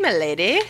you, 0.00 0.06
my 0.06 0.12
lady? 0.16 0.60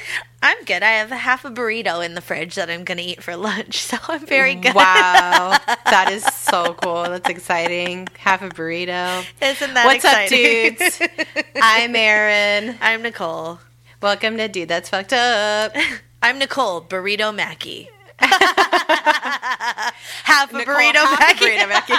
I'm 0.43 0.65
good. 0.65 0.83
I 0.83 0.93
have 0.93 1.11
half 1.11 1.45
a 1.45 1.51
burrito 1.51 2.05
in 2.05 2.15
the 2.15 2.21
fridge 2.21 2.55
that 2.55 2.71
I'm 2.71 2.85
going 2.85 2.99
to 2.99 3.05
eat 3.05 3.23
for 3.23 3.37
lunch, 3.49 3.81
so 3.83 3.97
I'm 4.09 4.27
very 4.27 4.55
good. 4.55 4.75
Wow. 4.75 5.57
that 5.67 6.09
is 6.11 6.25
so 6.25 6.75
cool. 6.75 7.03
That's 7.05 7.29
exciting. 7.29 8.09
Half 8.19 8.43
a 8.43 8.49
burrito. 8.49 9.25
Isn't 9.43 9.75
that 9.75 9.85
What's 9.85 10.05
exciting? 10.05 10.73
up, 10.73 10.79
dudes? 10.79 11.01
I'm 11.63 11.95
Erin. 11.95 12.77
I'm 12.81 13.03
Nicole. 13.03 13.61
Welcome 14.03 14.37
to 14.39 14.49
Dude 14.49 14.69
That's 14.69 14.89
Fucked 14.89 15.13
Up. 15.13 15.75
I'm 16.23 16.39
Nicole, 16.39 16.81
burrito 16.83 17.35
Mackie. 17.35 17.91
half 18.19 19.93
a 20.53 20.57
Nicole, 20.59 20.75
burrito 20.75 20.95
half 20.95 21.19
a 21.19 21.23
Mackie. 21.23 21.45
burrito 21.45 21.69
Mackie. 21.69 21.95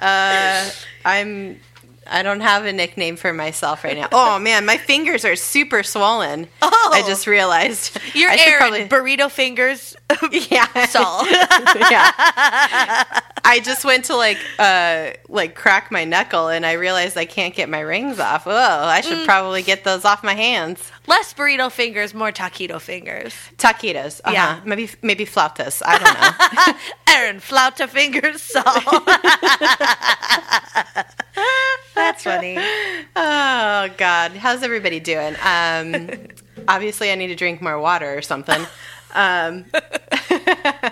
uh, 0.00 0.68
I'm. 1.04 1.60
I 2.10 2.22
don't 2.22 2.40
have 2.40 2.64
a 2.64 2.72
nickname 2.72 3.16
for 3.16 3.32
myself 3.32 3.84
right 3.84 3.96
now. 3.96 4.08
Oh 4.12 4.38
man, 4.48 4.66
my 4.66 4.76
fingers 4.76 5.24
are 5.24 5.36
super 5.36 5.82
swollen. 5.82 6.48
Oh. 6.60 6.90
I 6.92 7.02
just 7.06 7.26
realized. 7.26 7.96
You're 8.14 8.36
should 8.36 8.90
burrito 8.90 9.30
fingers. 9.30 9.96
yeah. 10.32 10.86
Saul. 10.86 11.24
yeah. 11.30 12.12
I 13.44 13.60
just 13.62 13.84
went 13.84 14.06
to 14.06 14.16
like 14.16 14.38
uh 14.58 15.10
like 15.28 15.54
crack 15.54 15.90
my 15.92 16.04
knuckle 16.04 16.48
and 16.48 16.66
I 16.66 16.72
realized 16.72 17.16
I 17.16 17.26
can't 17.26 17.54
get 17.54 17.68
my 17.68 17.80
rings 17.80 18.18
off. 18.18 18.46
Oh, 18.46 18.50
I 18.50 19.00
Mm. 19.00 19.04
should 19.08 19.24
probably 19.24 19.62
get 19.62 19.84
those 19.84 20.04
off 20.04 20.22
my 20.24 20.34
hands. 20.34 20.90
Less 21.06 21.32
burrito 21.32 21.70
fingers, 21.70 22.12
more 22.12 22.32
taquito 22.32 22.80
fingers. 22.80 23.34
Taquitos. 23.56 24.20
Uh-huh. 24.24 24.32
Yeah. 24.34 24.60
Maybe 24.64 24.90
maybe 25.02 25.24
flautas. 25.24 25.80
I 25.86 25.98
don't 25.98 26.14
know. 26.20 27.14
Erin, 27.14 27.40
flauta 27.40 27.88
fingers, 27.88 28.42
Saul. 28.42 28.64
That's 32.00 32.24
funny. 32.24 32.56
oh 33.16 33.88
god. 33.96 34.32
How's 34.32 34.62
everybody 34.62 35.00
doing? 35.00 35.34
Um 35.44 36.10
obviously 36.68 37.10
I 37.10 37.14
need 37.14 37.28
to 37.28 37.34
drink 37.36 37.60
more 37.62 37.78
water 37.78 38.16
or 38.16 38.22
something. 38.22 38.60
Um 39.14 39.66
uh 39.74 40.82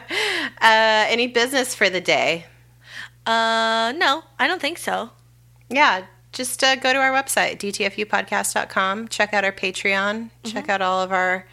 any 0.60 1.26
business 1.28 1.74
for 1.74 1.88
the 1.90 2.00
day? 2.00 2.46
Uh, 3.26 3.92
no, 3.96 4.22
I 4.38 4.46
don't 4.46 4.60
think 4.60 4.78
so. 4.78 5.10
yeah, 5.68 6.06
just 6.32 6.64
uh, 6.64 6.76
go 6.76 6.94
to 6.94 6.98
our 6.98 7.12
website, 7.12 7.58
dtfupodcast.com. 7.58 9.08
Check 9.08 9.34
out 9.34 9.44
our 9.44 9.52
Patreon. 9.52 10.30
Check 10.44 10.70
out 10.70 10.80
all 10.80 11.02
of 11.02 11.12
our 11.12 11.46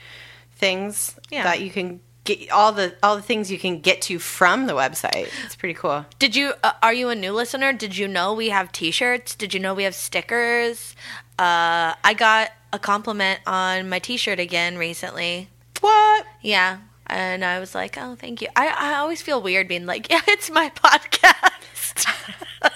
things 0.56 1.12
Mm-hmm. 1.16 1.34
Yeah. 1.34 1.44
that 1.44 1.60
you 1.62 1.70
can 1.72 2.00
get 2.26 2.52
all 2.52 2.72
the 2.72 2.94
all 3.02 3.16
the 3.16 3.22
things 3.22 3.50
you 3.50 3.58
can 3.58 3.80
get 3.80 4.02
to 4.04 4.20
from 4.20 4.68
the 4.68 4.74
website. 4.74 5.30
It's 5.46 5.56
pretty 5.56 5.76
cool. 5.76 6.06
Did 6.20 6.36
you? 6.36 6.54
Uh, 6.64 6.74
are 6.84 6.94
you 6.94 7.10
a 7.10 7.16
new 7.16 7.32
listener? 7.32 7.72
Did 7.72 7.96
you 7.96 8.08
know 8.08 8.34
we 8.34 8.50
have 8.50 8.72
T-shirts? 8.72 9.36
Did 9.36 9.54
you 9.54 9.60
know 9.60 9.74
we 9.74 9.84
have 9.84 9.96
stickers? 9.96 10.96
Uh, 11.40 11.96
I 12.04 12.14
got 12.18 12.52
a 12.74 12.80
compliment 12.80 13.40
on 13.48 13.88
my 13.88 14.00
T-shirt 14.00 14.40
again 14.40 14.78
recently. 14.78 15.50
What? 15.80 16.26
Yeah, 16.42 16.80
and 17.08 17.46
I 17.46 17.60
was 17.60 17.74
like, 17.74 17.98
"Oh, 17.98 18.16
thank 18.16 18.42
you." 18.42 18.50
I 18.56 18.68
I 18.68 18.96
always 18.98 19.22
feel 19.22 19.42
weird 19.42 19.68
being 19.68 19.86
like, 19.86 20.10
"Yeah, 20.12 20.22
it's 20.28 20.50
my 20.50 20.70
podcast." 20.70 22.12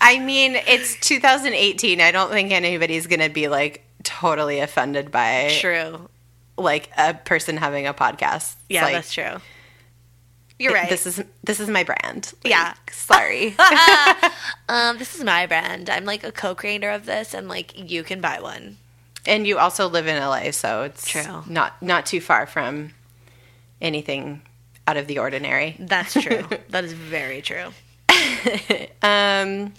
I 0.00 0.18
mean, 0.20 0.54
it's 0.54 0.98
2018. 1.00 2.00
I 2.00 2.12
don't 2.12 2.30
think 2.30 2.52
anybody's 2.52 3.06
going 3.06 3.20
to 3.20 3.28
be 3.28 3.48
like 3.48 3.84
totally 4.04 4.60
offended 4.60 5.10
by 5.10 5.56
true. 5.58 6.08
Like 6.56 6.90
a 6.96 7.14
person 7.14 7.56
having 7.56 7.86
a 7.86 7.94
podcast. 7.94 8.36
It's 8.54 8.56
Yeah, 8.68 8.84
like, 8.84 8.94
that's 8.94 9.12
true. 9.12 9.40
You're 10.58 10.72
right. 10.72 10.88
This 10.88 11.06
is 11.06 11.22
this 11.44 11.60
is 11.60 11.68
my 11.68 11.84
brand. 11.84 12.32
Like, 12.42 12.50
Yeah. 12.50 12.74
Sorry. 12.90 13.54
um, 14.68 14.96
this 14.98 15.14
is 15.14 15.22
my 15.22 15.46
brand. 15.46 15.90
I'm 15.90 16.04
like 16.06 16.24
a 16.24 16.32
co-creator 16.32 16.90
of 16.90 17.04
this, 17.04 17.34
and 17.34 17.46
like 17.48 17.78
you 17.90 18.02
can 18.02 18.20
buy 18.20 18.40
one. 18.40 18.78
And 19.26 19.46
you 19.46 19.58
also 19.58 19.88
live 19.88 20.06
in 20.06 20.16
LA, 20.18 20.52
so 20.52 20.84
it's 20.84 21.06
True. 21.06 21.42
not 21.46 21.82
not 21.82 22.06
too 22.06 22.20
far 22.20 22.46
from 22.46 22.92
anything 23.82 24.40
out 24.86 24.96
of 24.96 25.08
the 25.08 25.18
ordinary. 25.18 25.76
That's 25.78 26.14
true. 26.14 26.44
that 26.70 26.84
is 26.84 26.92
very 26.92 27.42
true. 27.42 27.72
Um, 29.02 29.74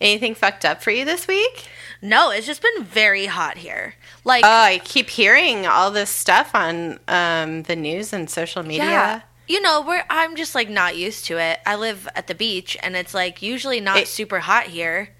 anything 0.00 0.34
fucked 0.34 0.64
up 0.64 0.82
for 0.82 0.90
you 0.90 1.04
this 1.04 1.26
week? 1.26 1.66
No, 2.02 2.30
it's 2.30 2.46
just 2.46 2.60
been 2.62 2.82
very 2.84 3.26
hot 3.26 3.56
here. 3.58 3.94
Like 4.24 4.44
Oh, 4.44 4.48
I 4.48 4.80
keep 4.84 5.08
hearing 5.08 5.66
all 5.66 5.90
this 5.92 6.10
stuff 6.10 6.54
on 6.54 6.98
um, 7.08 7.62
the 7.62 7.76
news 7.76 8.12
and 8.12 8.28
social 8.28 8.62
media. 8.62 8.84
Yeah. 8.84 9.20
You 9.48 9.60
know, 9.60 9.80
where 9.82 10.04
I'm 10.10 10.34
just 10.36 10.54
like 10.54 10.68
not 10.68 10.96
used 10.96 11.26
to 11.26 11.38
it. 11.38 11.60
I 11.64 11.76
live 11.76 12.08
at 12.14 12.26
the 12.26 12.34
beach 12.34 12.76
and 12.82 12.96
it's 12.96 13.14
like 13.14 13.40
usually 13.42 13.80
not 13.80 13.98
It- 13.98 14.08
super 14.08 14.40
hot 14.40 14.64
here. 14.64 15.10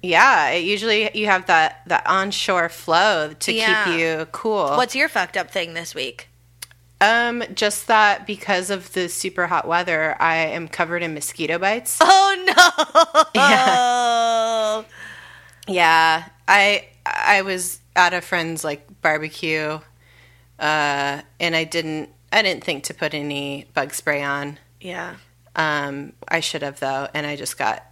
Yeah, 0.00 0.50
it 0.50 0.62
usually 0.64 1.10
you 1.12 1.26
have 1.26 1.46
that 1.46 1.82
that 1.88 2.06
onshore 2.06 2.68
flow 2.68 3.32
to 3.40 3.52
Yeah. 3.52 3.84
keep 3.84 3.98
you 3.98 4.26
cool. 4.30 4.76
What's 4.76 4.94
your 4.94 5.08
fucked 5.08 5.36
up 5.36 5.50
thing 5.50 5.74
this 5.74 5.94
week? 5.94 6.28
um 7.00 7.44
just 7.54 7.86
that 7.86 8.26
because 8.26 8.70
of 8.70 8.92
the 8.92 9.08
super 9.08 9.46
hot 9.46 9.68
weather, 9.68 10.16
I 10.20 10.36
am 10.36 10.66
covered 10.66 11.02
in 11.02 11.14
mosquito 11.14 11.56
bites. 11.58 11.98
Oh 12.00 12.44
no. 12.46 13.24
Yeah. 13.34 14.82
Yeah, 15.68 16.24
I 16.46 16.88
I 17.04 17.42
was 17.42 17.80
at 17.94 18.14
a 18.14 18.20
friend's 18.20 18.64
like 18.64 18.86
barbecue, 19.02 19.78
uh, 20.58 21.22
and 21.40 21.56
I 21.56 21.64
didn't 21.64 22.10
I 22.32 22.42
didn't 22.42 22.64
think 22.64 22.84
to 22.84 22.94
put 22.94 23.14
any 23.14 23.66
bug 23.74 23.94
spray 23.94 24.22
on. 24.22 24.58
Yeah. 24.80 25.16
Um, 25.56 26.12
I 26.28 26.40
should 26.40 26.62
have 26.62 26.80
though, 26.80 27.08
and 27.14 27.26
I 27.26 27.36
just 27.36 27.58
got 27.58 27.84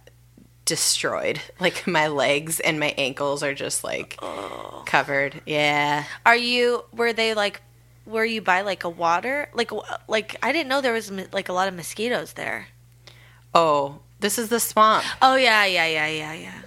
destroyed. 0.65 1.41
Like 1.59 1.87
my 1.87 2.07
legs 2.07 2.59
and 2.59 2.79
my 2.79 2.93
ankles 2.97 3.41
are 3.41 3.53
just 3.53 3.83
like 3.83 4.19
covered. 4.85 5.41
Yeah. 5.45 6.03
Are 6.25 6.35
you 6.35 6.83
were 6.93 7.13
they 7.13 7.33
like 7.33 7.61
were 8.05 8.25
you 8.25 8.41
by 8.41 8.61
like 8.61 8.83
a 8.83 8.89
water? 8.89 9.49
Like 9.53 9.71
like 10.07 10.37
I 10.43 10.51
didn't 10.51 10.69
know 10.69 10.81
there 10.81 10.93
was 10.93 11.11
like 11.33 11.49
a 11.49 11.53
lot 11.53 11.67
of 11.67 11.73
mosquitoes 11.73 12.33
there. 12.33 12.67
Oh, 13.53 13.99
this 14.19 14.37
is 14.37 14.49
the 14.49 14.59
swamp. 14.59 15.03
Oh 15.21 15.35
yeah, 15.35 15.65
yeah, 15.65 15.87
yeah, 15.87 16.07
yeah, 16.07 16.33
yeah. 16.33 16.61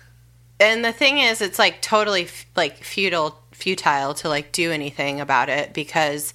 And 0.61 0.85
the 0.85 0.93
thing 0.93 1.19
is 1.19 1.41
it's 1.41 1.59
like 1.59 1.83
totally 1.83 2.25
f- 2.25 2.47
like 2.55 2.85
futile 2.85 3.39
futile 3.53 4.15
to 4.15 4.29
like 4.29 4.53
do 4.53 4.71
anything 4.71 5.21
about 5.21 5.49
it 5.49 5.75
because 5.75 6.35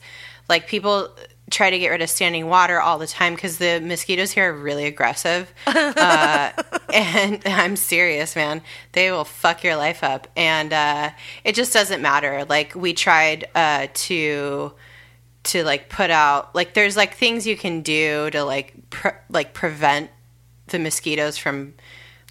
like 0.49 0.67
people 0.67 1.09
try 1.51 1.69
to 1.69 1.77
get 1.77 1.89
rid 1.89 2.01
of 2.01 2.09
standing 2.09 2.47
water 2.47 2.81
all 2.81 2.97
the 2.97 3.07
time 3.07 3.35
because 3.35 3.57
the 3.57 3.79
mosquitoes 3.79 4.31
here 4.31 4.49
are 4.51 4.57
really 4.57 4.85
aggressive. 4.85 5.53
Uh, 5.95 6.51
and 6.93 7.41
i'm 7.45 7.75
serious 7.75 8.35
man. 8.35 8.61
They 8.91 9.11
will 9.11 9.23
fuck 9.23 9.63
your 9.63 9.75
life 9.75 10.03
up. 10.03 10.27
And 10.35 10.73
uh, 10.73 11.11
it 11.43 11.55
just 11.55 11.73
doesn't 11.73 12.01
matter. 12.01 12.45
Like 12.45 12.75
we 12.75 12.93
tried 12.93 13.45
uh, 13.55 13.87
to 13.93 14.73
to 15.43 15.63
like 15.63 15.89
put 15.89 16.09
out 16.09 16.53
like 16.55 16.73
there's 16.73 16.97
like 16.97 17.15
things 17.15 17.45
you 17.47 17.55
can 17.55 17.81
do 17.81 18.29
to 18.31 18.43
like 18.43 18.73
pre- 18.89 19.11
like 19.29 19.53
prevent 19.53 20.09
the 20.67 20.79
mosquitoes 20.79 21.37
from 21.37 21.73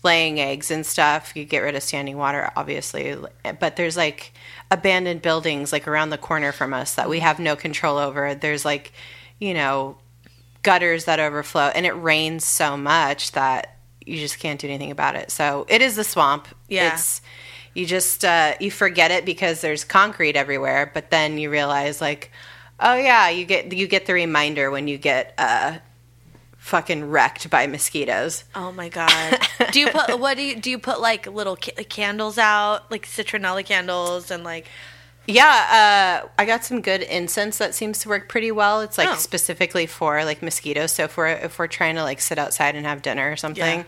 laying 0.05 0.39
eggs 0.39 0.71
and 0.71 0.85
stuff. 0.85 1.33
You 1.35 1.45
get 1.45 1.61
rid 1.61 1.75
of 1.75 1.83
standing 1.83 2.17
water, 2.17 2.51
obviously, 2.55 3.17
but 3.59 3.77
there's 3.77 3.97
like 3.97 4.33
abandoned 4.71 5.23
buildings 5.23 5.73
like 5.73 5.89
around 5.89 6.11
the 6.11 6.19
corner 6.19 6.53
from 6.53 6.73
us 6.73 6.95
that 6.95 7.09
we 7.09 7.21
have 7.21 7.39
no 7.39 7.57
control 7.57 7.99
over. 7.99 8.35
There's 8.35 8.65
like, 8.65 8.93
you 9.41 9.55
know, 9.55 9.97
gutters 10.63 11.07
that 11.07 11.21
overflow, 11.21 11.71
and 11.75 11.87
it 11.87 11.93
rains 11.93 12.45
so 12.45 12.77
much 12.77 13.33
that 13.33 13.79
you 14.05 14.19
just 14.19 14.39
can't 14.39 14.61
do 14.61 14.69
anything 14.69 14.91
about 14.91 15.17
it. 15.17 15.31
So 15.31 15.67
it 15.69 15.81
is 15.81 15.97
the 15.97 16.05
swamp. 16.05 16.49
Yeah. 16.69 16.95
It's 16.95 17.23
you 17.75 17.87
just 17.87 18.25
uh, 18.25 18.55
you 18.61 18.71
forget 18.71 19.11
it 19.11 19.25
because 19.25 19.61
there's 19.61 19.85
concrete 19.85 20.37
everywhere, 20.37 20.91
but 20.93 21.11
then 21.11 21.39
you 21.39 21.50
realize 21.50 22.00
like, 22.00 22.31
oh 22.79 22.95
yeah, 22.95 23.29
you 23.31 23.45
get 23.45 23.73
you 23.73 23.87
get 23.87 24.07
the 24.07 24.15
reminder 24.15 24.71
when 24.71 24.87
you 24.87 24.99
get 24.99 25.35
uh, 25.39 25.79
fucking 26.64 27.11
wrecked 27.11 27.50
by 27.50 27.66
mosquitoes. 27.66 28.44
Oh 28.55 28.72
my 28.72 28.88
god. 28.88 29.38
do 29.70 29.81
you 29.81 29.88
put 29.90 30.19
what 30.19 30.37
do 30.38 30.43
you 30.43 30.56
do 30.56 30.70
you 30.70 30.78
put 30.78 30.99
like 31.00 31.26
little 31.26 31.56
ca- 31.56 31.84
candles 31.84 32.38
out, 32.38 32.90
like 32.90 33.06
citronella 33.06 33.64
candles 33.64 34.31
and 34.31 34.44
like 34.44 34.66
Yeah, 35.26 36.22
uh, 36.25 36.28
I 36.38 36.44
got 36.46 36.64
some 36.64 36.81
good 36.81 37.02
incense 37.02 37.58
that 37.58 37.75
seems 37.75 37.99
to 38.00 38.08
work 38.08 38.28
pretty 38.31 38.50
well. 38.50 38.81
It's 38.81 38.96
like 38.96 39.08
Oh. 39.11 39.14
specifically 39.16 39.84
for 39.87 40.25
like 40.25 40.43
mosquitoes. 40.43 40.93
So 40.93 41.05
if 41.05 41.16
we're 41.19 41.28
if 41.28 41.58
we're 41.58 41.66
trying 41.66 41.96
to 41.96 42.02
like 42.02 42.20
sit 42.22 42.38
outside 42.38 42.76
and 42.76 42.87
have 42.87 43.02
dinner 43.02 43.31
or 43.31 43.37
something, 43.37 43.81
Yeah. 43.81 43.84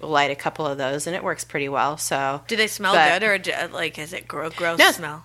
we'll 0.00 0.10
light 0.10 0.30
a 0.30 0.34
couple 0.34 0.66
of 0.66 0.78
those, 0.78 1.06
and 1.06 1.14
it 1.14 1.22
works 1.22 1.44
pretty 1.44 1.68
well. 1.68 1.98
So 1.98 2.40
do 2.48 2.56
they 2.56 2.68
smell 2.68 2.94
But- 2.94 3.20
good 3.20 3.28
or 3.28 3.36
do, 3.38 3.52
like 3.72 3.98
is 3.98 4.14
it 4.14 4.26
gro- 4.26 4.48
gross 4.50 4.78
No. 4.78 4.90
smell? 4.92 5.24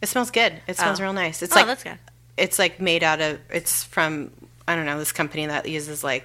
it 0.00 0.08
smells 0.08 0.30
good. 0.30 0.54
It 0.66 0.78
smells 0.78 0.98
Oh. 0.98 1.02
real 1.04 1.12
nice. 1.12 1.42
It's 1.42 1.52
oh, 1.52 1.56
like 1.56 1.66
that's 1.66 1.84
good. 1.84 1.98
it's 2.38 2.58
like 2.58 2.80
made 2.80 3.02
out 3.04 3.20
of. 3.20 3.38
It's 3.50 3.84
from 3.84 4.30
I 4.66 4.74
don't 4.76 4.86
know 4.86 4.98
this 4.98 5.12
company 5.12 5.44
that 5.46 5.68
uses 5.68 6.02
like 6.04 6.24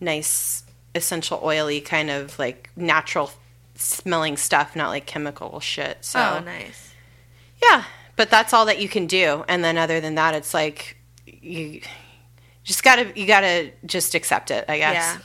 nice 0.00 0.64
essential 0.94 1.40
oily 1.42 1.80
kind 1.80 2.10
of 2.10 2.38
like 2.38 2.70
natural 2.76 3.30
smelling 3.74 4.36
stuff, 4.36 4.74
not 4.76 4.88
like 4.88 5.06
chemical 5.06 5.60
shit. 5.60 5.98
So 6.04 6.38
oh, 6.40 6.44
nice. 6.44 6.94
Yeah, 7.62 7.84
but 8.16 8.30
that's 8.30 8.52
all 8.52 8.66
that 8.66 8.80
you 8.80 8.88
can 8.88 9.06
do. 9.06 9.44
And 9.48 9.62
then 9.64 9.78
other 9.78 10.00
than 10.00 10.14
that, 10.16 10.34
it's 10.34 10.54
like 10.54 10.96
you 11.26 11.80
just 12.64 12.82
gotta 12.82 13.12
you 13.14 13.26
gotta 13.26 13.70
just 13.86 14.14
accept 14.14 14.50
it. 14.50 14.64
I 14.68 14.78
guess. 14.78 14.94
Yeah. 14.94 15.18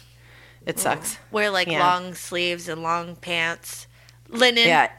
It 0.65 0.79
sucks. 0.79 1.17
Wear 1.31 1.49
like 1.51 1.67
Yeah. 1.67 1.79
long 1.79 2.13
sleeves 2.15 2.67
and 2.67 2.81
long 2.81 3.15
pants. 3.15 3.85
Linen. 4.29 4.67
Yeah. 4.67 4.89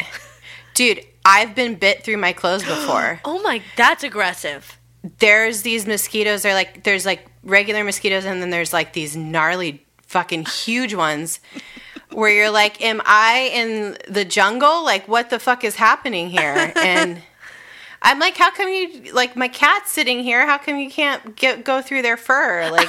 Dude, 0.75 1.05
I've 1.25 1.55
been 1.57 1.75
bit 1.75 2.05
through 2.05 2.19
my 2.19 2.33
clothes 2.33 2.63
before. 2.67 3.21
Oh 3.25 3.43
my, 3.43 3.63
that's 3.77 4.05
aggressive. 4.05 4.79
there's 5.19 5.63
these 5.63 5.87
mosquitoes. 5.87 6.43
They're 6.43 6.55
like 6.55 6.85
there's 6.85 7.05
like 7.07 7.27
regular 7.47 7.83
mosquitoes, 7.85 8.25
and 8.27 8.43
then 8.43 8.51
there's 8.51 8.73
like 8.73 8.93
these 8.93 9.17
gnarly, 9.17 9.83
fucking 10.03 10.45
huge 10.45 10.93
ones. 10.95 11.41
Where 12.13 12.31
you're 12.31 12.51
like, 12.51 12.81
am 12.83 13.03
I 13.05 13.51
in 13.53 13.97
the 14.09 14.25
jungle? 14.25 14.85
Like, 14.85 15.09
what 15.09 15.29
the 15.31 15.39
fuck 15.39 15.65
is 15.65 15.75
happening 15.77 16.31
here? 16.31 16.73
And 16.77 17.21
I'm 18.01 18.19
like, 18.21 18.37
how 18.37 18.51
come 18.53 18.69
you 18.69 19.13
like 19.13 19.35
my 19.37 19.49
cat's 19.49 19.91
sitting 19.91 20.23
here? 20.23 20.47
How 20.47 20.57
come 20.59 20.79
you 20.79 20.89
can't 20.91 21.35
get 21.37 21.65
go 21.65 21.83
through 21.83 22.03
their 22.03 22.17
fur? 22.17 22.71
Like, 22.71 22.89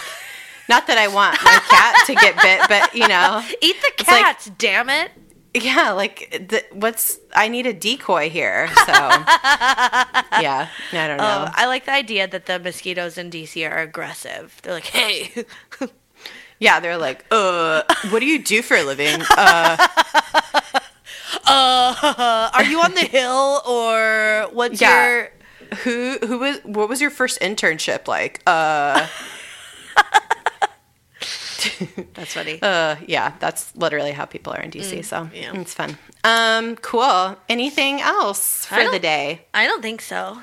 not 0.70 0.86
that 0.88 0.98
I 0.98 1.08
want 1.08 1.42
my 1.44 1.60
cat 1.70 1.96
to 2.08 2.14
get 2.14 2.36
bit, 2.42 2.68
but 2.70 2.94
you 2.96 3.08
know, 3.08 3.42
Eat 3.62 3.76
the 3.82 3.92
It's 4.00 4.08
like- 4.08 4.22
cats, 4.24 4.52
damn 4.58 4.90
it. 4.90 5.12
Yeah, 5.64 5.92
like 5.92 6.30
the, 6.50 6.64
what's 6.74 7.20
I 7.36 7.48
need 7.48 7.66
a 7.68 7.74
decoy 7.74 8.30
here. 8.30 8.68
So 8.86 8.92
yeah, 8.94 10.70
I 10.94 11.08
don't 11.08 11.18
know. 11.18 11.46
Oh, 11.48 11.52
I 11.54 11.66
like 11.68 11.86
the 11.86 11.94
idea 11.94 12.28
that 12.28 12.46
the 12.46 12.60
mosquitoes 12.60 13.18
in 13.18 13.30
DC 13.30 13.70
are 13.70 13.80
aggressive. 13.80 14.60
They're 14.64 14.74
like, 14.74 14.86
hey, 14.88 15.46
Yeah, 16.60 16.80
they're 16.80 16.98
like, 16.98 17.24
uh, 17.32 17.84
what 18.10 18.20
do 18.20 18.26
you 18.26 18.40
do 18.42 18.64
for 18.64 18.76
a 18.78 18.84
living? 18.84 19.22
Uh, 19.38 19.78
uh, 21.46 22.50
are 22.54 22.64
you 22.64 22.80
on 22.82 22.94
the 22.96 23.02
hill 23.06 23.62
or 23.68 24.48
what's 24.52 24.82
Yeah. 24.82 25.06
your. 25.08 25.32
who 25.84 26.18
who 26.26 26.40
was 26.40 26.60
what 26.64 26.88
was 26.90 27.00
your 27.02 27.10
first 27.12 27.40
internship 27.42 28.08
like? 28.08 28.42
Uh, 28.48 29.06
That's 32.14 32.34
funny. 32.34 32.60
uh, 32.62 32.96
yeah, 33.08 33.34
that's 33.40 33.76
literally 33.76 34.12
how 34.12 34.26
people 34.26 34.54
are 34.54 34.62
in 34.62 34.72
DC. 34.72 35.04
so 35.06 35.26
Mm, 35.26 35.32
yeah. 35.34 35.62
it's 35.62 35.74
fun. 35.74 35.98
Um, 36.24 36.76
cool. 36.78 37.36
Anything 37.50 38.02
else 38.02 38.66
for 38.66 38.90
the 38.92 39.00
day? 39.00 39.42
I 39.54 39.66
don't 39.68 39.82
think 39.82 40.02
so. 40.02 40.40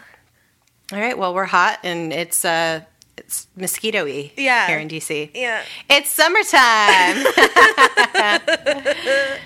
All 0.93 1.01
right. 1.01 1.17
Well, 1.17 1.35
we're 1.35 1.47
hot 1.47 1.79
and 1.83 2.13
it's 2.13 2.45
uh 2.45 2.81
it's 3.17 3.47
mosquito-y 3.57 4.33
Yeah. 4.37 4.67
here 4.67 4.79
in 4.79 4.89
DC. 4.89 5.31
Yeah. 5.35 5.63
It's 5.89 6.11
summertime. 6.11 7.27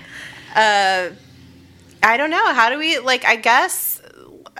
uh, 0.55 1.11
I 2.03 2.17
don't 2.17 2.31
know. 2.31 2.53
How 2.55 2.71
do 2.71 2.79
we 2.79 2.99
like? 2.99 3.25
I 3.25 3.37
guess 3.37 3.98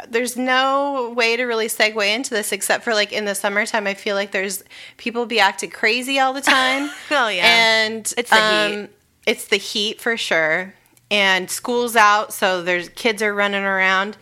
there's 0.09 0.37
no 0.37 1.13
way 1.17 1.37
to 1.37 1.45
really 1.45 1.69
segue 1.69 2.15
into 2.15 2.31
this 2.31 2.53
except 2.53 2.85
for 2.85 2.95
like 2.95 3.13
in 3.13 3.25
the 3.25 3.35
summertime. 3.35 3.87
I 3.87 3.95
feel 3.95 4.15
like 4.15 4.33
there's 4.33 4.65
people 4.97 5.27
be 5.27 5.41
acting 5.41 5.71
crazy 5.71 6.19
all 6.19 6.33
the 6.33 6.41
time. 6.41 6.91
Oh, 7.11 7.29
yeah. 7.29 7.47
and 7.47 8.13
It's 8.17 8.31
the 8.31 8.43
um, 8.43 8.73
heat. 8.73 8.91
It's 9.27 9.47
the 9.49 9.57
heat 9.57 10.01
for 10.01 10.17
sure. 10.17 10.75
And 11.11 11.51
school's 11.51 11.97
out, 11.97 12.33
so 12.33 12.63
there's 12.63 12.91
kids 12.91 13.23
are 13.23 13.35
running 13.35 13.65
around. 13.65 14.17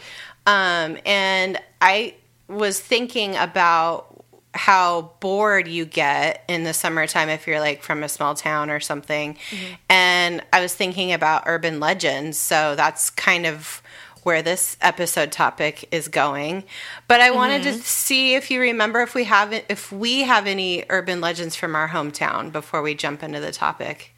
Um, 0.47 0.99
and 1.05 1.61
I 1.81 2.15
was 2.49 2.79
thinking 2.81 3.37
about 3.37 4.25
how 4.55 5.13
bored 5.21 5.69
you 5.69 5.85
get 5.85 6.45
in 6.49 6.65
the 6.65 6.73
summertime 6.73 7.29
if 7.29 7.47
you're 7.47 7.61
like 7.61 7.83
from 7.83 8.03
a 8.03 8.09
small 8.09 8.35
town 8.35 8.71
or 8.71 8.81
something. 8.81 9.37
And 9.91 10.43
I 10.53 10.61
was 10.61 10.75
thinking 10.75 11.13
about 11.13 11.43
urban 11.47 11.81
legends, 11.81 12.39
so 12.39 12.75
that's 12.77 13.11
kind 13.11 13.47
of 13.47 13.83
where 14.27 14.43
this 14.43 14.77
episode 14.81 15.31
topic 15.31 15.87
is 15.93 16.09
going. 16.09 16.65
But 17.07 17.21
I 17.21 17.31
wanted 17.31 17.63
to 17.63 17.71
mm-hmm. 17.71 17.79
see 17.79 18.35
if 18.35 18.51
you 18.51 18.61
remember 18.61 19.01
if 19.01 19.15
we 19.15 19.23
have 19.23 19.53
if 19.53 19.93
we 19.93 20.23
have 20.23 20.49
any 20.49 20.85
urban 20.91 21.21
legends 21.21 21.55
from 21.55 21.77
our 21.77 21.91
hometown 21.91 22.51
before 22.51 22.83
we 22.83 22.97
jump 22.97 23.23
into 23.23 23.39
the 23.39 23.53
topic. 23.53 24.13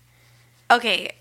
Okay. 0.71 1.13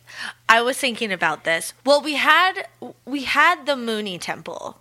I 0.48 0.62
was 0.62 0.78
thinking 0.78 1.12
about 1.12 1.44
this. 1.44 1.74
Well, 1.86 2.02
we 2.02 2.16
had 2.16 2.66
we 3.04 3.26
had 3.26 3.66
the 3.66 3.76
Mooney 3.76 4.18
Temple. 4.18 4.80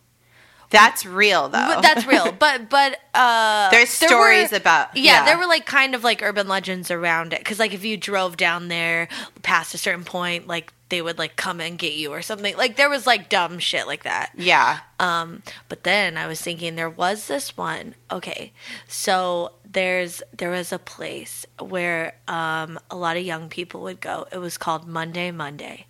That's 0.70 1.06
real 1.06 1.48
though. 1.48 1.66
But 1.76 1.82
that's 1.82 2.06
real. 2.06 2.32
But 2.38 2.68
but 2.68 2.98
uh 3.14 3.70
There's 3.70 3.98
there 3.98 4.08
stories 4.08 4.50
were- 4.50 4.56
about 4.58 4.96
yeah, 4.96 5.24
there 5.24 5.38
were 5.38 5.46
like 5.46 5.66
kind 5.66 5.94
of 5.94 6.02
like 6.04 6.22
urban 6.22 6.48
legends 6.48 6.90
around 6.90 7.32
it 7.32 7.38
because 7.40 7.58
like 7.58 7.72
if 7.72 7.84
you 7.84 7.96
drove 7.96 8.36
down 8.36 8.68
there 8.68 9.08
past 9.42 9.74
a 9.74 9.78
certain 9.78 10.04
point, 10.04 10.46
like 10.46 10.72
they 10.88 11.02
would 11.02 11.18
like 11.18 11.34
come 11.36 11.60
and 11.60 11.78
get 11.78 11.94
you 11.94 12.12
or 12.12 12.22
something. 12.22 12.56
Like 12.56 12.76
there 12.76 12.88
was 12.88 13.06
like 13.06 13.28
dumb 13.28 13.58
shit 13.58 13.86
like 13.86 14.04
that. 14.04 14.30
yeah. 14.36 14.78
Um, 15.00 15.42
but 15.68 15.82
then 15.82 16.16
I 16.16 16.26
was 16.26 16.40
thinking 16.40 16.74
there 16.76 16.88
was 16.90 17.26
this 17.26 17.56
one. 17.56 17.94
Okay, 18.10 18.52
so 18.88 19.52
there's 19.76 20.22
there 20.34 20.48
was 20.48 20.72
a 20.72 20.78
place 20.78 21.44
where 21.60 22.14
um, 22.28 22.78
a 22.90 22.96
lot 22.96 23.18
of 23.18 23.22
young 23.24 23.50
people 23.50 23.82
would 23.82 24.00
go. 24.00 24.26
It 24.32 24.38
was 24.38 24.56
called 24.56 24.88
Monday 24.88 25.30
Monday, 25.30 25.84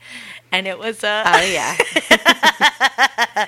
and 0.51 0.67
it 0.67 0.77
was 0.77 1.05
a 1.05 1.23
Oh 1.25 1.41
yeah. 1.41 1.77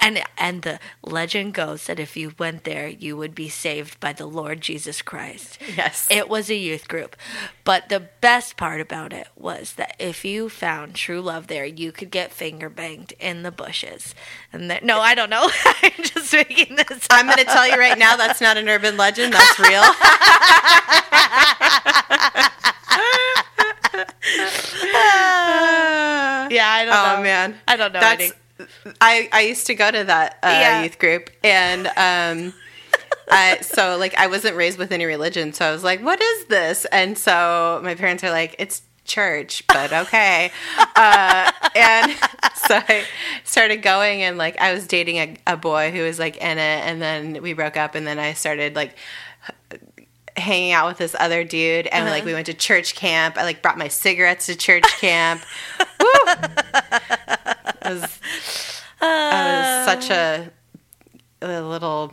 and 0.00 0.22
and 0.38 0.62
the 0.62 0.78
legend 1.02 1.54
goes 1.54 1.86
that 1.86 1.98
if 1.98 2.16
you 2.16 2.32
went 2.38 2.62
there, 2.62 2.86
you 2.86 3.16
would 3.16 3.34
be 3.34 3.48
saved 3.48 3.98
by 3.98 4.12
the 4.12 4.26
Lord 4.26 4.60
Jesus 4.60 5.02
Christ. 5.02 5.58
yes. 5.76 6.06
It 6.08 6.28
was 6.28 6.50
a 6.50 6.54
youth 6.54 6.86
group. 6.86 7.16
But 7.64 7.88
the 7.88 8.08
best 8.20 8.56
part 8.56 8.80
about 8.80 9.12
it 9.12 9.26
was 9.34 9.72
that 9.74 9.96
if 9.98 10.24
you 10.24 10.48
found 10.48 10.94
true 10.94 11.20
love 11.20 11.48
there, 11.48 11.64
you 11.64 11.90
could 11.90 12.12
get 12.12 12.30
finger 12.32 12.68
banged 12.68 13.12
in 13.18 13.42
the 13.42 13.50
bushes. 13.50 14.14
And 14.52 14.78
no, 14.84 15.00
I 15.00 15.16
don't 15.16 15.30
know. 15.30 15.48
I'm 15.82 15.92
just 16.02 16.32
making 16.32 16.76
this 16.76 16.90
up. 16.92 17.06
I'm 17.10 17.26
going 17.26 17.38
to 17.38 17.44
tell 17.44 17.66
you 17.66 17.76
right 17.76 17.98
now 17.98 18.16
that's 18.16 18.40
not 18.40 18.56
an 18.56 18.68
urban 18.68 18.96
legend. 18.96 19.32
That's 19.32 19.58
real. 19.58 19.79
Yeah, 26.50 26.68
I 26.68 26.84
don't 26.84 26.94
oh 26.94 27.16
know. 27.16 27.22
man, 27.22 27.54
I 27.68 27.76
don't 27.76 27.92
know 27.92 28.00
That's 28.00 28.32
any. 28.58 28.68
I 29.00 29.28
I 29.32 29.40
used 29.42 29.66
to 29.68 29.74
go 29.74 29.90
to 29.90 30.04
that 30.04 30.38
uh, 30.42 30.48
Yeah. 30.48 30.82
youth 30.82 30.98
group, 30.98 31.30
and 31.44 31.86
um, 31.96 32.52
I 33.30 33.58
so 33.62 33.96
like 33.98 34.14
I 34.18 34.26
wasn't 34.26 34.56
raised 34.56 34.78
with 34.78 34.90
any 34.92 35.04
religion, 35.04 35.52
so 35.52 35.68
I 35.68 35.72
was 35.72 35.84
like, 35.84 36.02
what 36.02 36.20
is 36.20 36.46
this? 36.46 36.84
And 36.86 37.16
so 37.16 37.80
my 37.84 37.94
parents 37.94 38.24
are 38.24 38.30
like, 38.30 38.56
it's 38.58 38.82
church, 39.04 39.64
but 39.68 39.92
okay. 39.92 40.50
uh, 40.96 41.52
and 41.76 42.12
so 42.56 42.80
I 42.88 43.04
started 43.44 43.78
going, 43.82 44.22
and 44.22 44.36
like 44.36 44.60
I 44.60 44.72
was 44.72 44.86
dating 44.88 45.16
a, 45.18 45.36
a 45.46 45.56
boy 45.56 45.92
who 45.92 46.02
was 46.02 46.18
like 46.18 46.36
in 46.38 46.58
it, 46.58 46.84
and 46.84 47.00
then 47.00 47.42
we 47.42 47.52
broke 47.52 47.76
up, 47.76 47.94
and 47.94 48.04
then 48.06 48.18
I 48.18 48.32
started 48.32 48.74
like 48.74 48.96
hanging 50.40 50.72
out 50.72 50.88
with 50.88 50.98
this 50.98 51.14
other 51.20 51.44
dude 51.44 51.86
and 51.88 52.06
like 52.10 52.24
we 52.24 52.32
went 52.34 52.46
to 52.46 52.54
church 52.54 52.94
camp 52.94 53.36
i 53.38 53.44
like 53.44 53.62
brought 53.62 53.78
my 53.78 53.88
cigarettes 53.88 54.46
to 54.46 54.56
church 54.56 54.82
camp 55.00 55.42
Woo! 56.00 56.06
I 57.82 57.92
was, 57.92 58.20
I 59.00 59.84
was 59.84 59.84
such 59.86 60.10
a, 60.10 60.50
a 61.42 61.62
little 61.62 62.12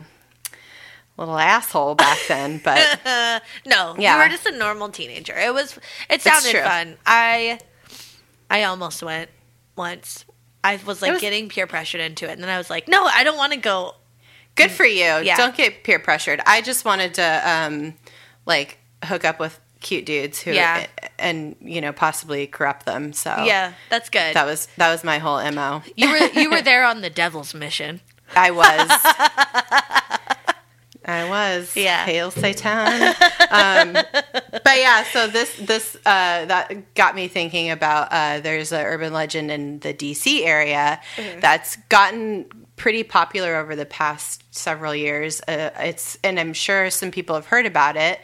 little 1.16 1.38
asshole 1.38 1.94
back 1.94 2.18
then 2.28 2.60
but 2.62 3.00
No, 3.66 3.94
Yeah. 3.98 4.16
you 4.16 4.22
were 4.22 4.28
just 4.28 4.46
a 4.46 4.56
normal 4.56 4.88
teenager. 4.88 5.36
It 5.36 5.52
was. 5.52 5.78
It 6.08 6.22
sounded 6.22 6.54
fun. 6.62 6.96
I, 7.04 7.58
I 8.50 8.62
almost 8.64 9.02
went 9.02 9.28
once. 9.76 10.24
I 10.64 10.78
was 10.86 11.02
like 11.02 11.12
was- 11.12 11.20
getting 11.20 11.48
peer 11.48 11.66
pressured 11.66 12.00
into 12.00 12.26
it, 12.28 12.32
and 12.32 12.42
then 12.42 12.48
I 12.50 12.56
was 12.58 12.70
like, 12.70 12.88
no, 12.88 13.04
I 13.04 13.24
don't 13.24 13.36
want 13.36 13.52
to 13.52 13.58
go. 13.58 13.94
good 14.54 14.70
for 14.70 14.84
you 14.86 15.02
Yeah. 15.04 15.36
don't 15.36 15.56
get 15.56 15.84
peer 15.84 15.98
pressured 16.00 16.40
i 16.46 16.60
just 16.60 16.84
wanted 16.84 17.14
to 17.14 17.42
um 17.48 17.94
like 18.48 18.78
hook 19.04 19.24
up 19.24 19.38
with 19.38 19.60
cute 19.80 20.04
dudes 20.04 20.40
who 20.42 20.50
Yeah. 20.50 20.88
and 21.20 21.54
you 21.60 21.80
know 21.80 21.92
possibly 21.92 22.48
corrupt 22.48 22.84
them 22.84 23.12
so 23.12 23.30
Yeah, 23.44 23.74
that's 23.90 24.10
good. 24.10 24.34
that 24.34 24.44
was 24.44 24.66
that 24.76 24.90
was 24.90 25.04
my 25.04 25.18
whole 25.18 25.38
mo 25.52 25.82
you 25.94 26.10
were 26.10 26.18
you 26.40 26.50
were 26.50 26.62
there 26.62 26.84
on 26.84 27.00
the 27.00 27.10
devil's 27.10 27.54
mission. 27.54 28.00
I 28.34 28.50
was. 28.50 28.90
I 31.04 31.26
was. 31.28 31.74
Yeah. 31.74 32.04
Hail 32.04 32.30
Satan. 32.30 32.68
um, 33.50 33.92
but 33.94 34.76
yeah, 34.78 35.04
so 35.04 35.26
this 35.26 35.54
this 35.56 35.96
uh, 36.04 36.44
that 36.44 36.94
got 36.94 37.14
me 37.14 37.28
thinking 37.28 37.70
about. 37.70 38.08
Uh, 38.10 38.40
there's 38.40 38.72
an 38.72 38.84
urban 38.84 39.12
legend 39.14 39.50
in 39.50 39.78
the 39.78 39.94
DC 39.94 40.44
area 40.44 41.00
that's 41.40 41.76
gotten 41.88 42.44
pretty 42.78 43.02
popular 43.02 43.56
over 43.56 43.76
the 43.76 43.84
past 43.86 44.42
several 44.54 44.94
years. 44.94 45.40
Uh, 45.42 45.70
it's 45.78 46.18
and 46.24 46.38
I'm 46.40 46.52
sure 46.54 46.88
some 46.90 47.10
people 47.10 47.34
have 47.34 47.46
heard 47.46 47.66
about 47.66 47.96
it 47.96 48.20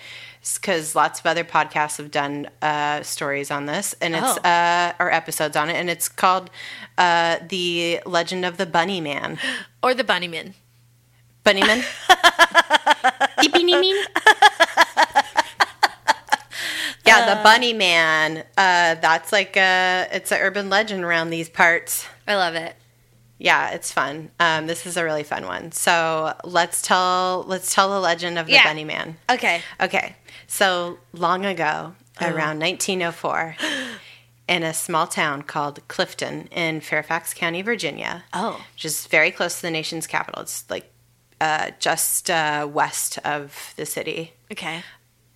because 0.61 0.95
lots 0.95 1.21
of 1.21 1.27
other 1.27 1.43
podcasts 1.45 1.97
have 1.99 2.11
done 2.11 2.49
uh, 2.63 3.03
stories 3.03 3.51
on 3.51 3.67
this, 3.67 3.95
and 4.01 4.15
it's 4.15 4.39
Oh. 4.39 4.49
uh, 4.49 4.93
or 4.99 5.11
episodes 5.11 5.57
on 5.57 5.69
it, 5.71 5.75
and 5.75 5.89
it's 5.91 6.09
called 6.09 6.51
uh, 6.99 7.39
the 7.49 8.01
Legend 8.07 8.45
of 8.45 8.57
the 8.57 8.67
Bunny 8.67 9.01
Man. 9.01 9.39
Or 9.83 9.95
the 9.95 10.05
bunnyman. 10.05 10.53
Bunnyman. 11.45 11.85
the 13.43 13.49
Bunny 13.51 13.73
Man. 13.73 14.05
yeah, 17.07 17.35
the 17.35 17.43
Bunny 17.43 17.73
Man. 17.73 18.39
Uh, 18.57 18.95
that's 18.97 19.33
like 19.33 19.57
a 19.57 20.07
it's 20.13 20.33
an 20.33 20.39
urban 20.41 20.71
legend 20.71 21.05
around 21.05 21.31
these 21.31 21.49
parts. 21.49 22.07
I 22.27 22.37
love 22.37 22.55
it. 22.55 22.77
Yeah, 23.45 23.73
it's 23.73 23.93
fun. 23.93 24.31
Um, 24.41 24.67
this 24.67 24.87
is 24.87 24.97
a 24.97 25.05
really 25.05 25.23
fun 25.23 25.45
one. 25.45 25.71
So 25.73 26.33
let's 26.45 26.81
tell 26.81 27.45
let's 27.47 27.75
tell 27.75 27.91
the 27.91 28.01
legend 28.01 28.39
of 28.39 28.47
the 28.47 28.53
Yeah. 28.53 28.65
Bunny 28.65 28.85
Man. 28.85 29.19
Okay. 29.29 29.61
Okay, 29.79 30.17
so 30.47 30.99
long 31.13 31.45
ago 31.45 31.95
around 32.23 32.59
1904 32.61 33.57
in 34.49 34.63
a 34.63 34.73
small 34.73 35.07
town 35.07 35.43
called 35.43 35.87
Clifton 35.89 36.47
in 36.53 36.81
Fairfax 36.81 37.35
County, 37.35 37.61
Virginia. 37.61 38.25
Oh. 38.33 38.65
Which 38.73 38.87
is 38.87 39.07
very 39.09 39.31
close 39.31 39.57
to 39.57 39.63
the 39.63 39.71
nation's 39.71 40.07
capital. 40.07 40.41
It's 40.41 40.65
like 40.71 40.91
uh, 41.39 41.73
just 41.79 42.31
uh, 42.31 42.67
west 42.73 43.19
of 43.27 43.75
the 43.77 43.85
city. 43.85 44.33
Okay. 44.51 44.83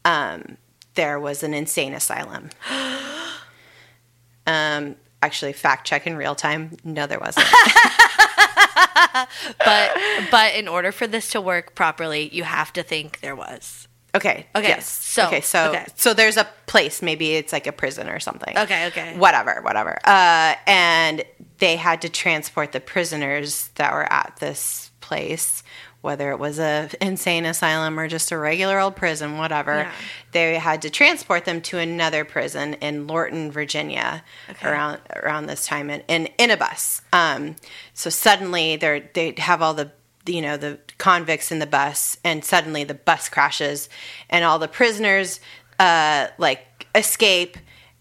Um, 0.07 0.57
there 0.95 1.21
was 1.21 1.43
an 1.43 1.53
insane 1.53 1.93
asylum. 1.93 2.49
um, 4.47 4.97
actually, 5.22 5.52
fact 5.52 5.87
check 5.87 6.06
in 6.06 6.16
real 6.16 6.34
time. 6.34 6.76
No, 6.84 7.06
there 7.06 7.18
wasn't. 7.20 7.46
But 9.64 9.98
but 10.30 10.54
in 10.54 10.68
order 10.68 10.92
for 10.92 11.06
this 11.06 11.30
to 11.30 11.40
work 11.40 11.75
properly, 11.75 12.28
you 12.32 12.44
have 12.44 12.72
to 12.75 12.82
think 12.82 13.20
there 13.20 13.34
was. 13.37 13.88
Okay. 14.14 14.46
Okay, 14.54 14.68
Yes. 14.68 14.88
so- 14.88 15.26
okay. 15.26 15.40
So 15.40 15.70
okay. 15.70 15.87
so 15.96 16.14
there's 16.14 16.37
a 16.37 16.46
place. 16.66 17.02
Maybe 17.02 17.34
it's 17.34 17.52
like 17.52 17.66
a 17.66 17.72
prison 17.72 18.08
or 18.08 18.20
something. 18.20 18.56
Okay, 18.56 18.87
okay. 18.88 19.16
Whatever. 19.16 19.60
Whatever. 19.62 19.98
Uh, 20.04 20.54
and 20.66 21.25
they 21.58 21.76
had 21.76 22.02
to 22.02 22.08
transport 22.08 22.72
the 22.72 22.80
prisoners 22.80 23.68
that 23.75 23.92
were 23.92 24.10
at 24.10 24.37
this 24.40 24.90
place, 25.00 25.62
whether 26.00 26.31
it 26.31 26.38
was 26.38 26.59
a 26.59 26.88
insane 27.00 27.45
asylum 27.45 27.99
or 27.99 28.07
just 28.09 28.31
a 28.31 28.38
regular 28.38 28.78
old 28.78 28.95
prison, 28.97 29.37
whatever. 29.38 29.78
Yeah. 29.78 29.93
They 30.33 30.55
had 30.59 30.83
to 30.83 30.90
transport 30.90 31.45
them 31.45 31.61
to 31.62 31.78
another 31.78 32.25
prison 32.25 32.75
in 32.75 33.07
Lorton, 33.07 33.50
Virginia, 33.50 34.23
Okay. 34.49 34.69
around 34.69 35.00
around 35.17 35.47
this 35.47 35.67
time, 35.67 35.90
in 35.90 36.02
in, 36.09 36.26
in 36.38 36.50
a 36.50 36.57
bus. 36.57 37.02
Um, 37.12 37.57
so 37.95 38.11
suddenly 38.11 38.76
they 38.76 39.09
they 39.14 39.35
have 39.38 39.61
all 39.62 39.75
the 39.75 39.90
you 40.26 40.43
know 40.43 40.57
the 40.57 40.78
convicts 40.99 41.50
in 41.50 41.59
the 41.59 41.67
bus, 41.67 42.19
and 42.23 42.45
suddenly 42.45 42.85
the 42.85 42.95
bus 42.95 43.28
crashes, 43.28 43.88
and 44.31 44.45
all 44.45 44.59
the 44.59 44.69
prisoners 44.69 45.40
uh, 45.78 46.28
like 46.38 46.87
escape. 46.95 47.57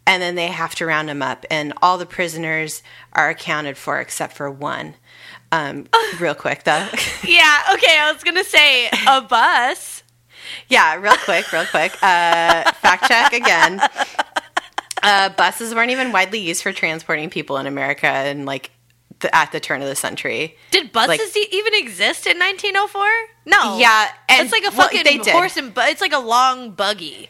And 0.10 0.22
then 0.24 0.36
they 0.36 0.48
have 0.48 0.74
to 0.75 0.86
round 0.86 1.10
them 1.10 1.22
up, 1.22 1.46
and 1.51 1.74
all 1.82 1.98
the 1.98 2.06
prisoners 2.06 2.82
are 3.12 3.27
accounted 3.30 3.77
for 3.77 4.00
except 4.00 4.32
for 4.38 4.50
one. 4.50 4.96
Um, 5.51 5.88
real 6.20 6.36
quick 6.36 6.63
though, 6.63 6.88
Yeah, 7.24 7.62
okay, 7.74 7.98
I 8.00 8.12
was 8.13 8.24
gonna 8.24 8.44
say 8.44 8.89
a 9.08 9.22
bus. 9.22 10.04
Yeah, 10.70 10.96
real 10.96 11.16
quick, 11.24 11.51
real 11.54 11.66
quick. 11.66 11.94
Uh, 12.01 12.72
fact 12.74 13.08
check 13.08 13.34
again. 13.34 13.82
Uh, 15.04 15.30
buses 15.30 15.74
weren't 15.75 15.92
even 15.92 16.12
widely 16.12 16.39
used 16.39 16.63
for 16.63 16.74
transporting 16.74 17.30
people 17.30 17.58
in 17.58 17.68
America, 17.68 18.08
and 18.08 18.46
like 18.46 18.72
the, 19.20 19.34
at 19.34 19.51
the 19.51 19.60
turn 19.60 19.82
of 19.82 19.88
the 19.88 19.96
century. 19.96 20.56
Did 20.72 20.92
buses 20.92 21.20
Like- 21.20 21.38
e- 21.38 21.48
even 21.51 21.74
exist 21.75 22.27
in 22.27 22.38
1904? 22.39 23.04
No. 23.46 23.77
Yeah, 23.77 24.10
and- 24.27 24.42
it's 24.44 24.51
like 24.51 24.63
a 24.63 24.75
well, 24.75 24.88
fucking 24.89 25.04
did. 25.04 25.27
horse 25.27 25.56
and 25.56 25.74
bu- 25.74 25.82
it's 25.82 26.01
like 26.01 26.13
a 26.13 26.20
long 26.20 26.72
buggy. 26.72 27.30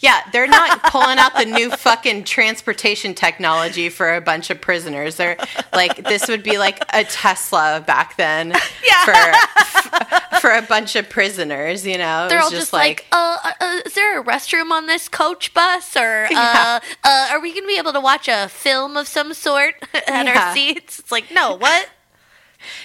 Yeah, 0.00 0.20
they're 0.32 0.46
not 0.48 0.82
pulling 0.84 1.18
out 1.18 1.36
the 1.36 1.44
new 1.44 1.70
fucking 1.70 2.24
transportation 2.24 3.14
technology 3.14 3.88
for 3.88 4.14
a 4.14 4.20
bunch 4.20 4.50
of 4.50 4.60
prisoners. 4.60 5.16
They're 5.16 5.36
like 5.72 6.04
this 6.04 6.28
would 6.28 6.42
be 6.42 6.58
like 6.58 6.82
a 6.92 7.04
Tesla 7.04 7.82
back 7.86 8.16
then 8.16 8.48
Yeah. 8.84 9.04
for 9.04 10.40
for 10.40 10.50
a 10.50 10.62
bunch 10.62 10.96
of 10.96 11.08
prisoners. 11.08 11.86
You 11.86 11.98
know, 11.98 12.28
They're 12.28 12.40
all 12.40 12.50
just 12.50 12.72
like, 12.72 13.06
uh, 13.12 13.38
uh, 13.44 13.52
uh, 13.60 13.80
is 13.86 13.94
there 13.94 14.20
a 14.20 14.24
restroom 14.24 14.70
on 14.70 14.86
this 14.86 15.08
coach 15.08 15.52
bus? 15.54 15.96
Or 15.96 16.24
uh, 16.26 16.28
Yeah. 16.30 16.80
uh, 17.04 17.28
are 17.32 17.40
we 17.40 17.50
going 17.52 17.64
to 17.64 17.68
be 17.68 17.78
able 17.78 17.92
to 17.92 18.00
watch 18.00 18.28
a 18.28 18.48
film 18.48 18.96
of 18.96 19.08
some 19.08 19.34
sort 19.34 19.74
at 19.94 20.26
Yeah. 20.26 20.48
our 20.48 20.54
seats? 20.54 20.98
It's 20.98 21.12
like, 21.12 21.30
no, 21.32 21.54
what? 21.56 21.88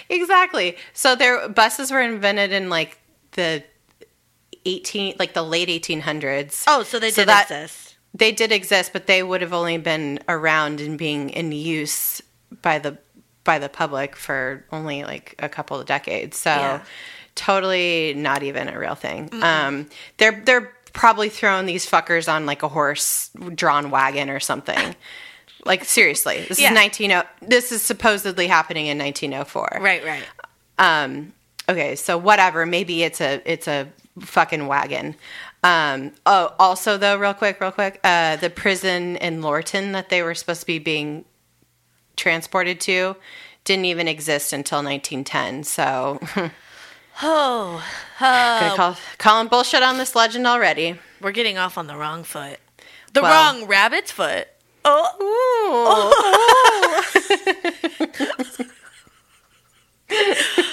Exactly. 0.10 0.78
So 0.94 1.16
their 1.16 1.48
buses 1.50 1.92
were 1.92 2.02
invented 2.02 2.52
in 2.52 2.70
like 2.70 3.00
the 3.32 3.64
18 4.66 5.16
like 5.20 5.34
the 5.34 5.44
late 5.44 5.70
1800s. 5.70 6.64
Oh, 6.68 6.84
so 6.84 7.00
they 7.00 7.12
So 7.12 7.22
did 7.24 7.30
that- 7.30 7.44
exist. 7.52 7.96
They 8.16 8.32
did 8.32 8.52
exist, 8.52 8.94
but 8.94 9.08
they 9.08 9.24
would 9.24 9.42
have 9.42 9.54
only 9.54 9.78
been 9.78 10.20
around 10.30 10.80
and 10.80 11.00
being 11.00 11.32
in 11.32 11.52
use 11.52 12.22
by 12.62 12.78
the 12.80 12.98
by 13.44 13.58
the 13.60 13.68
public 13.70 14.16
for 14.16 14.64
only 14.72 15.04
like 15.04 15.36
a 15.40 15.50
couple 15.50 15.80
of 15.80 15.86
decades. 15.88 16.38
So 16.38 16.52
Yeah. 16.52 16.80
totally 17.36 18.14
not 18.16 18.44
even 18.44 18.70
a 18.70 18.78
real 18.78 18.96
thing. 18.96 19.30
Um 19.42 19.90
they're 20.18 20.42
they're 20.46 20.74
probably 20.94 21.30
throwing 21.30 21.66
these 21.66 21.90
fuckers 21.90 22.32
on 22.32 22.46
like 22.46 22.62
a 22.62 22.68
horse 22.68 23.32
drawn 23.56 23.90
wagon 23.90 24.30
or 24.30 24.40
something. 24.40 24.96
like 25.66 25.84
seriously. 25.84 26.46
This 26.48 26.60
Yeah. 26.60 26.70
is 26.70 26.76
19 26.76 27.24
this 27.42 27.72
is 27.72 27.82
supposedly 27.82 28.46
happening 28.48 28.86
in 28.88 28.98
1904. 29.00 29.80
Right, 29.82 30.06
right. 30.06 30.24
Um, 30.78 31.34
okay, 31.70 31.96
so 31.96 32.18
whatever. 32.18 32.66
Maybe 32.66 33.04
it's 33.04 33.22
a 33.22 33.42
it's 33.52 33.68
a 33.68 33.88
fucking 34.20 34.68
wagon. 34.68 35.16
Um, 35.64 36.12
oh, 36.26 36.54
also 36.60 36.98
though, 36.98 37.16
real 37.18 37.34
quick, 37.34 37.60
real 37.62 37.72
quick, 37.72 38.00
uh, 38.04 38.36
the 38.38 38.50
prison 38.50 39.16
in 39.18 39.42
Lorton 39.42 39.94
that 39.94 40.10
they 40.10 40.22
were 40.22 40.36
supposed 40.36 40.60
to 40.62 40.68
be 40.68 40.80
being 40.80 41.24
transported 42.18 42.80
to 42.82 43.16
didn't 43.64 43.86
even 43.86 44.08
exist 44.10 44.52
until 44.54 44.80
1910. 44.84 45.64
So, 45.64 46.20
Oh, 47.22 47.84
gonna 48.20 48.76
call 48.76 48.98
calling 49.20 49.48
bullshit 49.48 49.84
on 49.84 49.98
this 49.98 50.16
legend 50.16 50.46
already. 50.48 51.00
we're 51.22 51.32
getting 51.32 51.58
off 51.58 51.78
on 51.78 51.88
the 51.88 51.96
wrong 51.96 52.24
foot. 52.24 52.60
The 53.14 53.22
Well- 53.22 53.54
wrong 53.54 53.66
rabbit's 53.68 54.12
foot. 54.12 54.48
Oh, 54.84 55.16
Oh. 55.22 57.04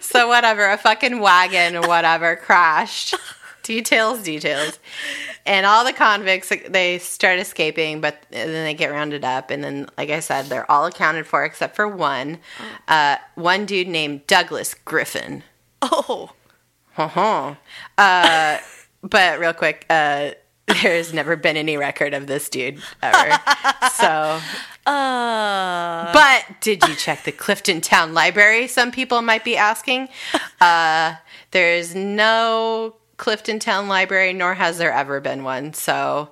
so 0.00 0.28
whatever, 0.28 0.68
a 0.70 0.78
fucking 0.78 1.20
wagon 1.20 1.76
or 1.76 1.86
whatever 1.86 2.36
crashed. 2.36 3.14
details, 3.62 4.22
details. 4.22 4.78
And 5.46 5.64
all 5.64 5.84
the 5.84 5.92
convicts 5.92 6.52
they 6.68 6.98
start 6.98 7.38
escaping, 7.38 8.00
but 8.00 8.24
then 8.30 8.64
they 8.64 8.74
get 8.74 8.90
rounded 8.90 9.24
up. 9.24 9.50
And 9.50 9.62
then, 9.62 9.88
like 9.96 10.10
I 10.10 10.20
said, 10.20 10.46
they're 10.46 10.70
all 10.70 10.86
accounted 10.86 11.26
for 11.26 11.44
except 11.44 11.76
for 11.76 11.88
one. 11.88 12.38
Uh, 12.88 13.16
one 13.36 13.66
dude 13.66 13.88
named 13.88 14.26
Douglas 14.26 14.74
Griffin. 14.74 15.42
oh. 15.82 16.32
Uh-huh. 16.96 17.54
Uh, 17.96 18.58
but 19.02 19.38
real 19.38 19.54
quick, 19.54 19.86
uh, 19.88 20.32
there's 20.82 21.12
never 21.12 21.36
been 21.36 21.56
any 21.56 21.76
record 21.76 22.14
of 22.14 22.26
this 22.26 22.48
dude 22.48 22.80
ever. 23.02 23.38
so 23.94 24.40
Uh, 24.86 26.12
But 26.12 26.44
did 26.60 26.86
you 26.88 26.94
check 26.94 27.24
the 27.24 27.32
Clifton 27.32 27.80
Town 27.80 28.14
Library? 28.14 28.66
Some 28.66 28.90
people 28.92 29.22
might 29.22 29.44
be 29.44 29.56
asking. 29.56 30.08
Uh, 30.60 31.14
there's 31.52 31.94
no 31.94 32.96
Clifton 33.16 33.58
Town 33.58 33.88
Library, 33.88 34.32
nor 34.32 34.54
has 34.54 34.78
there 34.78 34.92
ever 34.92 35.20
been 35.20 35.44
one. 35.44 35.74
So 35.74 36.30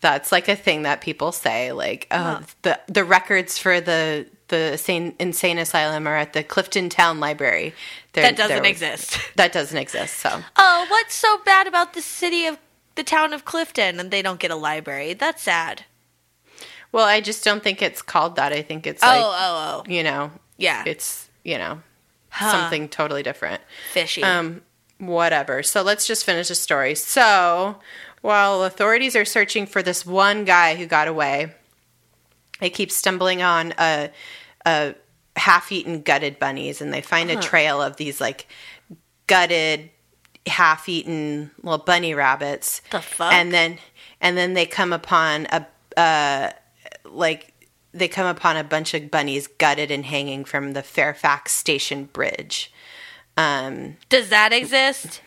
that's 0.00 0.30
like 0.32 0.48
a 0.48 0.56
thing 0.56 0.82
that 0.82 1.00
people 1.00 1.32
say, 1.32 1.72
like, 1.72 2.06
oh, 2.10 2.40
the 2.62 2.78
the 2.86 3.04
records 3.04 3.58
for 3.58 3.80
the 3.80 4.26
the 4.48 4.72
insane, 4.72 5.14
insane 5.18 5.58
asylum 5.58 6.06
are 6.06 6.14
at 6.16 6.32
the 6.32 6.44
Clifton 6.44 6.88
Town 6.88 7.18
Library. 7.18 7.74
There- 8.12 8.22
that 8.24 8.36
doesn't 8.36 8.60
was- 8.60 8.68
exist. 8.70 9.18
That 9.36 9.52
doesn't 9.52 9.76
exist. 9.78 10.18
So 10.18 10.42
Oh, 10.56 10.86
what's 10.88 11.14
so 11.14 11.38
bad 11.44 11.66
about 11.66 11.94
the 11.94 12.02
city 12.02 12.46
of 12.46 12.56
the 12.96 13.04
town 13.04 13.32
of 13.32 13.44
Clifton 13.44 14.00
and 14.00 14.10
they 14.10 14.20
don't 14.22 14.40
get 14.40 14.50
a 14.50 14.56
library? 14.56 15.14
That's 15.14 15.42
sad. 15.42 15.84
well, 16.92 17.04
I 17.06 17.20
just 17.20 17.44
don't 17.44 17.62
think 17.62 17.82
it's 17.82 18.02
called 18.02 18.36
that. 18.36 18.52
I 18.52 18.62
think 18.62 18.86
it's 18.86 19.02
Oh, 19.02 19.06
like 19.06 19.20
oh, 19.22 19.82
oh. 19.86 19.90
you 19.90 20.02
know, 20.02 20.32
Yeah. 20.56 20.82
it's 20.86 21.28
you 21.44 21.58
know 21.58 21.82
Huh. 22.30 22.50
something 22.50 22.88
totally 22.88 23.22
different. 23.22 23.62
Fishy. 23.92 24.22
Um, 24.22 24.62
whatever. 24.98 25.62
So 25.62 25.82
let's 25.82 26.06
just 26.06 26.24
finish 26.24 26.48
the 26.48 26.54
story. 26.54 26.94
So 26.94 27.76
while 28.22 28.62
authorities 28.64 29.14
are 29.16 29.24
searching 29.24 29.66
for 29.66 29.82
this 29.82 30.04
one 30.06 30.44
guy 30.44 30.74
who 30.74 30.86
got 30.86 31.06
away, 31.08 31.52
they 32.60 32.70
keep 32.70 32.90
stumbling 32.90 33.42
on 33.42 33.72
a, 33.78 34.10
a 34.64 34.94
half-eaten 35.36 36.02
gutted 36.02 36.38
bunnies, 36.38 36.80
and 36.80 36.92
they 36.92 37.02
find 37.02 37.30
a 37.30 37.36
trail 37.36 37.80
of 37.82 37.96
these 37.96 38.20
like 38.20 38.46
gutted, 39.26 39.90
half-eaten 40.46 41.50
little 41.62 41.78
bunny 41.84 42.14
rabbits. 42.14 42.80
The 42.90 43.00
fuck? 43.00 43.32
And 43.32 43.52
then 43.52 43.78
and 44.20 44.36
then 44.36 44.54
they 44.54 44.66
come 44.66 44.92
upon 44.92 45.46
a 45.46 45.66
uh, 45.96 46.50
like 47.04 47.52
they 47.92 48.08
come 48.08 48.26
upon 48.26 48.56
a 48.56 48.64
bunch 48.64 48.92
of 48.94 49.10
bunnies 49.10 49.46
gutted 49.46 49.90
and 49.90 50.04
hanging 50.04 50.44
from 50.44 50.72
the 50.72 50.82
Fairfax 50.82 51.52
Station 51.52 52.04
Bridge. 52.04 52.72
Um, 53.36 53.96
Does 54.08 54.28
that 54.30 54.52
exist? 54.52 55.20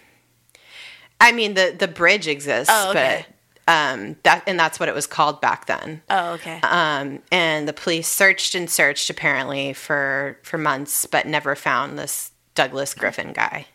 I 1.21 1.31
mean 1.31 1.53
the 1.53 1.75
the 1.77 1.87
bridge 1.87 2.27
exists, 2.27 2.73
Oh, 2.73 2.91
okay. 2.91 3.25
but 3.27 3.35
um, 3.73 4.15
that 4.23 4.43
and 4.47 4.59
that's 4.59 4.79
what 4.79 4.89
it 4.89 4.95
was 4.95 5.05
called 5.05 5.41
back 5.41 5.65
then. 5.67 6.01
Oh, 6.09 6.31
okay. 6.33 6.59
Um, 6.63 7.19
and 7.31 7.67
the 7.67 7.73
police 7.73 8.07
searched 8.07 8.55
and 8.55 8.69
searched 8.69 9.09
apparently 9.09 9.73
for 9.73 10.39
for 10.43 10.57
months, 10.57 11.05
but 11.05 11.27
never 11.27 11.55
found 11.55 11.99
this 11.99 12.31
Douglas 12.55 12.93
Griffin 12.93 13.33
guy. 13.33 13.65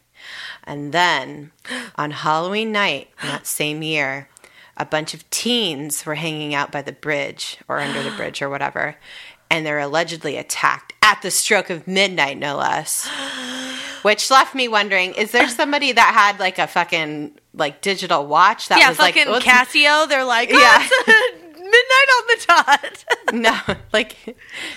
And 0.67 0.93
then 0.93 1.53
on 1.97 2.11
Halloween 2.11 2.73
night 2.73 3.11
in 3.23 3.29
that 3.29 3.47
same 3.47 3.83
year, 3.83 4.29
a 4.77 4.85
bunch 4.85 5.15
of 5.15 5.29
teens 5.31 6.05
were 6.05 6.17
hanging 6.17 6.55
out 6.55 6.73
by 6.73 6.83
the 6.83 6.93
bridge 6.93 7.59
or 7.69 7.79
under 7.81 8.03
the 8.03 8.11
bridge 8.17 8.43
or 8.43 8.49
whatever, 8.51 8.97
and 9.51 9.65
they're 9.65 9.79
allegedly 9.79 10.37
attacked 10.37 10.93
at 11.03 11.23
the 11.23 11.31
stroke 11.31 11.71
of 11.71 11.87
midnight, 11.87 12.39
no 12.39 12.57
less. 12.57 13.09
which 14.03 14.31
left 14.31 14.55
me 14.55 14.69
wondering: 14.69 15.15
Is 15.15 15.33
there 15.33 15.49
somebody 15.49 15.93
that 15.93 16.15
had 16.15 16.41
like 16.41 16.59
a 16.59 16.67
fucking 16.67 17.39
like 17.55 17.81
digital 17.81 18.27
watch 18.27 18.69
that 18.69 18.79
yeah, 18.79 18.89
was 18.89 18.99
like 18.99 19.15
fucking 19.15 19.33
"Oh, 19.33 19.39
Casio. 19.39 20.09
They're 20.09 20.25
like, 20.25 20.51
oh, 20.53 20.59
Yeah. 20.59 21.44
Midnight 22.07 22.15
on 22.15 22.27
the 22.27 22.45
dot. 22.47 23.05
No, 23.35 23.59
like, 23.93 24.37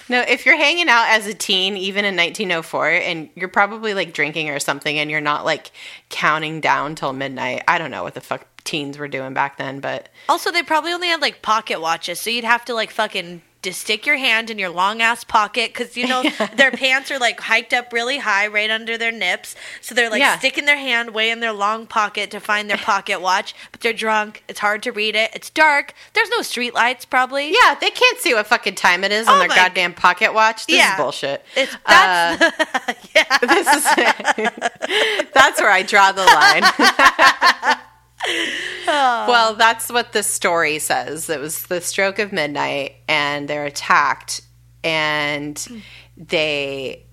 no. 0.09 0.21
If 0.21 0.45
you're 0.45 0.57
hanging 0.57 0.89
out 0.89 1.09
as 1.09 1.27
a 1.27 1.33
teen, 1.33 1.77
even 1.77 2.05
in 2.05 2.15
1904, 2.15 2.89
and 2.89 3.29
you're 3.35 3.49
probably 3.49 3.93
like 3.93 4.13
drinking 4.13 4.49
or 4.49 4.59
something, 4.59 4.97
and 4.97 5.11
you're 5.11 5.21
not 5.21 5.45
like 5.45 5.71
counting 6.09 6.59
down 6.59 6.95
till 6.95 7.13
midnight. 7.13 7.63
I 7.67 7.77
don't 7.77 7.91
know 7.91 8.03
what 8.03 8.15
the 8.15 8.21
fuck 8.21 8.47
teens 8.63 8.97
were 8.97 9.07
doing 9.07 9.33
back 9.33 9.57
then, 9.57 9.79
but 9.79 10.09
also, 10.27 10.51
they 10.51 10.63
probably 10.63 10.91
only 10.91 11.09
had 11.09 11.21
like 11.21 11.41
pocket 11.43 11.81
watches, 11.81 12.19
so 12.19 12.29
you'd 12.31 12.45
have 12.45 12.65
to 12.65 12.73
like 12.73 12.89
fucking 12.89 13.41
just 13.67 13.81
stick 13.81 14.05
your 14.05 14.17
hand 14.17 14.49
in 14.49 14.57
your 14.57 14.69
long 14.69 15.01
ass 15.01 15.23
pocket 15.23 15.73
because 15.73 15.95
you 15.97 16.07
know 16.07 16.23
their 16.55 16.71
pants 16.71 17.11
are 17.11 17.19
like 17.19 17.39
hiked 17.39 17.73
up 17.73 17.93
really 17.93 18.17
high 18.17 18.47
right 18.47 18.69
under 18.69 18.97
their 18.97 19.11
nips, 19.11 19.55
so 19.81 19.93
they're 19.93 20.09
like 20.09 20.19
Yeah. 20.19 20.37
sticking 20.39 20.65
their 20.65 20.77
hand 20.77 21.11
way 21.13 21.29
in 21.29 21.39
their 21.39 21.51
long 21.53 21.85
pocket 21.87 22.31
to 22.31 22.39
find 22.39 22.69
their 22.69 22.77
pocket 22.77 23.21
watch. 23.21 23.53
But 23.71 23.81
they're 23.81 23.93
drunk. 23.93 24.43
It's 24.47 24.59
hard 24.59 24.83
to 24.83 24.91
read 24.91 25.15
it. 25.15 25.31
It's 25.33 25.49
dark. 25.49 25.93
There's 26.13 26.29
no 26.29 26.41
street 26.41 26.73
lights, 26.73 27.05
probably. 27.05 27.51
yeah, 27.53 27.75
they 27.79 27.89
can't 27.91 28.17
see 28.19 28.33
what 28.33 28.47
fucking 28.47 28.75
time 28.75 29.03
it 29.03 29.11
is 29.11 29.27
on 29.27 29.35
Oh 29.35 29.39
their 29.39 29.47
my- 29.49 29.55
goddamn 29.55 29.93
pocket 29.93 30.33
watch. 30.33 30.65
This 30.65 30.77
Yeah. 30.77 30.93
is 30.93 30.97
bullshit. 30.99 31.45
It's 31.55 31.73
Uh, 31.85 32.37
that's 32.37 33.09
yeah. 33.15 33.37
this 33.39 33.67
is 33.75 33.83
that's 35.33 35.59
where 35.59 35.71
I 35.71 35.83
draw 35.83 36.11
the 36.11 36.25
line. 36.25 36.63
Well, 38.87 39.55
that's 39.55 39.89
what 39.91 40.13
the 40.13 40.23
story 40.23 40.79
says. 40.79 41.29
It 41.29 41.41
was 41.41 41.65
the 41.65 41.81
stroke 41.81 42.19
of 42.19 42.31
midnight, 42.31 42.95
and 43.09 43.47
they're 43.49 43.65
attacked, 43.65 44.41
and 44.81 45.83
they 46.15 47.05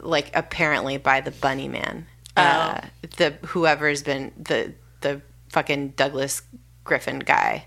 like 0.00 0.30
apparently 0.34 0.96
by 0.96 1.20
the 1.20 1.30
Bunny 1.30 1.68
Man, 1.68 2.06
uh, 2.36 2.80
the 3.18 3.34
whoever's 3.46 4.02
been 4.02 4.32
the 4.38 4.72
the 5.02 5.20
fucking 5.50 5.90
Douglas 5.90 6.40
Griffin 6.84 7.18
guy, 7.18 7.66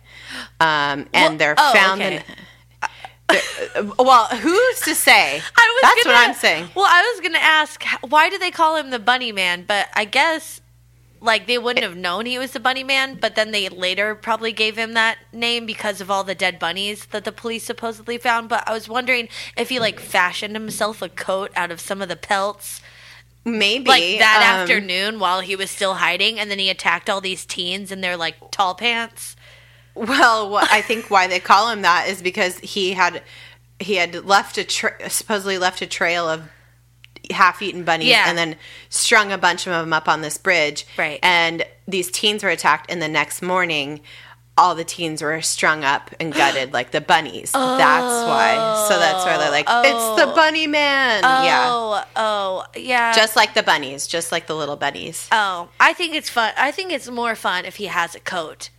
um, 0.60 1.08
and 1.14 1.14
Well, 1.14 1.38
they're 1.38 1.56
oh, 1.58 1.74
found 1.74 2.02
okay. 2.02 2.16
in. 2.18 2.24
they're- 3.30 3.92
well, 4.00 4.26
who's 4.28 4.80
to 4.82 4.96
say? 4.96 5.36
I 5.58 5.80
was 5.82 5.82
That's 5.82 6.04
gonna, 6.04 6.16
what 6.16 6.30
I'm 6.30 6.36
saying. 6.36 6.70
Well, 6.76 6.86
I 6.88 7.02
was 7.14 7.22
gonna 7.22 7.40
ask 7.44 7.84
why 8.02 8.30
do 8.30 8.38
they 8.40 8.52
call 8.52 8.76
him 8.76 8.90
the 8.90 9.00
Bunny 9.00 9.32
Man, 9.32 9.66
but 9.68 9.88
I 9.94 10.06
guess 10.06 10.62
like 11.24 11.48
they 11.48 11.58
wouldn't 11.58 11.86
have 11.86 11.96
known 11.96 12.26
he 12.26 12.38
was 12.38 12.52
the 12.52 12.60
Bunny 12.60 12.84
Man, 12.84 13.18
but 13.20 13.36
then 13.36 13.52
they 13.52 13.70
later 13.70 14.14
probably 14.14 14.52
gave 14.52 14.78
him 14.78 14.94
that 14.94 15.18
name 15.32 15.66
because 15.66 16.02
of 16.02 16.12
all 16.12 16.24
the 16.24 16.36
dead 16.36 16.60
bunnies 16.60 17.06
that 17.08 17.24
the 17.24 17.32
police 17.32 17.64
supposedly 17.64 18.18
found. 18.18 18.50
But 18.50 18.68
I 18.68 18.74
was 18.74 18.90
wondering 18.90 19.30
if 19.58 19.70
he 19.70 19.80
like 19.80 20.00
fashioned 20.00 20.56
himself 20.56 21.02
a 21.02 21.10
coat 21.10 21.52
out 21.56 21.72
of 21.72 21.80
some 21.80 22.02
of 22.02 22.10
the 22.10 22.16
pelts 22.16 22.82
Maybe 23.46 23.90
like 23.90 24.20
that 24.20 24.38
um, 24.38 24.62
afternoon 24.62 25.20
while 25.20 25.42
he 25.42 25.56
was 25.56 25.70
still 25.70 25.96
hiding, 25.96 26.40
and 26.40 26.50
then 26.50 26.60
he 26.60 26.70
attacked 26.70 27.10
all 27.10 27.20
these 27.20 27.46
teens 27.46 27.92
in 27.92 28.02
their 28.02 28.16
like 28.16 28.36
tall 28.52 28.74
pants. 28.74 29.36
Well, 29.96 30.56
I 30.56 30.82
think 30.82 31.12
why 31.12 31.28
they 31.28 31.40
call 31.40 31.70
him 31.70 31.82
that 31.82 32.08
is 32.08 32.22
because 32.22 32.60
he 32.60 32.94
had 32.94 33.22
he 33.80 33.96
had 33.96 34.26
left 34.26 34.58
a 34.58 34.64
tra- 34.64 35.10
supposedly 35.10 35.58
left 35.58 35.82
a 35.82 35.88
trail 35.88 36.28
of 36.28 36.50
half-eaten 37.32 37.84
bunnies 37.84 38.10
Yeah. 38.10 38.26
and 38.28 38.38
then 38.38 38.56
strung 38.90 39.32
a 39.32 39.38
bunch 39.38 39.66
of 39.68 39.74
them 39.74 39.94
up 39.94 40.08
on 40.08 40.22
this 40.22 40.38
bridge. 40.38 40.86
Right. 40.98 41.20
And 41.24 41.66
these 41.88 42.12
teens 42.12 42.44
were 42.44 42.50
attacked, 42.50 42.92
and 42.92 43.02
the 43.02 43.08
next 43.08 43.42
morning, 43.42 44.02
all 44.56 44.76
the 44.76 44.84
teens 44.84 45.22
were 45.22 45.42
strung 45.42 45.84
up 45.84 46.12
and 46.20 46.34
gutted 46.36 46.74
like 46.74 46.92
the 46.92 47.02
bunnies. 47.02 47.52
That's 47.52 48.28
why. 48.28 48.86
So 48.88 49.00
that's 49.00 49.26
why 49.26 49.38
they're 49.38 49.52
like, 49.52 49.66
it's 49.68 50.22
the 50.22 50.32
oh. 50.32 50.36
bunny 50.36 50.68
man. 50.68 51.24
yeah. 51.24 51.66
Oh, 51.68 52.04
oh, 52.16 52.66
yeah. 52.76 53.14
Just 53.14 53.36
like 53.36 53.54
the 53.54 53.64
bunnies, 53.64 54.06
just 54.06 54.32
like 54.32 54.48
the 54.48 54.56
little 54.56 54.76
bunnies. 54.76 55.28
Oh, 55.32 55.70
I 55.80 55.94
think 55.94 56.14
it's 56.16 56.30
fun. 56.30 56.54
I 56.58 56.72
think 56.72 56.92
it's 56.92 57.10
more 57.10 57.36
fun 57.36 57.66
if 57.66 57.78
he 57.78 57.86
has 57.86 58.14
a 58.16 58.20
coat, 58.20 58.70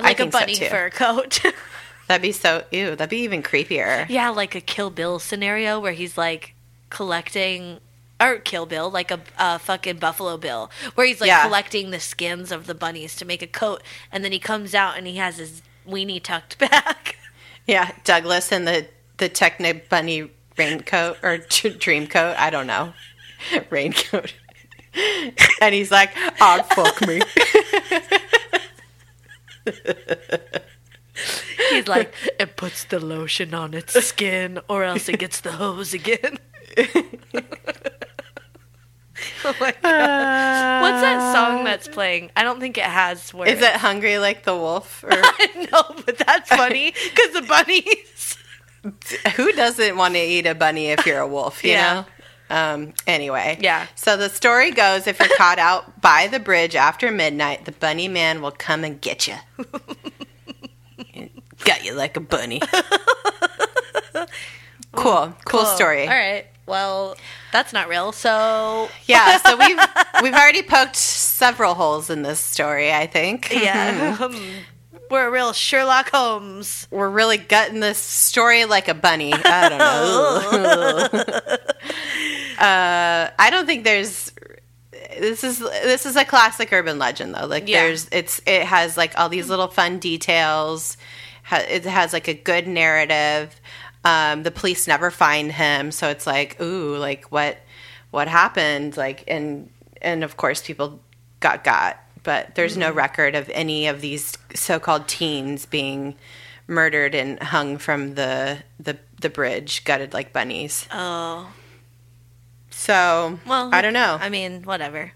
like 0.00 0.18
a 0.18 0.24
so, 0.24 0.30
bunny 0.30 0.54
too. 0.54 0.66
fur 0.66 0.90
coat. 0.90 1.40
That'd 2.08 2.22
be 2.22 2.32
so 2.32 2.64
ew. 2.70 2.90
That'd 2.96 3.10
be 3.10 3.18
even 3.18 3.42
creepier. 3.42 4.06
yeah, 4.08 4.30
like 4.30 4.54
a 4.54 4.60
Kill 4.60 4.90
Bill 4.90 5.18
scenario 5.18 5.78
where 5.80 5.92
he's 5.92 6.16
like 6.18 6.54
collecting, 6.90 7.78
or 8.20 8.36
Kill 8.38 8.66
Bill, 8.66 8.90
like 8.90 9.10
a, 9.10 9.20
a 9.38 9.58
fucking 9.58 9.96
Buffalo 9.98 10.36
Bill, 10.36 10.70
where 10.94 11.06
he's 11.06 11.20
like 11.20 11.28
Yeah. 11.28 11.42
collecting 11.44 11.90
the 11.90 12.00
skins 12.00 12.50
of 12.52 12.66
the 12.66 12.74
bunnies 12.74 13.16
to 13.16 13.24
make 13.24 13.42
a 13.42 13.46
coat, 13.46 13.82
and 14.12 14.24
then 14.24 14.32
he 14.32 14.38
comes 14.38 14.74
out 14.74 14.96
and 14.96 15.06
he 15.06 15.16
has 15.16 15.38
his 15.38 15.62
weenie 15.88 16.22
tucked 16.22 16.58
back. 16.70 17.16
Yeah, 17.66 17.92
Douglas 18.04 18.52
and 18.52 18.66
the 18.66 18.86
the 19.18 19.28
Techno 19.28 19.80
Bunny 19.88 20.30
raincoat 20.56 21.18
or 21.22 21.38
t- 21.50 21.70
dream 21.70 22.06
coat. 22.06 22.36
I 22.38 22.50
don't 22.50 22.66
know, 22.66 22.92
raincoat. 23.70 24.32
and 25.60 25.74
he's 25.74 25.90
like, 25.90 26.10
"Oh 26.40 26.62
fuck 26.74 27.06
me." 27.06 27.20
He's 31.70 31.88
like, 31.88 32.12
it 32.38 32.56
puts 32.56 32.84
the 32.84 33.00
lotion 33.00 33.54
on 33.54 33.72
its 33.74 33.94
skin, 34.04 34.60
or 34.68 34.84
else 34.84 35.08
it 35.08 35.18
gets 35.18 35.40
the 35.40 35.52
hose 35.52 35.94
again. 35.94 36.38
Oh 36.78 36.84
my 39.60 39.74
god. 39.82 40.82
What's 40.82 41.00
that 41.02 41.32
song 41.34 41.64
that's 41.64 41.88
playing? 41.88 42.30
I 42.36 42.42
don't 42.44 42.60
think 42.60 42.78
it 42.78 42.84
has 42.84 43.32
words. 43.32 43.50
Is 43.52 43.60
it 43.62 43.72
hungry 43.76 44.18
like 44.18 44.44
the 44.44 44.54
wolf? 44.54 45.02
Or 45.04 45.10
no, 45.72 45.82
but 46.04 46.18
that's 46.18 46.48
funny 46.50 46.92
because 46.92 47.32
the 47.32 47.42
bunnies. 47.42 48.38
who 49.36 49.52
doesn't 49.52 49.96
want 49.96 50.14
to 50.14 50.20
eat 50.20 50.46
a 50.46 50.54
bunny 50.54 50.88
if 50.88 51.06
you're 51.06 51.20
a 51.20 51.26
wolf? 51.28 51.64
You 51.64 51.70
Yeah. 51.72 51.94
know. 51.94 52.06
Um. 52.48 52.92
Anyway. 53.08 53.58
Yeah. 53.60 53.86
So 53.96 54.16
the 54.16 54.28
story 54.28 54.70
goes: 54.70 55.06
if 55.08 55.18
you're 55.18 55.36
caught 55.36 55.58
out 55.58 56.00
by 56.00 56.28
the 56.28 56.38
bridge 56.38 56.76
after 56.76 57.10
midnight, 57.10 57.64
the 57.64 57.72
bunny 57.72 58.06
man 58.06 58.40
will 58.40 58.52
come 58.52 58.84
and 58.84 59.00
get 59.00 59.26
you. 59.26 59.34
Got 61.64 61.84
you 61.84 61.94
like 61.94 62.16
a 62.16 62.20
bunny. 62.20 62.60
cool. 64.92 65.34
Cool 65.44 65.64
story. 65.64 66.02
All 66.02 66.08
right. 66.14 66.46
Well, 66.66 67.16
that's 67.52 67.72
not 67.72 67.88
real. 67.88 68.12
So 68.12 68.88
Yeah, 69.06 69.38
so 69.38 69.56
we've 69.56 69.78
we've 70.22 70.34
already 70.34 70.62
poked 70.62 70.96
several 70.96 71.74
holes 71.74 72.10
in 72.10 72.22
this 72.22 72.40
story, 72.40 72.92
I 72.92 73.06
think. 73.06 73.50
yeah, 73.52 74.28
we're 75.10 75.28
a 75.28 75.30
real 75.30 75.52
Sherlock 75.52 76.10
Holmes. 76.10 76.88
We're 76.90 77.08
really 77.10 77.36
gutting 77.38 77.80
this 77.80 77.98
story 77.98 78.64
like 78.64 78.88
a 78.88 78.94
bunny. 78.94 79.32
I 79.32 79.68
don't 79.68 79.78
know. 79.78 81.54
uh, 82.58 83.30
I 83.38 83.48
don't 83.50 83.66
think 83.66 83.84
there's 83.84 84.32
this 85.18 85.44
is 85.44 85.58
this 85.60 86.04
is 86.06 86.16
a 86.16 86.24
classic 86.24 86.72
urban 86.72 86.98
legend 86.98 87.34
though. 87.34 87.46
Like 87.46 87.68
Yeah. 87.68 87.82
there's 87.84 88.08
it's 88.12 88.40
it 88.46 88.62
has 88.64 88.96
like 88.96 89.18
all 89.18 89.28
these 89.28 89.48
little 89.48 89.68
fun 89.68 89.98
details. 89.98 90.96
Ha- 91.44 91.64
It 91.68 91.84
has 91.84 92.12
like 92.12 92.28
a 92.28 92.34
good 92.34 92.66
narrative. 92.66 93.60
Um, 94.06 94.44
the 94.44 94.52
police 94.52 94.86
never 94.86 95.10
find 95.10 95.50
him, 95.50 95.90
so 95.90 96.08
it's 96.08 96.26
like, 96.26 96.60
ooh, 96.60 96.96
like 96.96 97.26
what 97.32 97.58
what 98.10 98.28
happened? 98.28 98.96
Like 98.96 99.24
and 99.26 99.68
and 100.00 100.22
of 100.22 100.36
course 100.36 100.62
people 100.62 101.00
got 101.40 101.64
got, 101.64 101.96
but 102.22 102.54
there's 102.54 102.76
no 102.76 102.92
record 102.92 103.34
of 103.34 103.50
any 103.50 103.88
of 103.88 104.00
these 104.00 104.38
so-called 104.54 105.08
teens 105.08 105.66
being 105.66 106.14
murdered 106.68 107.14
and 107.14 107.42
hung 107.42 107.78
from 107.78 108.14
the 108.14 108.58
the 108.78 108.96
the 109.20 109.30
bridge, 109.30 109.84
gutted 109.84 110.12
like 110.14 110.32
bunnies. 110.32 110.86
Oh, 110.92 111.50
So 112.70 113.38
well, 113.46 113.70
I 113.72 113.82
don't 113.82 113.94
know. 113.94 114.18
I 114.20 114.28
mean, 114.28 114.62
whatever. 114.62 115.12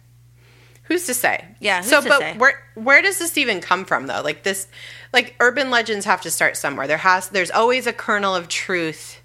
Who's 0.90 1.06
to 1.06 1.14
say? 1.14 1.46
Yeah, 1.60 1.82
who's 1.82 1.88
so, 1.88 2.02
but 2.02 2.18
say? 2.18 2.36
where 2.36 2.60
where 2.74 3.00
does 3.00 3.20
this 3.20 3.38
even 3.38 3.60
come 3.60 3.84
from 3.84 4.08
though? 4.08 4.22
Like 4.22 4.42
this, 4.42 4.66
like 5.12 5.36
urban 5.38 5.70
legends 5.70 6.04
have 6.04 6.20
to 6.22 6.32
start 6.32 6.56
somewhere. 6.56 6.88
There 6.88 6.96
has 6.96 7.28
there's 7.28 7.52
always 7.52 7.86
a 7.86 7.92
kernel 7.92 8.34
of 8.34 8.48
truth 8.48 9.20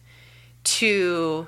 to 0.65 1.47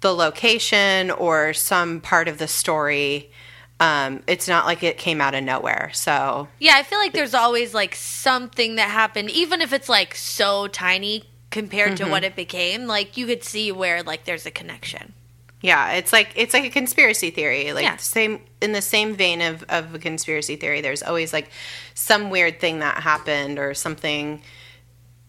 the 0.00 0.12
location 0.12 1.12
or 1.12 1.52
some 1.52 2.00
part 2.00 2.26
of 2.26 2.38
the 2.38 2.48
story. 2.48 3.30
Um, 3.78 4.24
it's 4.26 4.48
not 4.48 4.66
like 4.66 4.82
it 4.82 4.98
came 4.98 5.20
out 5.20 5.36
of 5.36 5.44
nowhere. 5.44 5.90
So 5.94 6.48
Yeah, 6.58 6.72
I 6.74 6.82
feel 6.82 6.98
like 6.98 7.12
there's 7.12 7.34
always 7.34 7.72
like 7.72 7.94
something 7.94 8.74
that 8.74 8.90
happened, 8.90 9.30
even 9.30 9.60
if 9.60 9.72
it's 9.72 9.88
like 9.88 10.16
so 10.16 10.66
tiny 10.66 11.22
compared 11.50 11.98
to 11.98 12.08
what 12.08 12.24
it 12.24 12.34
became. 12.34 12.88
Like 12.88 13.16
you 13.16 13.26
could 13.26 13.44
see 13.44 13.70
where 13.70 14.02
like 14.02 14.24
there's 14.24 14.44
a 14.44 14.50
connection. 14.50 15.12
Yeah, 15.62 15.92
it's 15.92 16.12
like 16.12 16.30
it's 16.36 16.52
like 16.54 16.64
a 16.64 16.70
conspiracy 16.70 17.30
theory. 17.30 17.72
Like 17.72 17.84
Yeah. 17.84 17.96
same 17.96 18.40
in 18.60 18.72
the 18.72 18.82
same 18.82 19.14
vein 19.14 19.40
of 19.40 19.64
of 19.68 19.94
a 19.94 19.98
conspiracy 19.98 20.56
theory. 20.56 20.80
There's 20.80 21.02
always 21.02 21.32
like 21.32 21.50
some 21.94 22.30
weird 22.30 22.60
thing 22.60 22.80
that 22.80 23.02
happened 23.02 23.58
or 23.58 23.74
something, 23.74 24.42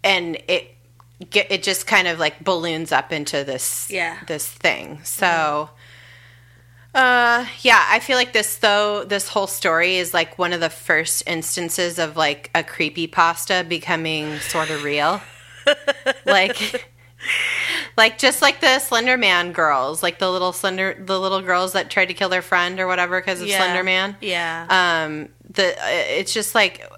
and 0.03 0.35
it 0.47 0.69
get 1.29 1.51
it 1.51 1.63
just 1.63 1.87
kind 1.87 2.07
of 2.07 2.19
like 2.19 2.43
balloons 2.43 2.91
up 2.91 3.11
into 3.11 3.43
this 3.43 3.87
Yeah. 3.89 4.17
this 4.27 4.47
thing. 4.47 4.99
So. 5.03 5.69
Uh 6.95 7.45
yeah, 7.61 7.85
I 7.89 7.99
feel 7.99 8.17
like 8.17 8.33
this 8.33 8.55
though 8.57 9.03
this 9.03 9.27
whole 9.27 9.45
story 9.45 9.97
is 9.97 10.13
like 10.15 10.39
one 10.39 10.51
of 10.53 10.61
the 10.61 10.69
first 10.69 11.21
instances 11.27 11.99
of 11.99 12.17
like 12.17 12.49
a 12.55 12.63
creepy 12.63 13.05
pasta 13.07 13.63
becoming 13.67 14.39
sort 14.39 14.69
of 14.71 14.83
real. 14.83 15.21
like 16.25 16.89
like 17.97 18.17
just 18.17 18.41
like 18.41 18.61
the 18.61 18.79
Slender 18.79 19.17
Man 19.17 19.51
girls, 19.51 20.03
like 20.03 20.19
the 20.19 20.31
little 20.31 20.53
slender, 20.53 20.95
the 20.99 21.19
little 21.19 21.41
girls 21.41 21.73
that 21.73 21.89
tried 21.89 22.05
to 22.05 22.13
kill 22.13 22.29
their 22.29 22.41
friend 22.41 22.79
or 22.79 22.87
whatever 22.87 23.19
because 23.19 23.41
of 23.41 23.47
Yeah. 23.47 23.57
Slender 23.57 23.83
Man. 23.83 24.15
Yeah. 24.21 24.65
Um, 24.69 25.29
the 25.49 25.75
it's 26.19 26.33
just 26.33 26.55
like 26.55 26.89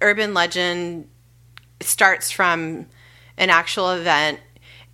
urban 0.00 0.34
legend 0.34 1.08
starts 1.80 2.30
from 2.30 2.86
an 3.36 3.50
actual 3.50 3.90
event, 3.90 4.40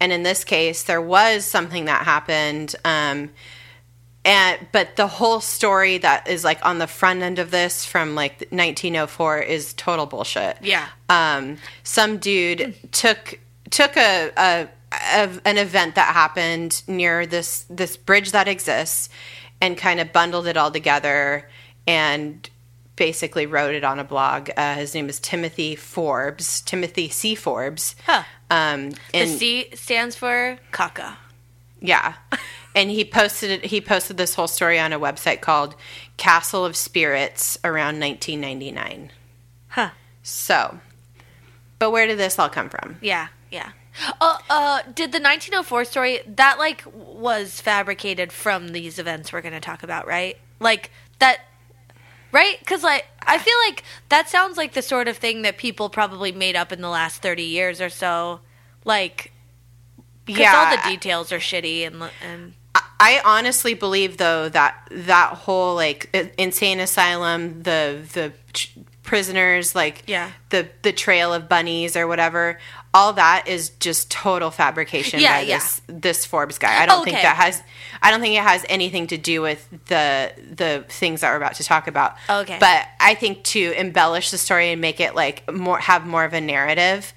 and 0.01 0.13
in 0.13 0.23
this 0.23 0.45
case, 0.45 0.85
there 0.85 1.01
was 1.01 1.45
something 1.45 1.87
that 1.87 2.05
happened. 2.05 2.75
Um, 2.85 3.31
and 4.27 4.67
but 4.73 4.97
the 4.97 5.07
whole 5.07 5.41
story 5.41 5.99
that 5.99 6.29
is 6.29 6.45
like 6.45 6.59
on 6.67 6.79
the 6.79 6.87
front 6.87 7.23
end 7.23 7.39
of 7.39 7.51
this 7.53 7.85
from 7.85 8.15
like 8.17 8.41
1904 8.51 9.39
is 9.39 9.73
total 9.75 10.05
bullshit 10.05 10.59
yeah. 10.63 10.89
um, 11.09 11.57
some 11.85 12.19
dude 12.19 12.75
took 12.91 13.39
took 13.71 13.97
a, 13.97 14.33
a, 14.37 14.69
a 15.15 15.49
an 15.49 15.59
event 15.59 15.95
that 15.95 16.13
happened 16.15 16.83
near 16.87 17.27
this 17.27 17.65
this 17.71 17.97
bridge 17.97 18.33
that 18.33 18.49
exists 18.49 19.09
and 19.61 19.77
kind 19.77 20.01
of 20.01 20.13
bundled 20.13 20.47
it 20.47 20.57
all 20.57 20.71
together 20.71 21.49
and 21.87 22.49
basically 22.97 23.47
wrote 23.47 23.75
it 23.75 23.85
on 23.85 23.99
a 23.99 24.05
blog. 24.05 24.51
Uh, 24.57 24.75
his 24.75 24.95
name 24.95 25.09
is 25.09 25.21
Timothy 25.21 25.77
Forbes, 25.77 26.61
Timothy 26.63 27.09
C. 27.09 27.35
Forbes. 27.35 27.95
Huh. 28.07 28.23
Um, 28.51 28.93
The 29.13 29.27
C 29.27 29.69
stands 29.75 30.17
for 30.17 30.59
caca. 30.73 31.17
yeah. 31.81 32.15
And 32.75 32.91
he 32.91 33.07
posted 33.07 33.51
it, 33.51 33.65
he 33.65 33.81
posted 33.81 34.19
this 34.19 34.35
whole 34.35 34.49
story 34.49 34.79
on 34.79 34.93
a 34.93 35.01
website 35.01 35.41
called 35.41 35.75
Castle 36.19 36.63
of 36.63 36.77
Spirits 36.77 37.57
around 37.65 37.99
1999. 38.01 39.13
Huh. 39.69 39.91
So, 40.23 40.79
but 41.79 41.91
where 41.91 42.07
did 42.07 42.19
this 42.19 42.39
all 42.39 42.51
come 42.51 42.69
from? 42.69 42.99
Yeah. 43.01 43.29
Yeah. 43.51 43.71
Uh, 44.21 44.39
uh, 44.51 44.83
did 44.83 45.13
the 45.13 45.21
1904 45.21 45.85
story 45.85 46.21
that 46.27 46.59
like 46.59 46.85
was 46.95 47.61
fabricated 47.61 48.33
from 48.33 48.69
these 48.69 48.99
events 48.99 49.33
we're 49.33 49.41
going 49.41 49.55
to 49.55 49.61
talk 49.61 49.83
about, 49.83 50.07
right? 50.07 50.37
Like 50.61 50.91
that, 51.19 51.41
right? 52.33 52.59
Because 52.59 52.83
like 52.83 53.07
I 53.27 53.39
feel 53.39 53.57
like 53.67 53.83
that 54.09 54.29
sounds 54.29 54.57
like 54.57 54.75
the 54.75 54.83
sort 54.83 55.09
of 55.09 55.17
thing 55.17 55.43
that 55.43 55.59
people 55.59 55.89
probably 55.89 56.33
made 56.33 56.57
up 56.57 56.73
in 56.73 56.81
the 56.81 56.89
last 56.89 57.23
30 57.23 57.43
years 57.43 57.81
or 57.81 57.89
so. 57.89 58.41
Like, 58.85 59.33
because 60.25 60.47
all 60.55 60.77
the 60.77 60.83
details 60.89 61.33
are 61.33 61.39
shitty 61.39 61.87
and 61.87 62.11
and 62.23 62.55
I 62.99 63.21
honestly 63.25 63.75
believe 63.75 64.17
though 64.17 64.49
that 64.49 64.89
that 64.91 65.35
whole 65.35 65.75
like 65.75 66.09
insane 66.39 66.81
asylum, 66.81 67.63
the 67.63 68.03
the 68.13 68.33
prisoners, 69.07 69.75
like 69.75 70.03
Yeah. 70.07 70.31
the 70.51 70.69
the 70.83 70.93
trail 70.93 71.33
of 71.33 71.49
bunnies 71.49 71.97
or 71.97 72.07
whatever, 72.07 72.59
all 72.93 73.15
that 73.15 73.49
is 73.49 73.71
just 73.81 74.11
total 74.11 74.51
fabrication 74.51 75.21
Yeah, 75.21 75.39
by 75.39 75.41
yeah. 75.43 75.59
this 75.59 75.81
this 75.87 76.27
Forbes 76.27 76.59
guy. 76.59 76.83
I 76.83 76.85
don't 76.87 77.05
think 77.05 77.17
Okay. 77.17 77.23
that 77.23 77.37
has 77.37 77.63
I 78.03 78.11
don't 78.11 78.21
think 78.21 78.37
it 78.37 78.43
has 78.43 78.67
anything 78.69 79.07
to 79.09 79.17
do 79.17 79.41
with 79.41 79.67
the 79.87 80.33
the 80.55 80.85
things 80.89 81.21
that 81.23 81.31
we're 81.31 81.37
about 81.37 81.55
to 81.55 81.65
talk 81.65 81.87
about. 81.89 82.17
Okay. 82.29 82.59
But 82.61 82.87
I 83.01 83.15
think 83.15 83.45
to 83.45 83.73
embellish 83.79 84.31
the 84.31 84.39
story 84.39 84.73
and 84.73 84.81
make 84.81 85.01
it 85.01 85.15
like 85.15 85.51
more 85.51 85.79
have 85.79 86.07
more 86.07 86.25
of 86.25 86.35
a 86.35 86.41
narrative 86.41 87.15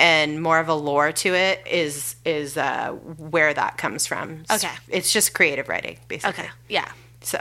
and 0.00 0.40
more 0.40 0.60
of 0.60 0.68
a 0.68 0.74
lore 0.74 1.10
to 1.12 1.34
it 1.34 1.66
is 1.66 2.16
is 2.24 2.56
uh, 2.56 2.90
where 2.90 3.52
that 3.54 3.78
comes 3.78 4.06
from. 4.06 4.40
It's- 4.42 4.62
Okay. 4.64 4.74
It's 4.88 5.12
just 5.12 5.34
creative 5.34 5.68
writing, 5.68 5.98
basically. 6.08 6.44
okay, 6.44 6.50
yeah, 6.68 6.88
So, 7.20 7.40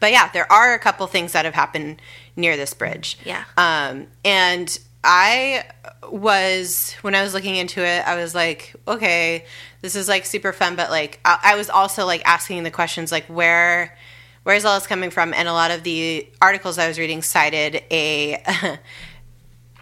but 0.00 0.12
yeah, 0.12 0.30
there 0.32 0.50
are 0.50 0.74
a 0.74 0.78
couple 0.78 1.06
things 1.06 1.32
that 1.32 1.44
have 1.44 1.54
happened 1.54 2.00
near 2.36 2.56
this 2.56 2.74
bridge. 2.74 3.18
Yeah. 3.24 3.44
Um, 3.56 4.06
and 4.24 4.78
I 5.04 5.64
was 6.10 6.94
when 7.02 7.14
I 7.14 7.22
was 7.22 7.34
looking 7.34 7.56
into 7.56 7.84
it, 7.84 8.06
I 8.06 8.16
was 8.16 8.34
like, 8.34 8.74
okay, 8.86 9.44
this 9.80 9.94
is 9.94 10.08
like 10.08 10.26
super 10.26 10.52
fun, 10.52 10.76
but 10.76 10.90
like 10.90 11.20
I, 11.24 11.38
I 11.42 11.56
was 11.56 11.70
also 11.70 12.04
like 12.04 12.22
asking 12.24 12.62
the 12.62 12.70
questions 12.70 13.12
like 13.12 13.26
where 13.26 13.96
where's 14.42 14.64
all 14.64 14.78
this 14.78 14.86
coming 14.86 15.10
from? 15.10 15.34
And 15.34 15.48
a 15.48 15.52
lot 15.52 15.70
of 15.70 15.82
the 15.82 16.28
articles 16.40 16.78
I 16.78 16.88
was 16.88 16.98
reading 16.98 17.22
cited 17.22 17.82
a 17.90 18.42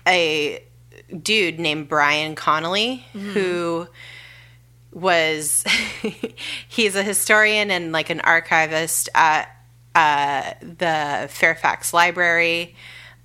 a 0.07 0.63
dude 1.23 1.59
named 1.59 1.89
Brian 1.89 2.35
Conley 2.35 3.05
who 3.13 3.87
was 4.93 5.65
he's 6.69 6.97
a 6.97 7.03
historian 7.03 7.71
and 7.71 7.93
like 7.93 8.11
an 8.11 8.21
archivist 8.21 9.09
at 9.15 9.56
uh, 9.97 10.53
the 10.61 11.27
Fairfax 11.31 11.95
Library, 11.95 12.77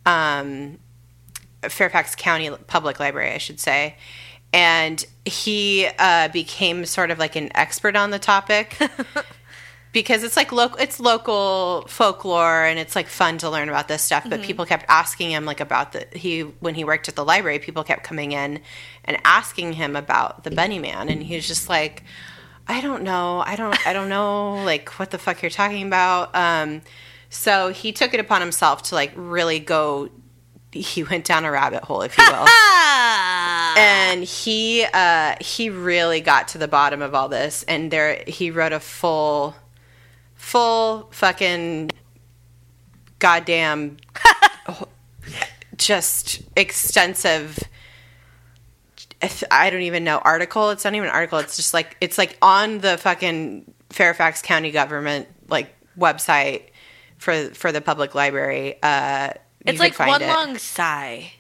um, 0.06 0.80
Fairfax 1.64 2.16
County 2.16 2.50
Public 2.68 2.98
Library, 2.98 3.34
I 3.34 3.40
should 3.40 3.60
say. 3.60 3.98
And 4.54 5.06
he 5.26 5.88
uh, 6.00 6.30
became 6.30 6.86
sort 6.86 7.12
of 7.12 7.20
like 7.20 7.36
an 7.36 7.56
expert 7.56 7.98
on 7.98 8.12
the 8.12 8.20
topic 8.20 8.78
because 9.92 10.24
it's 10.24 10.38
like 10.38 10.54
local, 10.54 10.80
it's 10.80 11.00
local 11.02 11.86
folklore 11.90 12.64
and 12.64 12.80
it's 12.80 12.96
like 12.96 13.08
fun 13.08 13.38
to 13.40 13.50
learn 13.50 13.68
about 13.68 13.90
this 13.90 14.02
stuff. 14.02 14.26
But 14.30 14.42
people 14.42 14.66
kept 14.66 14.86
asking 14.88 15.32
him 15.32 15.44
like 15.44 15.60
about 15.60 15.92
the 15.92 16.08
he 16.14 16.42
when 16.62 16.76
he 16.76 16.86
worked 16.86 17.10
at 17.10 17.16
the 17.18 17.26
library, 17.26 17.60
people 17.60 17.84
kept 17.84 18.04
coming 18.06 18.32
in 18.32 18.62
and 19.04 19.18
asking 19.26 19.74
him 19.74 19.98
about 19.98 20.46
the 20.46 20.52
Bunny 20.52 20.80
Man, 20.80 21.10
and 21.10 21.22
he 21.22 21.36
was 21.36 21.48
just 21.48 21.68
like, 21.68 22.04
I 22.72 22.82
don't 22.82 23.04
know, 23.04 23.44
I 23.46 23.56
don't, 23.56 23.88
I 23.88 23.94
don't 23.94 24.10
know, 24.10 24.64
like 24.64 24.98
what 24.98 25.12
the 25.12 25.18
fuck 25.18 25.42
you're 25.42 25.52
talking 25.52 25.86
about. 25.86 26.34
Um, 26.36 26.82
so 27.30 27.70
he 27.70 27.92
took 27.92 28.14
it 28.14 28.20
upon 28.20 28.42
himself 28.42 28.84
to 28.84 28.96
like 28.96 29.12
really 29.16 29.60
go. 29.60 30.10
He 30.72 31.04
went 31.04 31.26
down 31.26 31.44
a 31.44 31.52
rabbit 31.52 31.84
hole, 31.84 32.02
if 32.02 32.18
you 32.18 32.24
will 32.24 32.48
and 33.78 34.24
he 34.24 34.86
uh 34.94 35.36
he 35.40 35.70
really 35.70 36.22
got 36.22 36.48
to 36.50 36.58
the 36.58 36.68
bottom 36.68 37.02
of 37.02 37.16
all 37.16 37.30
this 37.30 37.64
and 37.64 37.92
there 37.92 38.24
he 38.28 38.52
wrote 38.52 38.74
a 38.74 38.80
full 38.80 39.56
full 40.36 41.08
fucking 41.12 41.92
goddamn 43.20 43.98
just 45.78 46.42
extensive 46.56 47.60
I 49.52 49.70
don't 49.70 49.82
even 49.82 50.04
know 50.04 50.18
article 50.18 50.70
it's 50.72 50.84
not 50.84 50.94
even 50.96 51.08
an 51.10 51.14
article 51.14 51.40
it's 51.40 51.56
just 51.56 51.74
like 51.74 51.98
it's 52.02 52.18
like 52.18 52.38
on 52.42 52.80
the 52.80 52.98
fucking 52.98 53.72
Fairfax 53.90 54.42
County 54.42 54.72
government 54.72 55.28
like 55.48 55.74
website 55.98 56.64
for 57.18 57.50
for 57.50 57.72
the 57.72 57.82
public 57.82 58.16
library 58.16 58.82
uh 58.82 59.30
you 59.66 59.74
it's 59.74 59.80
like 59.80 60.00
one 60.00 60.22
it. 60.22 60.28
long 60.28 60.58
sigh. 60.58 61.34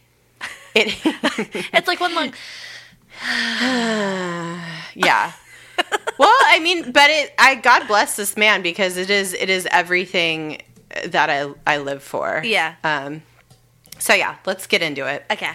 it 0.76 0.96
It's 1.74 1.88
like 1.88 2.00
one 2.00 2.13
long. 2.15 2.34
Yeah. 4.94 5.32
well, 6.20 6.38
I 6.46 6.60
mean, 6.60 6.91
but 6.91 7.10
it 7.10 7.34
I 7.39 7.56
God 7.56 7.88
bless 7.88 8.15
this 8.15 8.38
man 8.38 8.62
because 8.62 8.98
it 8.98 9.10
is 9.10 9.34
it 9.34 9.50
is 9.50 9.67
everything 9.72 10.62
that 11.06 11.30
I 11.30 11.52
I 11.65 11.78
live 11.78 12.04
for. 12.04 12.41
Yeah. 12.46 12.76
Um 12.84 13.24
so 13.98 14.13
yeah, 14.13 14.36
let's 14.46 14.67
get 14.67 14.82
into 14.82 15.08
it. 15.08 15.26
Okay. 15.32 15.52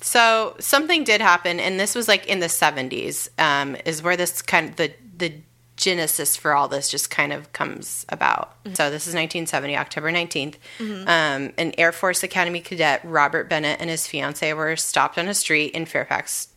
So 0.00 0.54
something 0.60 1.04
did 1.04 1.20
happen 1.20 1.58
and 1.58 1.78
this 1.78 1.94
was 1.94 2.06
like 2.08 2.26
in 2.26 2.40
the 2.40 2.46
70s 2.46 3.28
um 3.38 3.76
is 3.84 4.02
where 4.02 4.16
this 4.16 4.42
kind 4.42 4.70
of 4.70 4.76
the 4.76 4.92
the 5.16 5.32
genesis 5.78 6.36
for 6.36 6.54
all 6.54 6.68
this 6.68 6.90
just 6.90 7.08
kind 7.08 7.32
of 7.32 7.52
comes 7.52 8.04
about. 8.08 8.52
So 8.74 8.90
this 8.90 9.06
is 9.06 9.14
1970, 9.14 9.76
October 9.76 10.10
19th. 10.10 10.56
Um, 10.80 11.52
an 11.56 11.72
Air 11.78 11.92
Force 11.92 12.22
Academy 12.24 12.60
cadet, 12.60 13.00
Robert 13.04 13.48
Bennett, 13.48 13.80
and 13.80 13.88
his 13.88 14.06
fiancee 14.06 14.52
were 14.52 14.74
stopped 14.76 15.18
on 15.18 15.28
a 15.28 15.34
street 15.34 15.74
in 15.74 15.86
Fairfax, 15.86 16.48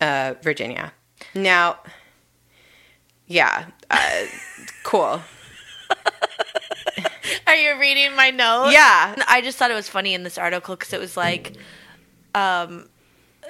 uh, 0.00 0.34
Virginia. 0.42 0.92
Now, 1.34 1.78
yeah, 3.28 3.66
uh, 3.90 4.24
cool. 4.82 5.22
Are 7.46 7.56
you 7.56 7.78
reading 7.78 8.14
my 8.16 8.30
notes? 8.30 8.72
Yeah, 8.72 9.14
I 9.28 9.40
just 9.40 9.56
thought 9.56 9.70
it 9.70 9.74
was 9.74 9.88
funny 9.88 10.14
in 10.14 10.24
this 10.24 10.36
article 10.36 10.74
because 10.74 10.92
it 10.92 11.00
was 11.00 11.16
like, 11.16 11.52
um, 12.34 12.88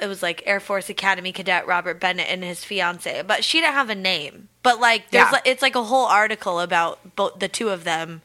it 0.01 0.07
was 0.07 0.23
like 0.23 0.43
Air 0.47 0.61
Force 0.61 0.89
Academy 0.89 1.33
cadet 1.33 1.67
Robert 1.67 2.01
Bennett 2.01 2.29
and 2.31 2.43
his 2.45 2.65
fiance, 2.65 3.23
but 3.27 3.45
she 3.45 3.61
didn't 3.61 3.75
have 3.75 3.91
a 3.91 3.95
name. 3.95 4.49
But 4.63 4.81
like, 4.81 5.11
there's 5.11 5.27
Yeah. 5.27 5.31
like, 5.33 5.47
it's 5.47 5.63
like 5.63 5.75
a 5.75 5.83
whole 5.85 6.07
article 6.07 6.61
about 6.61 7.17
both 7.17 7.39
the 7.41 7.49
two 7.49 7.71
of 7.71 7.85
them, 7.85 8.23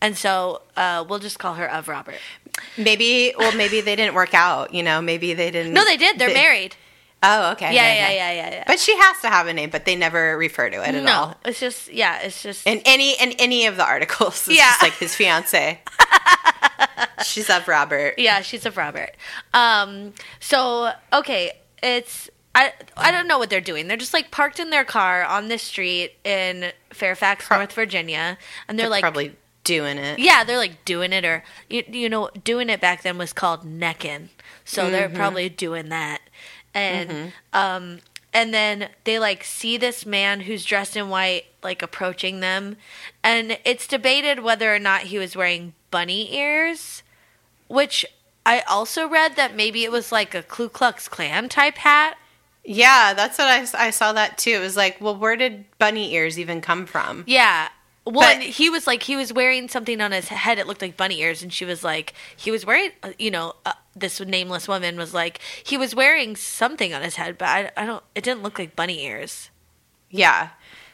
and 0.00 0.16
so 0.16 0.62
uh, 0.76 1.04
we'll 1.08 1.18
just 1.18 1.38
call 1.38 1.54
her 1.54 1.70
of 1.70 1.88
Robert. 1.88 2.16
maybe. 2.76 3.34
Well, 3.38 3.54
maybe 3.56 3.80
they 3.80 3.96
didn't 3.96 4.14
work 4.14 4.34
out. 4.34 4.72
You 4.74 4.82
know, 4.82 5.00
maybe 5.02 5.34
they 5.34 5.50
didn't. 5.50 5.72
No, 5.74 5.84
they 5.84 5.96
did. 5.96 6.18
They're 6.18 6.28
they- 6.28 6.34
married. 6.34 6.76
Oh, 7.24 7.52
okay. 7.52 7.72
Yeah, 7.72 7.94
yeah, 7.94 8.10
yeah, 8.10 8.32
yeah, 8.32 8.50
yeah. 8.50 8.64
But 8.66 8.80
she 8.80 8.96
has 8.96 9.20
to 9.20 9.28
have 9.28 9.46
a 9.46 9.52
name, 9.52 9.70
but 9.70 9.84
they 9.84 9.94
never 9.94 10.36
refer 10.36 10.68
to 10.68 10.76
it 10.82 10.92
at 10.96 11.04
no, 11.04 11.12
all. 11.12 11.36
it's 11.44 11.60
just 11.60 11.92
yeah, 11.92 12.18
it's 12.22 12.42
just 12.42 12.66
In 12.66 12.80
any 12.84 13.12
in 13.12 13.30
any 13.38 13.66
of 13.66 13.76
the 13.76 13.84
articles, 13.84 14.48
it's 14.48 14.58
Yeah. 14.58 14.70
just 14.70 14.82
like 14.82 14.94
his 14.94 15.14
fiance. 15.14 15.80
She's 17.24 17.48
of 17.50 17.68
Robert. 17.68 18.14
Yeah, 18.18 18.40
she's 18.42 18.66
of 18.66 18.76
Robert. 18.76 19.10
Um, 19.54 20.12
so 20.40 20.92
okay, 21.12 21.52
it's 21.82 22.28
I 22.54 22.72
I 22.96 23.10
don't 23.10 23.26
know 23.28 23.38
what 23.38 23.50
they're 23.50 23.60
doing. 23.60 23.88
They're 23.88 23.96
just 23.96 24.12
like 24.14 24.30
parked 24.30 24.58
in 24.60 24.70
their 24.70 24.84
car 24.84 25.24
on 25.24 25.48
this 25.48 25.62
street 25.62 26.12
in 26.24 26.72
Fairfax, 26.90 27.46
Pro- 27.46 27.58
North 27.58 27.72
Virginia, 27.72 28.36
and 28.68 28.78
they're, 28.78 28.84
They're 28.84 28.90
like, 28.90 29.02
probably 29.02 29.36
doing 29.64 29.96
it. 29.98 30.18
yeah, 30.18 30.44
they're 30.44 30.58
like 30.58 30.84
doing 30.84 31.12
it, 31.12 31.24
or 31.24 31.42
you 31.70 31.82
you 31.88 32.08
know, 32.08 32.28
doing 32.44 32.68
it 32.68 32.80
back 32.80 33.02
then 33.02 33.16
was 33.18 33.32
called 33.32 33.64
necking. 33.64 34.28
So 34.64 34.90
they're 34.90 35.08
Mm-hmm. 35.08 35.16
probably 35.16 35.48
doing 35.48 35.88
that, 35.88 36.20
and 36.74 37.32
um, 37.52 37.98
and 38.32 38.52
then 38.54 38.88
they 39.04 39.18
like 39.18 39.44
see 39.44 39.76
this 39.76 40.06
man 40.06 40.40
who's 40.40 40.64
dressed 40.64 40.96
in 40.96 41.08
white 41.08 41.44
like 41.62 41.82
approaching 41.82 42.40
them 42.40 42.76
and 43.22 43.58
it's 43.64 43.86
debated 43.86 44.40
whether 44.42 44.74
or 44.74 44.78
not 44.78 45.02
he 45.02 45.18
was 45.18 45.36
wearing 45.36 45.74
bunny 45.90 46.34
ears 46.34 47.02
which 47.68 48.04
i 48.46 48.60
also 48.62 49.08
read 49.08 49.36
that 49.36 49.54
maybe 49.54 49.84
it 49.84 49.92
was 49.92 50.10
like 50.12 50.34
a 50.34 50.42
ku 50.42 50.68
klux 50.68 51.08
klan 51.08 51.48
type 51.48 51.76
hat 51.78 52.16
Yeah, 52.64 53.12
that's 53.14 53.38
what 53.38 53.48
I, 53.48 53.86
I 53.86 53.90
saw 53.90 54.12
that 54.12 54.38
too. 54.38 54.52
It 54.52 54.60
was 54.60 54.76
like, 54.76 55.00
well, 55.00 55.16
where 55.16 55.34
did 55.34 55.64
bunny 55.80 56.14
ears 56.14 56.38
even 56.38 56.60
come 56.60 56.86
from? 56.86 57.24
yeah 57.26 57.68
well 58.04 58.14
But- 58.14 58.34
and 58.34 58.42
he 58.42 58.68
was 58.70 58.86
like 58.86 59.02
he 59.04 59.16
was 59.16 59.32
wearing 59.32 59.68
something 59.68 60.00
on 60.00 60.12
his 60.12 60.28
head 60.28 60.58
it 60.58 60.66
looked 60.66 60.82
like 60.82 60.96
bunny 60.96 61.20
ears 61.20 61.42
and 61.42 61.52
she 61.52 61.64
was 61.64 61.84
like 61.84 62.14
he 62.36 62.50
was 62.50 62.66
wearing 62.66 62.90
you 63.18 63.30
know 63.30 63.54
uh, 63.64 63.72
this 63.94 64.20
nameless 64.20 64.66
woman 64.68 64.96
was 64.96 65.12
like 65.14 65.40
he 65.62 65.76
was 65.76 65.94
wearing 65.94 66.34
something 66.36 66.92
on 66.94 67.02
his 67.02 67.16
head 67.16 67.38
but 67.38 67.48
I, 67.48 67.70
I 67.76 67.86
don't 67.86 68.02
it 68.14 68.24
didn't 68.24 68.42
look 68.42 68.58
like 68.58 68.74
bunny 68.76 69.04
ears 69.04 69.50
Yeah. 70.10 70.50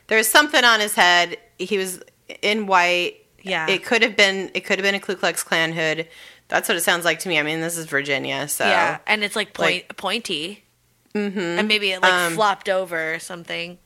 There 0.08 0.16
was 0.16 0.28
something 0.30 0.64
on 0.64 0.80
his 0.80 0.94
head. 0.94 1.36
He 1.58 1.76
was 1.76 2.00
in 2.40 2.66
white. 2.66 3.16
Yeah. 3.42 3.68
It 3.68 3.84
could 3.84 4.00
have 4.02 4.16
been 4.16 4.50
it 4.54 4.60
could 4.64 4.78
have 4.78 4.82
been 4.84 4.94
a 4.94 5.00
Ku 5.00 5.14
Klux 5.16 5.42
Klan 5.42 5.72
hood. 5.72 6.08
That's 6.48 6.66
what 6.66 6.78
it 6.78 6.82
sounds 6.82 7.04
like 7.04 7.18
to 7.20 7.28
me. 7.28 7.38
I 7.38 7.42
mean, 7.42 7.60
this 7.60 7.76
is 7.76 7.84
Virginia, 7.84 8.48
so 8.48 8.64
Yeah, 8.64 8.98
and 9.06 9.22
it's 9.22 9.36
like 9.36 9.52
point 9.52 9.84
like- 9.88 9.96
pointy. 9.98 10.64
Mm-hmm. 11.14 11.38
And 11.58 11.68
maybe 11.68 11.90
it 11.90 12.00
like 12.00 12.10
Um, 12.12 12.32
flopped 12.34 12.70
over 12.70 13.14
or 13.14 13.18
something. 13.18 13.76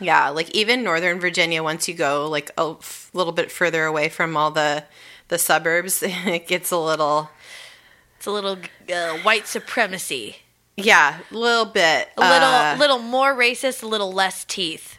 Yeah, 0.00 0.28
like 0.30 0.50
even 0.50 0.82
Northern 0.82 1.18
Virginia, 1.20 1.62
once 1.62 1.88
you 1.88 1.94
go 1.94 2.28
like 2.28 2.50
a 2.58 2.74
f- 2.78 3.10
little 3.14 3.32
bit 3.32 3.50
further 3.50 3.84
away 3.84 4.08
from 4.08 4.36
all 4.36 4.50
the 4.50 4.84
the 5.28 5.38
suburbs, 5.38 6.02
it 6.06 6.46
gets 6.46 6.70
a 6.70 6.78
little 6.78 7.30
It's 8.18 8.26
a 8.26 8.30
little 8.30 8.58
uh, 8.92 9.18
white 9.18 9.46
supremacy. 9.46 10.36
yeah, 10.76 11.18
a 11.30 11.34
little 11.36 11.64
bit 11.64 12.10
A 12.16 12.20
little 12.20 12.48
uh, 12.48 12.76
little 12.78 12.98
more 12.98 13.34
racist, 13.34 13.82
a 13.82 13.86
little 13.86 14.12
less 14.12 14.44
teeth. 14.44 14.98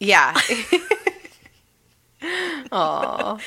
yeah. 0.00 0.34
Oh, 2.72 3.38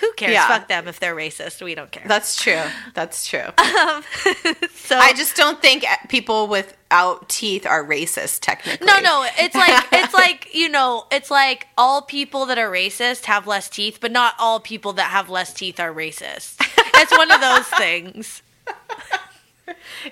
Who 0.00 0.12
cares? 0.14 0.32
Yeah. 0.32 0.46
Fuck 0.48 0.68
them 0.68 0.86
if 0.88 1.00
they're 1.00 1.14
racist. 1.16 1.62
We 1.62 1.74
don't 1.74 1.90
care. 1.90 2.04
that's 2.06 2.40
true. 2.40 2.62
That's 2.94 3.26
true. 3.26 3.48
Um, 3.78 4.02
so 4.74 4.98
I 4.98 5.12
just 5.14 5.36
don't 5.36 5.60
think 5.62 5.84
people 6.08 6.48
without 6.48 7.28
teeth 7.28 7.64
are 7.66 7.84
racist. 7.84 8.40
Technically, 8.40 8.86
No, 8.86 8.98
no, 9.00 9.24
it's 9.38 9.54
like 9.54 9.84
it's 9.92 10.14
like, 10.14 10.52
you 10.54 10.68
know, 10.68 11.04
it's 11.12 11.30
like 11.30 11.68
all 11.76 12.02
people 12.02 12.46
that 12.46 12.58
are 12.58 12.70
racist 12.70 13.26
have 13.26 13.46
less 13.46 13.68
teeth, 13.68 13.98
but 14.00 14.10
not 14.10 14.34
all 14.38 14.58
people 14.58 14.94
that 14.94 15.10
have 15.10 15.28
less 15.30 15.52
teeth 15.52 15.78
are 15.78 15.92
racist. 15.92 16.56
It's 16.96 17.12
one 17.16 17.30
of 17.30 17.40
those 17.40 17.66
things. 17.66 18.42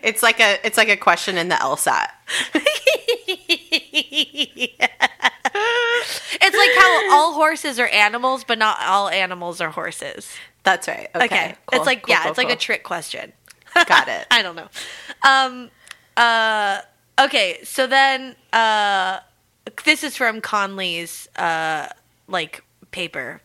It's 0.03 0.23
like 0.23 0.41
a 0.41 0.59
it's 0.67 0.77
like 0.77 0.89
a 0.89 0.97
question 0.97 1.37
in 1.37 1.49
the 1.49 1.57
LSAT. 1.57 2.09
It's 6.41 6.57
like 6.57 6.71
how 6.77 7.17
all 7.17 7.35
horses 7.35 7.79
are 7.79 7.89
animals, 7.89 8.45
but 8.45 8.59
not 8.59 8.79
all 8.83 9.09
animals 9.09 9.61
are 9.61 9.71
horses. 9.71 10.29
That's 10.63 10.89
right. 10.89 11.09
Okay. 11.15 11.25
Okay. 11.25 11.55
cool, 11.67 11.79
it's 11.79 11.87
like 11.87 12.03
cool, 12.03 12.15
yeah, 12.15 12.23
cool, 12.23 12.31
it's 12.31 12.39
like 12.39 12.51
a 12.51 12.57
trick 12.57 12.85
question. 12.85 13.33
Got 13.87 14.09
it. 14.09 14.27
I 14.31 14.43
don't 14.43 14.57
know. 14.57 14.69
Um 15.23 15.71
uh 16.17 16.81
okay, 17.21 17.59
so 17.65 17.87
then 17.87 18.37
uh 18.53 19.21
this 19.85 20.05
is 20.05 20.17
from 20.17 20.41
Conley's 20.41 21.29
uh 21.37 21.89
like 22.29 22.63
paper. 22.91 23.41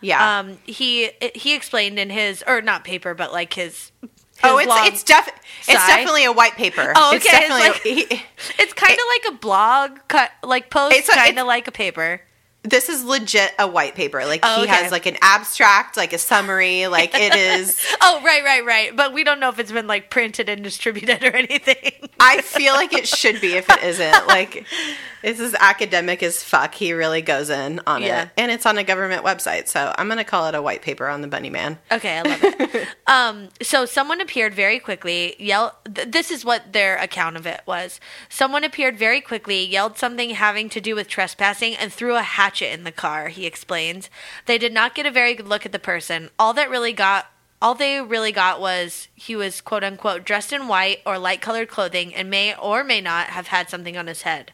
Yeah. 0.00 0.40
Um 0.40 0.58
he 0.64 1.10
he 1.34 1.54
explained 1.54 1.98
in 1.98 2.10
his 2.10 2.44
or 2.46 2.60
not 2.60 2.84
paper 2.84 3.14
but 3.14 3.32
like 3.32 3.54
his, 3.54 3.92
his 4.00 4.10
oh, 4.42 4.58
it's 4.58 4.72
it's 4.88 5.02
def 5.04 5.28
it's 5.66 5.86
definitely 5.86 6.24
a 6.24 6.32
white 6.32 6.54
paper. 6.54 6.92
Oh, 6.94 7.14
It's 7.14 7.24
okay, 7.26 7.36
it's 7.38 7.48
definitely 7.48 8.04
like- 8.16 8.26
It's 8.58 8.72
kind 8.74 8.92
of 8.92 8.98
like 9.08 9.34
a 9.34 9.38
blog 9.38 9.98
cut 10.08 10.30
like 10.42 10.68
post 10.70 10.94
It's 10.96 11.08
kind 11.08 11.38
of 11.38 11.46
like 11.46 11.66
a 11.68 11.72
paper. 11.72 12.20
this 12.62 12.88
is 12.88 13.04
legit 13.04 13.52
a 13.58 13.66
white 13.66 13.94
paper. 13.94 14.24
Like 14.26 14.40
Oh, 14.42 14.56
he 14.58 14.62
okay. 14.64 14.72
has 14.72 14.92
like 14.92 15.06
an 15.06 15.16
abstract, 15.22 15.96
like 15.96 16.12
a 16.12 16.18
summary. 16.18 16.86
Like 16.88 17.14
it 17.14 17.34
is. 17.60 17.78
Oh, 18.02 18.20
right, 18.24 18.42
right, 18.44 18.64
right. 18.64 18.94
But 18.94 19.12
we 19.14 19.24
don't 19.24 19.40
know 19.40 19.48
if 19.48 19.58
it's 19.58 19.72
been 19.72 19.86
like 19.86 20.10
printed 20.10 20.48
and 20.50 20.62
distributed 20.62 21.22
or 21.24 21.30
anything. 21.34 22.08
I 22.20 22.40
feel 22.42 22.74
like 22.74 22.92
it 22.92 23.06
should 23.08 23.40
be 23.40 23.54
if 23.54 23.68
it 23.70 23.82
isn't. 23.82 24.26
Like 24.26 24.66
this 25.24 25.40
is 25.40 25.54
academic 25.58 26.22
as 26.22 26.42
fuck. 26.44 26.74
He 26.74 26.92
really 26.92 27.22
goes 27.22 27.48
in 27.48 27.80
on 27.86 28.02
Yeah. 28.02 28.24
it, 28.24 28.28
and 28.36 28.50
it's 28.52 28.66
on 28.66 28.76
a 28.76 28.84
government 28.84 29.24
website. 29.24 29.68
So 29.68 29.94
I'm 29.96 30.06
gonna 30.06 30.22
call 30.22 30.46
it 30.48 30.54
a 30.54 30.60
white 30.60 30.82
paper 30.82 31.08
on 31.08 31.22
the 31.22 31.28
Bunny 31.28 31.48
Man. 31.48 31.78
Okay, 31.90 32.18
I 32.18 32.22
love 32.22 32.38
it. 32.42 32.88
um, 33.06 33.48
so 33.62 33.86
someone 33.86 34.20
appeared 34.20 34.54
very 34.54 34.78
quickly. 34.78 35.34
Yell. 35.38 35.76
Th- 35.92 36.06
this 36.10 36.30
is 36.30 36.44
what 36.44 36.74
their 36.74 36.96
account 36.98 37.36
of 37.36 37.46
it 37.46 37.62
was. 37.64 38.00
Someone 38.28 38.64
appeared 38.64 38.98
very 38.98 39.22
quickly, 39.22 39.64
yelled 39.64 39.96
something 39.96 40.30
having 40.30 40.68
to 40.68 40.80
do 40.80 40.94
with 40.94 41.08
trespassing, 41.08 41.74
and 41.74 41.90
threw 41.90 42.16
a 42.16 42.22
hatchet 42.22 42.70
in 42.72 42.84
the 42.84 42.92
car. 42.92 43.28
He 43.28 43.46
explains. 43.46 44.10
They 44.44 44.58
did 44.58 44.74
not 44.74 44.94
get 44.94 45.06
a 45.06 45.10
very 45.10 45.34
good 45.34 45.48
look 45.48 45.64
at 45.64 45.72
the 45.72 45.78
person. 45.78 46.28
All 46.38 46.52
that 46.52 46.68
really 46.68 46.92
got. 46.92 47.26
All 47.62 47.74
they 47.74 47.98
really 48.02 48.32
got 48.32 48.60
was 48.60 49.08
he 49.14 49.34
was 49.34 49.62
quote 49.62 49.82
unquote 49.84 50.24
dressed 50.24 50.52
in 50.52 50.68
white 50.68 50.98
or 51.06 51.18
light 51.18 51.40
colored 51.40 51.68
clothing 51.68 52.14
and 52.14 52.28
may 52.28 52.54
or 52.54 52.84
may 52.84 53.00
not 53.00 53.28
have 53.28 53.46
had 53.46 53.70
something 53.70 53.96
on 53.96 54.06
his 54.06 54.20
head. 54.22 54.52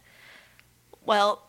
Well, 1.11 1.43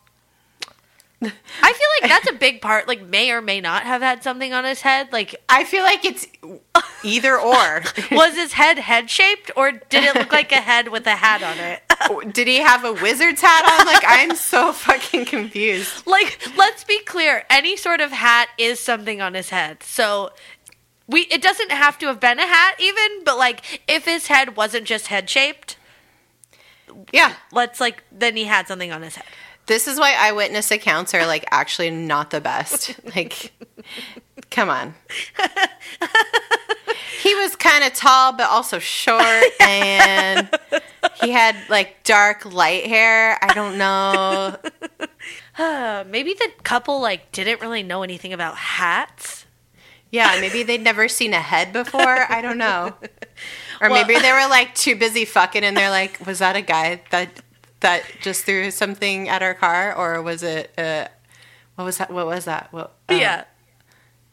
I 1.22 1.28
feel 1.72 1.88
like 2.00 2.10
that's 2.10 2.28
a 2.28 2.32
big 2.36 2.60
part. 2.60 2.88
Like, 2.88 3.00
may 3.06 3.30
or 3.30 3.40
may 3.40 3.60
not 3.60 3.84
have 3.84 4.02
had 4.02 4.24
something 4.24 4.52
on 4.52 4.64
his 4.64 4.80
head. 4.80 5.12
Like, 5.12 5.36
I 5.48 5.62
feel 5.62 5.84
like 5.84 6.04
it's 6.04 6.26
either 7.04 7.38
or. 7.38 7.82
was 8.10 8.34
his 8.34 8.54
head 8.54 8.78
head 8.80 9.08
shaped 9.08 9.52
or 9.56 9.70
did 9.70 10.02
it 10.02 10.16
look 10.16 10.32
like 10.32 10.50
a 10.50 10.56
head 10.56 10.88
with 10.88 11.06
a 11.06 11.14
hat 11.14 11.42
on 11.44 11.58
it? 11.58 11.82
Oh, 12.10 12.20
did 12.20 12.48
he 12.48 12.56
have 12.58 12.84
a 12.84 12.92
wizard's 12.94 13.40
hat 13.40 13.78
on? 13.78 13.86
Like 13.86 14.02
I'm 14.04 14.34
so 14.34 14.72
fucking 14.72 15.24
confused. 15.26 16.04
like, 16.04 16.36
let's 16.56 16.82
be 16.82 16.98
clear. 17.04 17.44
Any 17.48 17.76
sort 17.76 18.00
of 18.00 18.10
hat 18.10 18.48
is 18.58 18.80
something 18.80 19.20
on 19.20 19.34
his 19.34 19.50
head. 19.50 19.84
So 19.84 20.32
we 21.06 21.20
it 21.30 21.40
doesn't 21.40 21.70
have 21.70 22.00
to 22.00 22.06
have 22.06 22.18
been 22.18 22.40
a 22.40 22.46
hat 22.48 22.74
even, 22.80 23.22
but 23.24 23.38
like 23.38 23.82
if 23.86 24.06
his 24.06 24.26
head 24.26 24.56
wasn't 24.56 24.84
just 24.86 25.06
head 25.06 25.30
shaped, 25.30 25.76
Yeah. 27.12 27.34
let's 27.52 27.78
like 27.80 28.02
then 28.10 28.34
he 28.34 28.46
had 28.46 28.66
something 28.66 28.90
on 28.90 29.02
his 29.02 29.14
head. 29.14 29.26
This 29.66 29.86
is 29.88 29.98
why 29.98 30.14
eyewitness 30.18 30.70
accounts 30.70 31.14
are 31.14 31.26
like 31.26 31.44
actually 31.50 31.90
not 31.90 32.30
the 32.30 32.40
best. 32.40 32.94
Like, 33.14 33.52
come 34.50 34.68
on. 34.70 34.94
He 37.22 37.34
was 37.36 37.54
kind 37.54 37.84
of 37.84 37.94
tall, 37.94 38.32
but 38.32 38.48
also 38.50 38.80
short, 38.80 39.44
and 39.60 40.50
he 41.22 41.30
had 41.30 41.54
like 41.68 42.02
dark 42.02 42.44
light 42.52 42.84
hair. 42.86 43.38
I 43.42 43.52
don't 43.54 43.78
know. 43.78 44.56
Uh, 45.58 46.02
maybe 46.08 46.32
the 46.32 46.48
couple 46.64 47.00
like 47.00 47.30
didn't 47.30 47.60
really 47.60 47.82
know 47.82 48.02
anything 48.02 48.32
about 48.32 48.56
hats. 48.56 49.44
Yeah, 50.10 50.38
maybe 50.40 50.62
they'd 50.62 50.82
never 50.82 51.08
seen 51.08 51.34
a 51.34 51.40
head 51.40 51.72
before. 51.74 52.00
I 52.32 52.40
don't 52.40 52.56
know. 52.58 52.94
Or 53.80 53.90
Well- 53.90 54.04
maybe 54.06 54.18
they 54.18 54.32
were 54.32 54.48
like 54.48 54.74
too 54.74 54.96
busy 54.96 55.24
fucking, 55.26 55.62
and 55.62 55.76
they're 55.76 55.90
like, 55.90 56.24
"Was 56.26 56.38
that 56.38 56.56
a 56.56 56.62
guy 56.62 57.02
that 57.10 57.42
that 57.82 58.02
just 58.20 58.44
threw 58.44 58.70
something 58.70 59.28
at 59.28 59.42
our 59.42 59.54
car, 59.54 59.94
or 59.94 60.20
was 60.22 60.42
it? 60.42 60.72
Uh, 60.78 61.08
what 61.76 61.84
was 61.84 61.98
that? 61.98 62.10
What 62.10 62.26
was 62.26 62.44
that? 62.46 62.68
What, 62.72 62.94
uh, 63.10 63.14
yeah. 63.14 63.44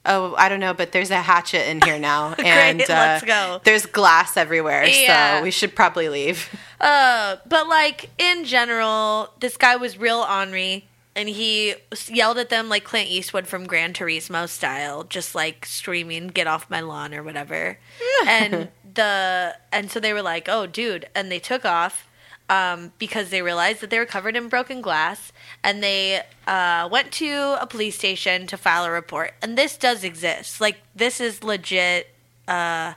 Oh, 0.06 0.34
I 0.38 0.48
don't 0.48 0.62
know, 0.62 0.74
but 0.74 0.94
there's 0.94 1.12
a 1.12 1.22
hatchet 1.22 1.70
in 1.70 1.82
here 1.82 2.00
now, 2.00 2.34
and 2.40 2.82
uh, 2.82 2.86
let's 2.90 3.26
go. 3.26 3.60
There's 3.64 3.86
glass 3.86 4.38
everywhere, 4.38 4.86
Yeah. 4.86 5.40
so 5.40 5.44
we 5.44 5.52
should 5.52 5.76
probably 5.76 6.10
leave. 6.10 6.50
Uh, 6.82 7.36
but 7.46 7.68
like 7.68 8.10
in 8.18 8.46
general, 8.46 9.34
this 9.42 9.58
guy 9.58 9.76
was 9.76 9.98
real 9.98 10.20
ornery, 10.20 10.88
and 11.14 11.28
he 11.28 11.76
yelled 12.08 12.38
at 12.38 12.48
them 12.48 12.70
like 12.70 12.86
Clint 12.86 13.10
Eastwood 13.10 13.48
from 13.48 13.66
Gran 13.68 13.92
Torino 13.92 14.46
style, 14.46 15.04
just 15.04 15.36
like 15.36 15.66
screaming, 15.66 16.28
"Get 16.28 16.48
off 16.48 16.70
my 16.70 16.80
lawn" 16.80 17.14
or 17.14 17.22
whatever. 17.22 17.78
and 18.26 18.70
the 18.94 19.58
and 19.74 19.92
so 19.92 20.00
they 20.00 20.14
were 20.14 20.22
like, 20.22 20.48
"Oh, 20.48 20.68
dude," 20.68 21.10
and 21.14 21.30
they 21.30 21.40
took 21.40 21.66
off. 21.66 22.08
Um, 22.50 22.94
because 22.98 23.30
they 23.30 23.44
realized 23.44 23.82
that 23.82 23.92
they 23.92 24.00
were 24.00 24.08
covered 24.08 24.36
in 24.36 24.50
broken 24.50 24.82
glass, 24.82 25.32
and 25.64 25.84
they 25.84 26.22
uh, 26.48 26.90
went 26.92 27.12
to 27.14 27.58
a 27.62 27.68
police 27.68 27.96
station 27.96 28.48
to 28.48 28.58
file 28.58 28.86
a 28.86 28.90
report. 28.92 29.36
And 29.44 29.56
this 29.56 29.78
does 29.78 30.04
exist. 30.04 30.60
Like 30.60 30.78
this 30.96 31.22
is 31.22 31.44
legit. 31.44 32.08
Uh, 32.48 32.94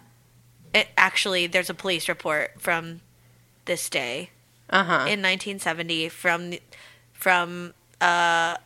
it, 0.72 0.88
actually, 0.96 1.46
there's 1.48 1.68
a 1.68 1.74
police 1.74 2.08
report 2.08 2.52
from 2.58 3.02
this 3.66 3.90
day 3.90 4.30
Uh 4.70 4.84
huh. 4.84 4.92
in 5.06 5.20
1970 5.20 6.08
from 6.08 6.54
from 7.12 7.74
uh 8.00 8.56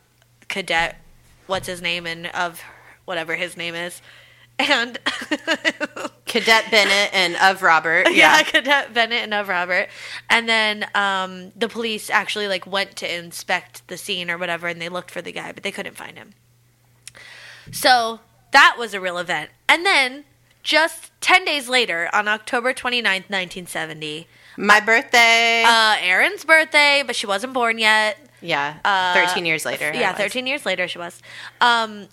cadet 0.48 0.96
what's 1.48 1.66
his 1.66 1.82
name 1.82 2.06
and 2.06 2.28
of 2.28 2.62
whatever 3.04 3.34
his 3.34 3.56
name 3.56 3.74
is 3.74 4.00
and 4.58 4.98
Cadet 6.26 6.70
Bennett 6.70 7.10
and 7.12 7.36
of 7.36 7.62
Robert. 7.62 8.06
yeah 8.10 8.38
Yeah. 8.38 8.42
cadet 8.44 8.92
bennett 8.94 9.22
and 9.22 9.34
of 9.34 9.48
robert 9.48 9.88
and 10.30 10.48
then 10.48 10.86
um 10.94 11.52
the 11.56 11.68
police 11.68 12.08
actually 12.10 12.48
like 12.48 12.66
went 12.66 12.96
to 12.96 13.14
inspect 13.18 13.86
the 13.88 13.96
scene 13.96 14.30
or 14.30 14.38
whatever 14.38 14.66
and 14.68 14.80
they 14.80 14.88
looked 14.88 15.10
for 15.10 15.20
the 15.22 15.32
guy 15.32 15.52
but 15.52 15.62
they 15.62 15.70
couldn't 15.70 15.96
find 15.96 16.16
him 16.18 16.32
so 17.72 18.20
that 18.52 18.76
was 18.78 18.94
a 18.94 19.00
real 19.00 19.18
event 19.18 19.50
and 19.68 19.84
then 19.84 20.24
just 20.62 21.12
10 21.20 21.44
days 21.44 21.68
later, 21.68 22.10
on 22.12 22.26
October 22.26 22.74
29th, 22.74 23.30
1970, 23.30 24.26
My 24.56 24.80
birthday. 24.80 25.62
uh, 25.64 25.94
Erin's 26.02 26.44
birthday, 26.44 27.04
but 27.06 27.14
she 27.14 27.24
wasn't 27.24 27.52
born 27.52 27.78
yet. 27.78 28.18
yeah. 28.40 28.78
uh, 28.84 29.14
13 29.14 29.46
years 29.46 29.64
later. 29.64 29.92
Yeah, 29.94 30.12
13 30.12 30.44
years 30.44 30.66
later 30.66 30.88
she 30.88 30.98
was. 30.98 31.22
Um, 31.60 32.08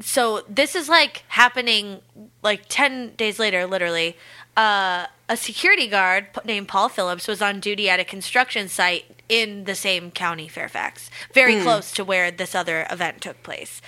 so 0.00 0.42
this 0.48 0.74
is 0.74 0.88
like 0.88 1.24
happening 1.28 2.00
like 2.42 2.62
10 2.68 3.14
days 3.16 3.38
later, 3.38 3.66
literally. 3.66 4.16
Uh, 4.56 5.06
a 5.28 5.36
security 5.36 5.86
guard 5.86 6.26
named 6.44 6.68
Paul 6.68 6.88
Phillips 6.90 7.26
was 7.26 7.40
on 7.40 7.60
duty 7.60 7.88
at 7.88 7.98
a 8.00 8.04
construction 8.04 8.68
site 8.68 9.04
in 9.28 9.64
the 9.64 9.74
same 9.74 10.10
county, 10.10 10.46
Fairfax, 10.48 11.10
very 11.32 11.56
Hmm. 11.56 11.62
close 11.62 11.90
to 11.92 12.04
where 12.04 12.30
this 12.30 12.54
other 12.54 12.86
event 12.90 13.22
took 13.22 13.42
place. 13.42 13.80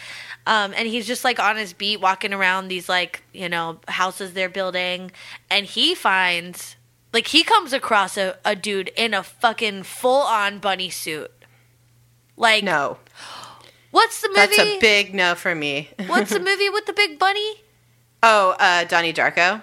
Um, 0.47 0.73
and 0.77 0.89
he's 0.89 1.07
just 1.07 1.23
like 1.25 1.39
on 1.39 1.57
his 1.57 1.73
beat, 1.75 2.01
walking 2.01 2.33
around 2.33 2.69
these 2.69 2.89
like 2.89 3.23
you 3.33 3.49
know 3.49 3.79
houses 3.89 4.33
they're 4.33 4.49
building, 4.49 5.11
and 5.51 5.67
he 5.67 5.95
finds 5.95 6.77
like 7.13 7.29
he 7.29 7.43
comes 7.45 7.73
across 7.73 8.17
a, 8.17 8.39
a 8.45 8.55
dude 8.57 8.91
in 8.97 9.13
a 9.15 9.23
fucking 9.23 9.83
full 9.83 10.23
on 10.23 10.59
bunny 10.61 10.91
suit. 10.91 11.31
Like 12.37 12.65
No. 12.65 12.99
What's 13.95 14.21
the 14.23 14.29
movie? 14.29 14.41
That's 14.41 14.59
a 14.59 14.79
big 14.81 15.15
no 15.15 15.35
for 15.37 15.55
me. 15.55 15.91
What's 16.07 16.31
the 16.31 16.41
movie 16.51 16.69
with 16.69 16.87
the 16.87 16.93
big 16.93 17.19
bunny? 17.19 17.63
oh, 18.23 18.57
uh, 18.59 18.83
Donnie 18.85 19.13
Darko. 19.13 19.63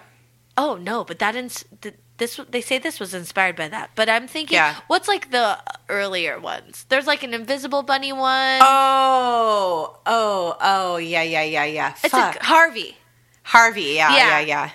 Oh 0.55 0.75
no, 0.75 1.03
but 1.03 1.19
that 1.19 1.35
ins- 1.35 1.65
th- 1.81 1.95
this 2.17 2.39
they 2.49 2.61
say 2.61 2.77
this 2.77 2.99
was 2.99 3.13
inspired 3.13 3.55
by 3.55 3.67
that. 3.67 3.91
But 3.95 4.07
I'm 4.07 4.27
thinking, 4.27 4.55
Yeah. 4.55 4.75
what's 4.87 5.07
like 5.07 5.31
the 5.31 5.57
earlier 5.89 6.39
ones? 6.39 6.85
There's 6.89 7.07
like 7.07 7.23
an 7.23 7.33
Invisible 7.33 7.83
Bunny 7.83 8.13
one. 8.13 8.59
Oh, 8.61 9.99
oh, 10.05 10.55
oh, 10.61 10.97
yeah, 10.97 11.23
yeah, 11.23 11.43
yeah, 11.43 11.65
yeah. 11.65 11.91
it's 12.03 12.13
Fuck. 12.13 12.35
like 12.35 12.43
Harvey. 12.43 12.95
Harvey, 13.43 13.93
yeah, 13.99 14.15
Yeah. 14.15 14.27
yeah, 14.27 14.39
yeah. 14.39 14.69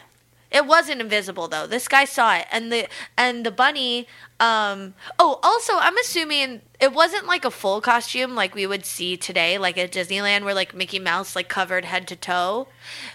It 0.50 0.66
wasn't 0.66 1.00
invisible 1.00 1.48
though. 1.48 1.66
This 1.66 1.88
guy 1.88 2.04
saw 2.04 2.36
it, 2.36 2.46
and 2.52 2.72
the 2.72 2.88
and 3.16 3.44
the 3.44 3.50
bunny. 3.50 4.06
Um. 4.38 4.94
Oh, 5.18 5.40
also, 5.42 5.72
I'm 5.76 5.96
assuming 5.98 6.60
it 6.78 6.92
wasn't 6.92 7.26
like 7.26 7.44
a 7.44 7.50
full 7.50 7.80
costume 7.80 8.34
like 8.34 8.54
we 8.54 8.66
would 8.66 8.84
see 8.84 9.16
today, 9.16 9.58
like 9.58 9.76
at 9.78 9.92
Disneyland, 9.92 10.44
where 10.44 10.54
like 10.54 10.74
Mickey 10.74 10.98
Mouse 10.98 11.34
like 11.34 11.48
covered 11.48 11.84
head 11.84 12.06
to 12.08 12.16
toe. 12.16 12.68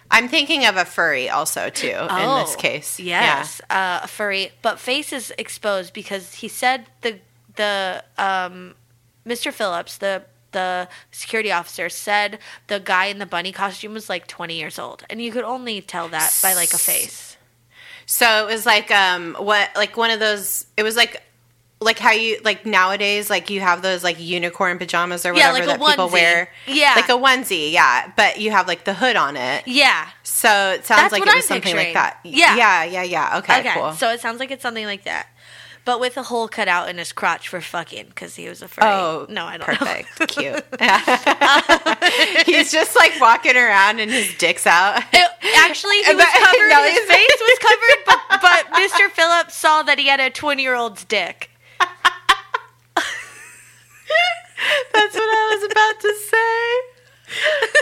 I'm 0.10 0.28
thinking 0.28 0.66
of 0.66 0.78
a 0.78 0.86
furry 0.86 1.30
also 1.30 1.70
too 1.70 1.88
in 1.88 2.08
this 2.08 2.54
Oh, 2.54 2.56
case. 2.58 3.00
Yes, 3.00 3.62
uh, 3.70 4.02
a 4.04 4.08
furry, 4.08 4.52
but 4.62 4.80
face 4.80 5.14
is 5.14 5.32
exposed 5.38 5.94
because 5.94 6.36
he 6.36 6.48
said 6.48 6.88
the 7.02 7.20
the 7.56 8.04
um, 8.18 8.76
Mr. 9.26 9.52
Phillips, 9.54 9.98
the 9.98 10.24
the 10.52 10.88
security 11.12 11.52
officer, 11.52 11.90
said 11.90 12.40
the 12.68 12.80
guy 12.80 13.06
in 13.06 13.20
the 13.20 13.26
bunny 13.26 13.52
costume 13.52 13.94
was 13.94 14.10
like 14.10 14.28
20 14.28 14.56
years 14.56 14.78
old, 14.80 15.04
and 15.10 15.22
you 15.22 15.32
could 15.32 15.44
only 15.44 15.82
tell 15.82 16.08
that 16.10 16.38
by 16.42 16.54
like 16.54 16.74
a 16.74 16.78
face. 16.78 17.38
So 18.06 18.48
it 18.48 18.52
was 18.52 18.66
like 18.66 18.92
um 18.92 19.36
what 19.40 19.70
like 19.76 19.96
one 19.96 20.12
of 20.12 20.20
those 20.20 20.66
it 20.76 20.84
was 20.84 20.96
like 20.96 21.22
like 21.80 21.98
how 21.98 22.12
you 22.12 22.40
like 22.44 22.64
nowadays 22.66 23.28
like 23.30 23.50
you 23.50 23.60
have 23.62 23.82
those 23.82 24.04
like 24.04 24.20
unicorn 24.20 24.78
pajamas 24.78 25.26
or 25.26 25.34
Yeah, 25.34 25.52
whatever 25.52 25.68
like 25.68 25.76
a 25.78 25.80
that 25.80 25.90
people 25.90 26.10
wear. 26.10 26.50
Yeah. 26.68 26.94
Like 26.96 27.10
a 27.10 27.14
onesie, 27.14 27.72
yeah. 27.72 28.12
But 28.16 28.40
you 28.40 28.52
have 28.52 28.68
like 28.68 28.84
the 28.84 28.94
hood 28.94 29.16
on 29.16 29.36
it. 29.36 29.64
Yeah. 29.66 30.08
So 30.22 30.48
it 30.74 30.86
sounds 30.86 31.02
That's 31.02 31.12
like 31.14 31.22
it 31.24 31.30
I'm 31.30 31.36
was 31.38 31.46
something 31.48 31.64
picturing. 31.64 31.86
like 31.86 31.94
that. 31.96 32.20
Yeah. 32.24 32.56
Yeah, 32.56 32.84
yeah, 32.84 33.04
yeah. 33.04 33.38
Okay, 33.40 33.60
Okay, 33.62 33.74
cool. 33.74 33.94
so 33.94 34.10
it 34.12 34.20
sounds 34.20 34.40
like 34.40 34.52
it's 34.52 34.62
something 34.62 34.86
like 34.86 35.06
that. 35.06 35.28
But 35.84 36.00
with 36.00 36.16
a 36.16 36.22
hole 36.24 36.48
cut 36.48 36.68
out 36.68 36.90
in 36.90 37.00
his 37.00 37.12
crotch 37.12 37.48
for 37.48 37.60
fucking, 37.60 38.06
because 38.08 38.36
he 38.36 38.48
was 38.48 38.62
a 38.62 38.68
furry. 38.68 38.88
Oh, 38.88 39.26
no, 39.30 39.46
I 39.46 39.58
don't 39.58 39.68
know. 39.68 39.76
perfect. 39.78 40.20
Cute. 40.28 40.64
He's 42.46 42.72
just 42.72 42.96
like 42.96 43.14
walking 43.20 43.56
around 43.58 44.00
and 44.00 44.12
his 44.12 44.36
dick's 44.38 44.68
out. 44.68 45.02
It- 45.12 45.32
actually, 45.58 45.98
he 46.04 46.14
was 46.16 46.24
covered. 46.26 46.70
no, 46.70 46.84
his 46.84 47.00
face 47.06 47.42
was 47.42 47.60
covered, 47.60 48.06
but, 48.06 48.20
but 48.42 48.66
Mr. 48.80 49.10
Phillips 49.10 49.56
saw 49.56 49.82
that 49.84 49.98
he 49.98 50.08
had 50.08 50.20
a 50.20 50.30
twenty-year-old's 50.30 51.04
dick. 51.06 51.50
That's 54.94 55.16
what 55.16 55.24
I 55.24 55.56
was 55.56 55.64
about 55.72 56.00
to 56.02 56.14
say. 56.30 56.68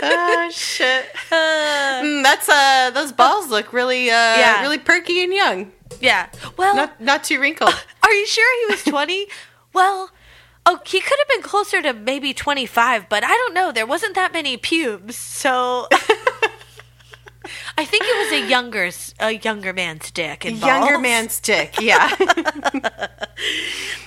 Oh 0.02 0.48
shit. 0.52 1.04
Uh, 1.30 2.00
Mm, 2.02 2.22
that's 2.22 2.48
uh 2.48 2.90
those 2.94 3.12
balls 3.12 3.48
look 3.48 3.72
really 3.74 4.08
uh 4.10 4.14
Yeah. 4.14 4.62
really 4.62 4.78
perky 4.78 5.22
and 5.22 5.34
young. 5.34 5.72
Yeah. 6.00 6.28
Well, 6.56 6.74
Not 6.74 7.00
not 7.00 7.24
too 7.24 7.40
wrinkled. 7.40 7.74
are 8.02 8.12
you 8.12 8.26
sure 8.26 8.66
he 8.66 8.72
was 8.74 8.84
twenty? 8.84 9.26
well, 9.72 10.10
oh, 10.66 10.80
he 10.86 11.00
could 11.00 11.18
have 11.18 11.28
been 11.28 11.42
closer 11.42 11.80
to 11.82 11.92
maybe 11.92 12.32
twenty-five, 12.34 13.08
but 13.08 13.24
I 13.24 13.28
don't 13.28 13.54
know. 13.54 13.72
There 13.72 13.86
wasn't 13.86 14.14
that 14.14 14.32
many 14.32 14.56
pubes, 14.56 15.16
so. 15.16 15.88
I 17.78 17.84
think 17.86 18.04
it 18.06 18.16
was 18.32 18.42
a 18.44 18.48
younger, 18.48 18.90
a 19.18 19.30
younger 19.32 19.72
man's 19.72 20.10
dick. 20.10 20.44
And 20.44 20.58
Younger 20.58 20.98
man's 20.98 21.40
dick, 21.40 21.76
yeah. 21.80 22.14
Um, 22.20 22.82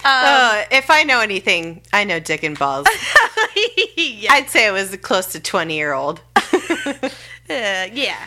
Uh, 0.06 0.64
if 0.70 0.90
I 0.92 1.04
know 1.04 1.20
anything, 1.22 1.82
I 1.92 2.04
know 2.04 2.20
dick 2.20 2.44
and 2.44 2.58
balls. 2.60 2.86
yeah. 3.96 4.32
I'd 4.34 4.50
say 4.50 4.68
it 4.68 4.72
was 4.72 4.96
close 4.98 5.28
to 5.28 5.40
twenty 5.40 5.76
year 5.76 5.94
old. 5.94 6.22
Uh, 7.50 7.88
yeah. 7.92 8.18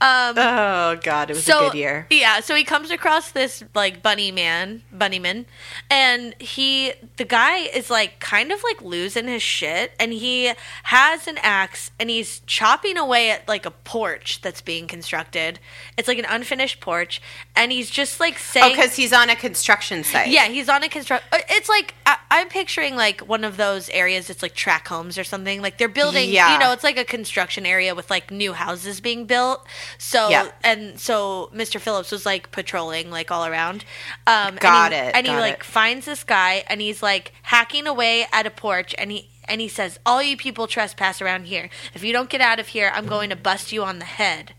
Um, 0.00 0.34
Oh 0.38 0.96
god, 1.02 1.28
it 1.30 1.34
was 1.34 1.44
so 1.44 1.66
a 1.66 1.70
good 1.70 1.78
year. 1.78 2.06
yeah, 2.10 2.38
so 2.40 2.54
he 2.54 2.62
comes 2.62 2.90
across 2.92 3.32
this 3.32 3.64
like 3.74 4.00
bunny 4.00 4.30
man, 4.30 4.82
bunnyman, 4.94 5.44
and 5.90 6.34
he 6.40 6.92
the 7.16 7.24
guy 7.24 7.56
is 7.58 7.90
like 7.90 8.20
kind 8.20 8.52
of 8.52 8.62
like 8.62 8.80
losing 8.80 9.26
his 9.26 9.42
shit, 9.42 9.92
and 9.98 10.12
he 10.12 10.52
has 10.84 11.26
an 11.26 11.36
axe 11.42 11.90
and 11.98 12.10
he's 12.10 12.40
chopping 12.46 12.96
away 12.96 13.30
at 13.30 13.48
like 13.48 13.66
a 13.66 13.72
porch 13.72 14.40
that's 14.40 14.60
being 14.60 14.86
constructed. 14.86 15.58
It's 15.96 16.06
like 16.06 16.18
an 16.18 16.26
unfinished 16.28 16.80
porch, 16.80 17.20
and 17.56 17.72
he's 17.72 17.90
just 17.90 18.20
like 18.20 18.38
saying, 18.38 18.66
Oh, 18.66 18.76
because 18.76 18.94
he's 18.94 19.12
on 19.12 19.30
a 19.30 19.36
construction 19.36 20.04
site. 20.04 20.28
yeah, 20.28 20.46
he's 20.46 20.68
on 20.68 20.84
a 20.84 20.88
construct. 20.88 21.24
uh, 21.32 21.38
It's 21.48 21.68
like 21.68 21.94
I, 22.06 22.18
I'm 22.30 22.48
picturing 22.48 22.94
like 22.94 23.22
one 23.22 23.42
of 23.42 23.56
those 23.56 23.88
areas. 23.90 24.30
It's 24.30 24.42
like 24.42 24.54
track 24.54 24.86
homes 24.86 25.18
or 25.18 25.24
something. 25.24 25.60
Like 25.60 25.78
they're 25.78 25.88
building. 25.88 26.30
Yeah. 26.30 26.52
You 26.52 26.60
know, 26.60 26.70
it's 26.72 26.84
like 26.84 26.98
a 26.98 27.04
construction 27.04 27.66
area 27.66 27.96
with 27.96 28.10
like 28.10 28.30
new 28.30 28.52
houses 28.52 29.00
being 29.00 29.24
built. 29.26 29.66
So 29.96 30.28
Yeah. 30.28 30.50
and 30.62 31.00
so 31.00 31.50
Mr. 31.54 31.80
Phillips 31.80 32.10
was 32.12 32.26
like 32.26 32.50
patrolling 32.50 33.10
like 33.10 33.30
all 33.30 33.46
around. 33.46 33.84
Um, 34.26 34.56
Got 34.56 34.92
and 34.92 34.94
he, 34.94 35.08
it, 35.08 35.14
And 35.16 35.26
he 35.26 35.32
got 35.32 35.40
like 35.40 35.54
it. 35.54 35.64
finds 35.64 36.06
this 36.06 36.24
guy 36.24 36.64
and 36.68 36.80
he's 36.80 37.02
like 37.02 37.32
hacking 37.42 37.86
away 37.86 38.26
at 38.32 38.46
a 38.46 38.50
porch 38.50 38.94
and 38.98 39.10
he. 39.10 39.30
And 39.50 39.62
he 39.62 39.68
says, 39.68 39.98
"All 40.04 40.22
you 40.22 40.36
people 40.36 40.66
trespass 40.66 41.22
around 41.22 41.46
here. 41.46 41.70
If 41.94 42.04
you 42.04 42.12
don't 42.12 42.28
get 42.28 42.42
out 42.42 42.60
of 42.60 42.66
here, 42.68 42.92
I'm 42.94 43.06
going 43.06 43.30
to 43.30 43.36
bust 43.36 43.72
you 43.72 43.82
on 43.82 43.98
the 43.98 44.04
head." 44.04 44.52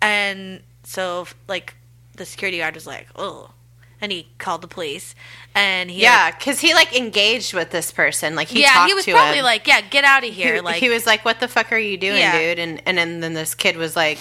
And 0.00 0.62
so, 0.82 1.26
like, 1.46 1.74
the 2.16 2.24
security 2.24 2.56
guard 2.56 2.74
was 2.74 2.86
like, 2.86 3.08
"Oh," 3.16 3.50
and 4.00 4.10
he 4.12 4.28
called 4.38 4.62
the 4.62 4.68
police. 4.68 5.14
And 5.54 5.90
he, 5.90 6.02
Yeah, 6.02 6.30
because 6.30 6.60
he 6.60 6.74
like 6.74 6.96
engaged 6.96 7.54
with 7.54 7.70
this 7.70 7.92
person. 7.92 8.34
Like 8.34 8.48
he 8.48 8.60
yeah, 8.62 8.86
he 8.86 8.94
was 8.94 9.04
probably 9.06 9.38
him. 9.38 9.44
like, 9.44 9.66
"Yeah, 9.66 9.80
get 9.82 10.04
out 10.04 10.24
of 10.24 10.32
here!" 10.34 10.56
he, 10.56 10.60
like, 10.60 10.76
he 10.76 10.88
was 10.90 11.06
like, 11.06 11.24
"What 11.24 11.40
the 11.40 11.48
fuck 11.48 11.72
are 11.72 11.78
you 11.78 11.96
doing, 11.96 12.18
Yeah. 12.18 12.38
dude?" 12.38 12.58
And 12.58 12.82
and 12.86 12.98
then, 12.98 13.20
then 13.20 13.34
this 13.34 13.54
kid 13.54 13.76
was 13.76 13.94
like, 13.94 14.18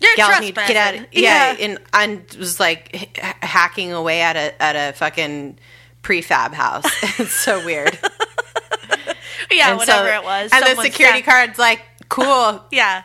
"You're 0.00 0.10
"Y'all 0.16 0.40
need 0.40 0.54
get 0.54 0.76
out!" 0.76 1.06
Yeah, 1.12 1.56
and 1.60 1.78
and 1.92 2.24
was 2.38 2.58
like 2.58 2.90
h- 2.94 3.34
hacking 3.42 3.92
away 3.92 4.22
at 4.22 4.36
a 4.36 4.62
at 4.62 4.76
a 4.76 4.96
fucking 4.96 5.58
prefab 6.02 6.52
house. 6.54 6.84
it's 7.20 7.32
so 7.34 7.62
weird. 7.64 7.98
yeah, 9.50 9.70
And 9.70 9.78
whatever 9.78 10.08
so- 10.08 10.14
it 10.20 10.24
was. 10.24 10.50
And 10.52 10.64
the 10.64 10.82
security 10.82 11.20
guard's 11.22 11.58
like, 11.58 11.82
"Cool." 12.08 12.64
Yeah, 12.70 13.02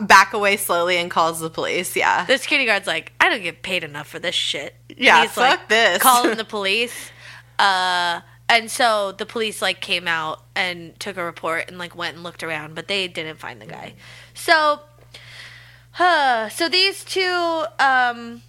Back 0.00 0.32
away 0.32 0.56
slowly 0.56 0.96
and 0.96 1.10
calls 1.10 1.40
the 1.40 1.50
police. 1.50 1.94
Yeah. 1.94 2.24
the 2.24 2.38
security 2.38 2.66
guard's 2.66 2.86
like, 2.86 3.12
"I 3.20 3.28
don't 3.28 3.42
get 3.42 3.62
paid 3.62 3.84
enough 3.84 4.08
for 4.08 4.18
this 4.18 4.34
shit." 4.34 4.74
And 4.90 4.98
Yeah, 4.98 5.22
he's, 5.22 5.32
fuck 5.32 5.60
like, 5.60 5.68
this. 5.68 6.02
Calling 6.02 6.36
the 6.36 6.44
police. 6.56 7.10
Uh, 7.58 8.20
and 8.48 8.70
so 8.70 9.12
the 9.12 9.26
police 9.26 9.62
like 9.62 9.80
came 9.80 10.08
out 10.08 10.42
and 10.56 10.98
took 10.98 11.16
a 11.16 11.24
report 11.24 11.66
and 11.68 11.78
like 11.78 11.94
went 11.96 12.14
and 12.14 12.22
looked 12.24 12.42
around, 12.42 12.74
but 12.74 12.88
they 12.88 13.06
didn't 13.08 13.38
find 13.38 13.60
the 13.60 13.66
guy. 13.66 13.94
So, 14.34 14.80
huh, 15.92 16.48
so 16.48 16.68
these 16.68 17.04
two, 17.04 17.64
um, 17.78 18.42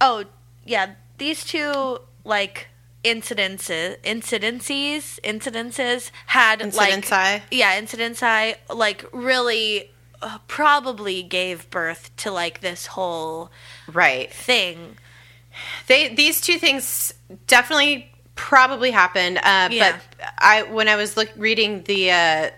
oh 0.00 0.24
yeah, 0.64 0.94
these 1.18 1.44
two 1.44 1.98
like 2.24 2.68
incidences, 3.04 3.98
incidences, 4.02 5.20
incidences 5.20 6.10
had 6.26 6.74
like 6.74 7.12
I. 7.12 7.42
yeah, 7.50 7.78
incidents 7.78 8.22
I 8.22 8.56
like 8.74 9.04
really 9.12 9.90
uh, 10.22 10.38
probably 10.48 11.22
gave 11.22 11.68
birth 11.70 12.10
to 12.18 12.30
like 12.30 12.60
this 12.60 12.86
whole 12.86 13.50
Right. 13.92 14.32
thing. 14.32 14.96
They 15.86 16.14
these 16.14 16.40
two 16.40 16.58
things 16.58 17.14
definitely 17.46 18.10
probably 18.34 18.90
happened. 18.90 19.38
Uh, 19.38 19.68
Yeah. 19.70 19.98
But 20.18 20.28
I 20.38 20.62
when 20.64 20.88
I 20.88 20.96
was 20.96 21.16
look, 21.16 21.30
reading 21.36 21.82
the 21.84 22.10
uh, 22.10 22.50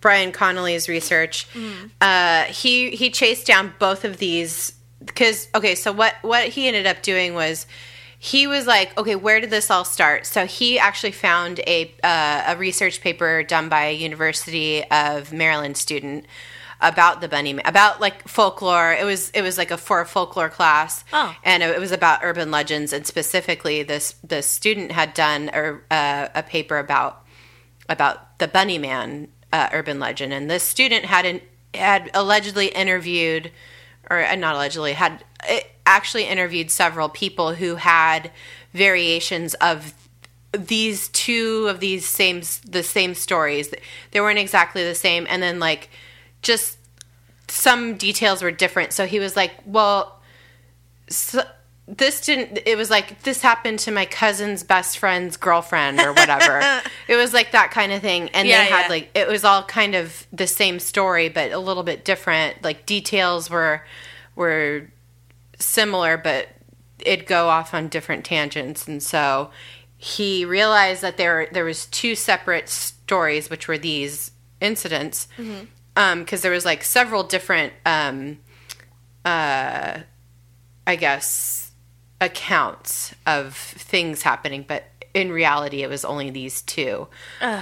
Brian 0.00 0.32
Connolly's 0.32 0.88
research, 0.88 1.48
Mm-hmm. 1.54 1.86
uh, 2.00 2.42
he 2.44 2.90
he 2.90 3.10
chased 3.10 3.46
down 3.46 3.72
both 3.78 4.04
of 4.04 4.18
these 4.18 4.72
because 5.04 5.48
okay, 5.54 5.74
so 5.74 5.92
what 5.92 6.14
what 6.22 6.48
he 6.48 6.68
ended 6.68 6.86
up 6.86 7.02
doing 7.02 7.34
was. 7.34 7.66
He 8.18 8.46
was 8.46 8.66
like, 8.66 8.96
okay, 8.98 9.14
where 9.14 9.40
did 9.40 9.50
this 9.50 9.70
all 9.70 9.84
start? 9.84 10.24
So 10.24 10.46
he 10.46 10.78
actually 10.78 11.12
found 11.12 11.60
a 11.60 11.94
uh, 12.02 12.44
a 12.54 12.56
research 12.56 13.02
paper 13.02 13.42
done 13.42 13.68
by 13.68 13.84
a 13.84 13.92
University 13.94 14.82
of 14.90 15.34
Maryland 15.34 15.76
student 15.76 16.24
about 16.80 17.20
the 17.20 17.28
bunny 17.28 17.52
man, 17.52 17.64
about 17.66 18.00
like 18.00 18.26
folklore. 18.28 18.92
It 18.92 19.04
was 19.04 19.30
it 19.30 19.42
was 19.42 19.56
like 19.58 19.70
a 19.70 19.76
for 19.76 20.00
a 20.00 20.06
folklore 20.06 20.48
class, 20.50 21.04
Oh. 21.12 21.34
and 21.44 21.62
it 21.62 21.78
was 21.80 21.92
about 21.92 22.20
urban 22.22 22.50
legends. 22.50 22.92
And 22.92 23.06
specifically, 23.06 23.82
this 23.82 24.14
the 24.22 24.42
student 24.42 24.92
had 24.92 25.14
done 25.14 25.50
a 25.52 25.78
uh, 25.90 26.28
a 26.34 26.42
paper 26.42 26.78
about 26.78 27.24
about 27.88 28.38
the 28.38 28.48
bunny 28.48 28.78
man 28.78 29.28
uh, 29.52 29.68
urban 29.72 29.98
legend, 29.98 30.32
and 30.32 30.50
this 30.50 30.62
student 30.62 31.04
had 31.06 31.24
an, 31.24 31.40
had 31.72 32.10
allegedly 32.14 32.66
interviewed, 32.68 33.50
or 34.10 34.22
uh, 34.24 34.34
not 34.34 34.54
allegedly 34.54 34.92
had 34.92 35.24
uh, 35.48 35.60
actually 35.86 36.24
interviewed 36.24 36.70
several 36.70 37.08
people 37.08 37.54
who 37.54 37.76
had 37.76 38.30
variations 38.74 39.54
of 39.54 39.94
these 40.52 41.08
two 41.08 41.66
of 41.68 41.80
these 41.80 42.04
same 42.06 42.42
the 42.66 42.82
same 42.82 43.14
stories. 43.14 43.72
They 44.10 44.20
weren't 44.20 44.38
exactly 44.38 44.84
the 44.84 44.94
same, 44.94 45.26
and 45.30 45.42
then 45.42 45.58
like 45.58 45.88
just 46.42 46.78
some 47.48 47.96
details 47.96 48.42
were 48.42 48.50
different. 48.50 48.92
So 48.92 49.06
he 49.06 49.18
was 49.18 49.36
like, 49.36 49.52
"Well, 49.64 50.20
so 51.08 51.42
this 51.88 52.20
didn't 52.20 52.58
it 52.66 52.76
was 52.76 52.90
like 52.90 53.22
this 53.22 53.42
happened 53.42 53.78
to 53.78 53.92
my 53.92 54.04
cousin's 54.04 54.64
best 54.64 54.98
friend's 54.98 55.36
girlfriend 55.36 56.00
or 56.00 56.12
whatever. 56.12 56.60
It 57.08 57.14
was 57.14 57.32
like 57.32 57.52
that 57.52 57.70
kind 57.70 57.92
of 57.92 58.02
thing. 58.02 58.30
And 58.30 58.48
Yeah, 58.48 58.64
they 58.64 58.70
had 58.70 58.82
yeah. 58.82 58.88
like 58.88 59.10
it 59.14 59.28
was 59.28 59.44
all 59.44 59.62
kind 59.62 59.94
of 59.94 60.26
the 60.32 60.48
same 60.48 60.80
story 60.80 61.28
but 61.28 61.52
a 61.52 61.58
little 61.58 61.84
bit 61.84 62.04
different. 62.04 62.64
Like 62.64 62.84
details 62.84 63.48
were 63.48 63.82
were 64.34 64.90
similar 65.60 66.16
but 66.16 66.48
it'd 66.98 67.26
go 67.26 67.48
off 67.48 67.72
on 67.72 67.86
different 67.86 68.24
tangents. 68.24 68.88
And 68.88 69.00
so 69.00 69.50
he 69.96 70.44
realized 70.44 71.02
that 71.02 71.16
there 71.16 71.46
there 71.52 71.64
was 71.64 71.86
two 71.86 72.16
separate 72.16 72.68
stories 72.68 73.48
which 73.48 73.68
were 73.68 73.78
these 73.78 74.32
incidents 74.60 75.28
mm-hmm. 75.38 75.66
Because 75.96 76.42
there 76.42 76.52
was 76.52 76.64
like 76.64 76.84
several 76.84 77.24
different 77.24 77.72
um 77.84 78.38
uh 79.24 79.98
I 80.86 80.94
guess, 80.94 81.72
accounts 82.20 83.12
of 83.26 83.56
things 83.56 84.22
happening, 84.22 84.64
but 84.68 84.84
in 85.14 85.32
reality, 85.32 85.82
it 85.82 85.88
was 85.88 86.04
only 86.04 86.30
these 86.30 86.62
two. 86.62 87.08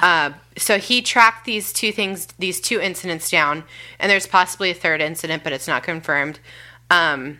Uh, 0.02 0.32
so 0.58 0.78
he 0.78 1.00
tracked 1.00 1.46
these 1.46 1.72
two 1.72 1.90
things, 1.90 2.26
these 2.38 2.60
two 2.60 2.80
incidents 2.80 3.30
down, 3.30 3.64
and 3.98 4.10
there's 4.10 4.26
possibly 4.26 4.70
a 4.70 4.74
third 4.74 5.00
incident, 5.00 5.42
but 5.42 5.54
it's 5.54 5.66
not 5.66 5.82
confirmed. 5.84 6.38
Um, 6.90 7.38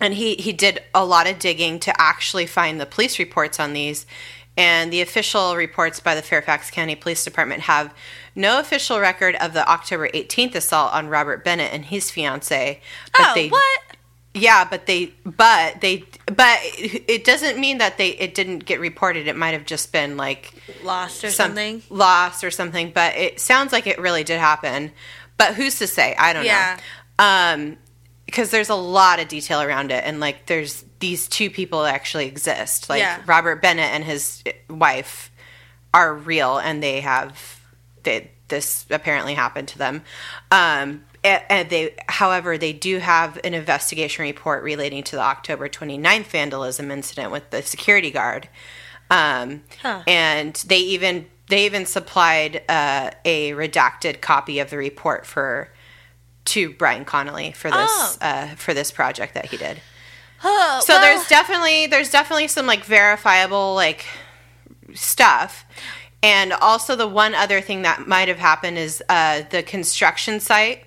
And 0.00 0.14
he, 0.14 0.36
he 0.36 0.52
did 0.52 0.80
a 0.94 1.04
lot 1.04 1.28
of 1.28 1.40
digging 1.40 1.80
to 1.80 2.00
actually 2.00 2.46
find 2.46 2.80
the 2.80 2.86
police 2.86 3.18
reports 3.18 3.58
on 3.58 3.72
these. 3.72 4.06
And 4.56 4.92
the 4.92 5.00
official 5.00 5.56
reports 5.56 5.98
by 5.98 6.14
the 6.14 6.22
Fairfax 6.22 6.70
County 6.70 6.94
Police 6.94 7.24
Department 7.24 7.62
have 7.62 7.92
no 8.34 8.58
official 8.60 9.00
record 9.00 9.34
of 9.36 9.52
the 9.52 9.68
October 9.68 10.08
18th 10.08 10.54
assault 10.54 10.92
on 10.92 11.08
Robert 11.08 11.44
Bennett 11.44 11.72
and 11.72 11.84
his 11.84 12.10
fiance. 12.10 12.80
But 13.12 13.20
oh, 13.28 13.32
they 13.34 13.48
what? 13.48 13.80
yeah, 14.34 14.64
but 14.68 14.86
they, 14.86 15.12
but 15.24 15.80
they, 15.80 16.04
but 16.26 16.58
it 16.62 17.24
doesn't 17.24 17.58
mean 17.58 17.78
that 17.78 17.98
they 17.98 18.10
it 18.10 18.34
didn't 18.34 18.60
get 18.64 18.80
reported. 18.80 19.26
It 19.28 19.36
might 19.36 19.52
have 19.52 19.66
just 19.66 19.92
been 19.92 20.16
like 20.16 20.54
Lost 20.84 21.24
or 21.24 21.30
some 21.30 21.48
something? 21.48 21.82
lost 21.90 22.44
or 22.44 22.50
something. 22.50 22.92
But 22.92 23.16
it 23.16 23.40
sounds 23.40 23.72
like 23.72 23.86
it 23.86 23.98
really 23.98 24.24
did 24.24 24.38
happen. 24.38 24.92
But 25.36 25.54
who's 25.54 25.78
to 25.78 25.86
say? 25.86 26.14
I 26.18 26.32
don't 26.32 26.44
Yeah. 26.44 26.78
know. 27.18 27.24
Um, 27.24 27.76
because 28.26 28.50
there's 28.52 28.68
a 28.68 28.74
lot 28.76 29.18
of 29.18 29.26
detail 29.26 29.60
around 29.60 29.90
it, 29.90 30.04
and 30.04 30.20
like 30.20 30.46
there's 30.46 30.84
these 31.00 31.26
two 31.26 31.50
people 31.50 31.82
that 31.82 31.94
actually 31.94 32.26
exist. 32.26 32.88
Like 32.88 33.00
Yeah. 33.00 33.20
Robert 33.26 33.60
Bennett 33.60 33.90
and 33.92 34.04
his 34.04 34.44
wife 34.68 35.32
are 35.92 36.14
real, 36.14 36.58
and 36.58 36.80
they 36.80 37.00
have 37.00 37.59
they, 38.02 38.30
this 38.48 38.86
apparently 38.90 39.34
happened 39.34 39.68
to 39.68 39.78
them. 39.78 40.02
Um, 40.50 41.04
and 41.22 41.68
they, 41.68 41.94
however, 42.08 42.56
they 42.56 42.72
do 42.72 42.98
have 42.98 43.38
an 43.44 43.52
investigation 43.52 44.22
report 44.24 44.62
relating 44.62 45.02
to 45.04 45.16
the 45.16 45.22
October 45.22 45.68
29th 45.68 46.24
vandalism 46.26 46.90
incident 46.90 47.30
with 47.30 47.50
the 47.50 47.62
security 47.62 48.10
guard. 48.10 48.48
Um, 49.10 49.62
Huh. 49.82 50.02
And 50.06 50.54
they 50.66 50.78
even 50.78 51.26
they 51.48 51.66
even 51.66 51.84
supplied 51.84 52.62
uh, 52.68 53.10
a 53.24 53.50
redacted 53.52 54.20
copy 54.20 54.60
of 54.60 54.70
the 54.70 54.76
report 54.78 55.26
for 55.26 55.72
to 56.46 56.72
Brian 56.72 57.04
Connolly 57.04 57.52
for 57.52 57.70
this 57.70 57.90
Oh. 57.92 58.16
uh, 58.20 58.46
for 58.54 58.72
this 58.72 58.90
project 58.90 59.34
that 59.34 59.46
he 59.46 59.56
did. 59.56 59.80
Oh, 60.42 60.80
So 60.86 60.94
well, 60.94 61.02
there's 61.02 61.28
definitely 61.28 61.86
there's 61.88 62.10
definitely 62.10 62.48
some 62.48 62.66
like 62.66 62.84
verifiable 62.84 63.74
like 63.74 64.06
stuff. 64.94 65.64
And 66.22 66.52
also 66.52 66.96
the 66.96 67.08
one 67.08 67.34
other 67.34 67.60
thing 67.60 67.82
that 67.82 68.06
might 68.06 68.28
have 68.28 68.38
happened 68.38 68.76
is 68.78 69.02
uh, 69.08 69.42
the 69.50 69.62
construction 69.62 70.40
site 70.40 70.84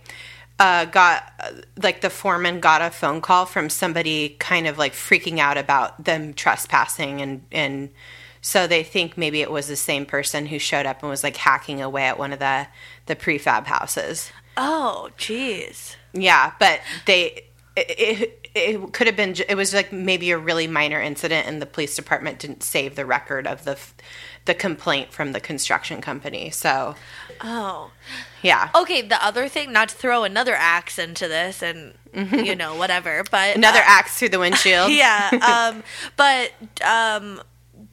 uh, 0.60 0.86
got 0.86 1.34
like 1.82 2.02
the 2.02 2.10
foreman 2.10 2.60
got 2.60 2.82
a 2.82 2.92
phone 2.92 3.22
call 3.22 3.46
from 3.46 3.70
somebody 3.70 4.36
kind 4.40 4.68
of 4.68 4.78
like 4.78 4.94
freaking 4.94 5.40
out 5.40 5.58
about 5.58 6.04
them 6.04 6.34
trespassing 6.34 7.22
and 7.22 7.44
and 7.52 7.90
so 8.42 8.68
they 8.68 8.84
think 8.84 9.18
maybe 9.18 9.42
it 9.42 9.50
was 9.50 9.68
the 9.68 9.76
same 9.76 10.06
person 10.06 10.46
who 10.46 10.60
showed 10.60 10.86
up 10.86 11.02
and 11.02 11.10
was 11.10 11.24
like 11.24 11.38
hacking 11.38 11.82
away 11.82 12.04
at 12.04 12.20
one 12.20 12.34
of 12.34 12.40
the 12.40 12.68
the 13.08 13.16
prefab 13.16 13.66
houses. 13.66 14.32
Oh, 14.56 15.10
jeez. 15.18 15.96
Yeah, 16.14 16.52
but 16.60 16.82
they 17.06 17.46
it, 17.76 17.86
it, 17.98 18.50
it 18.54 18.94
could 18.94 19.08
have 19.08 19.16
been 19.16 19.36
it 19.50 19.56
was 19.56 19.74
like 19.74 19.92
maybe 19.92 20.30
a 20.32 20.38
really 20.38 20.68
minor 20.68 21.02
incident 21.02 21.48
and 21.48 21.62
the 21.62 21.66
police 21.66 21.96
department 21.96 22.40
didn't 22.40 22.64
save 22.64 22.96
the 22.96 23.06
record 23.06 23.48
of 23.48 23.64
the 23.64 23.80
the 24.46 24.54
complaint 24.54 25.12
from 25.14 25.32
the 25.32 25.39
construction 25.39 26.02
company. 26.02 26.50
So, 26.50 26.96
Oh. 27.41 27.91
yeah. 28.41 28.70
Okay, 28.76 29.02
the 29.02 29.24
other 29.24 29.48
thing, 29.48 29.72
not 29.74 29.89
to 29.89 29.96
throw 29.96 30.24
another 30.24 30.54
axe 30.56 30.98
into 31.00 31.28
this 31.28 31.62
and, 31.62 31.94
you 32.14 32.56
know, 32.56 32.76
whatever, 32.76 33.24
but. 33.32 33.56
Another 33.56 33.80
uh, 33.80 33.86
axe 33.86 34.18
through 34.20 34.30
the 34.30 34.39
windshield. 34.39 34.91
yeah. 35.04 35.30
Um, 35.74 35.84
but 36.16 36.52
um, 36.86 37.41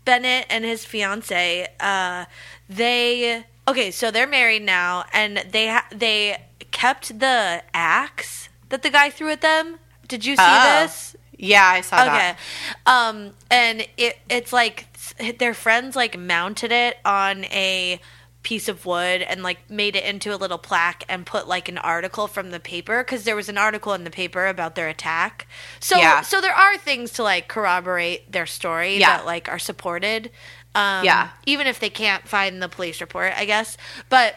Bennett 0.05 0.47
and 0.51 0.65
his 0.65 0.85
fiance, 0.85 1.67
uh, 1.81 2.25
they 2.69 3.45
okay, 3.69 3.91
so 3.91 4.11
they're 4.11 4.27
married 4.27 4.63
now, 4.63 5.05
and 5.13 5.45
they 5.51 5.69
ha- 5.69 5.87
they 5.93 6.37
kept 6.73 7.19
the 7.21 7.63
axe 7.75 8.49
that 8.69 8.83
the 8.83 8.91
guy 8.91 9.11
threw 9.11 9.31
at 9.31 9.41
them. 9.41 9.79
Did 10.09 10.25
you 10.25 10.37
see 10.37 10.43
Oh. 10.45 10.81
this? 10.83 11.15
Yeah, 11.37 11.65
I 11.67 11.81
saw 11.81 11.97
Okay. 12.03 12.07
that. 12.07 12.37
Okay, 12.37 12.39
um, 12.87 13.33
and 13.51 13.87
it 13.97 14.19
it's 14.29 14.53
like 14.53 14.90
their 15.39 15.55
friends 15.55 15.97
like 15.97 16.19
mounted 16.19 16.73
it 16.73 16.97
on 17.05 17.45
a 17.47 18.01
piece 18.43 18.69
of 18.69 18.87
wood 18.87 19.21
and 19.21 19.43
like 19.43 19.69
made 19.69 19.95
it 19.95 20.03
into 20.05 20.35
a 20.35 20.37
little 20.37 20.57
plaque 20.57 21.05
and 21.11 21.27
put 21.27 21.47
like 21.47 21.69
an 21.69 21.77
article 21.77 22.27
from 22.27 22.51
the 22.51 22.59
paper 22.61 23.05
because 23.05 23.25
there 23.25 23.37
was 23.37 23.51
an 23.51 23.59
article 23.59 23.93
in 23.93 24.05
the 24.05 24.11
paper 24.11 24.47
about 24.47 24.75
their 24.77 24.89
attack. 24.89 25.47
So 25.79 25.99
Yeah. 25.99 26.23
so 26.23 26.41
there 26.41 26.55
are 26.55 26.79
things 26.79 27.11
to 27.13 27.23
like 27.23 27.49
corroborate 27.49 28.33
their 28.33 28.47
story 28.47 28.97
Yeah. 28.97 29.19
that 29.19 29.27
like 29.27 29.49
are 29.51 29.59
supported. 29.59 30.31
Um, 30.75 31.05
Yeah. 31.05 31.29
Even 31.45 31.67
if 31.67 31.81
they 31.81 31.91
can't 31.91 32.27
find 32.27 32.63
the 32.63 32.69
police 32.69 33.01
report, 33.03 33.35
I 33.37 33.45
guess. 33.45 33.77
But 34.09 34.37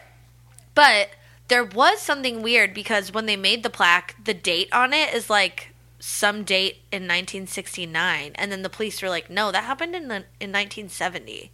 but 0.75 1.11
there 1.47 1.63
was 1.63 2.01
something 2.01 2.41
weird 2.41 2.73
because 2.73 3.11
when 3.13 3.25
they 3.25 3.35
made 3.37 3.63
the 3.63 3.69
plaque, 3.69 4.15
the 4.23 4.33
date 4.33 4.67
on 4.73 4.91
it 4.93 5.13
is 5.13 5.29
like 5.29 5.72
some 6.05 6.43
date 6.43 6.81
in 6.91 7.03
1969, 7.03 8.33
and 8.35 8.51
then 8.51 8.61
the 8.61 8.69
police 8.69 9.01
were 9.01 9.07
like, 9.09 9.29
"No, 9.29 9.51
that 9.53 9.63
happened 9.63 9.95
in 9.95 10.09
the, 10.09 10.15
in 10.41 10.51
1970." 10.51 11.49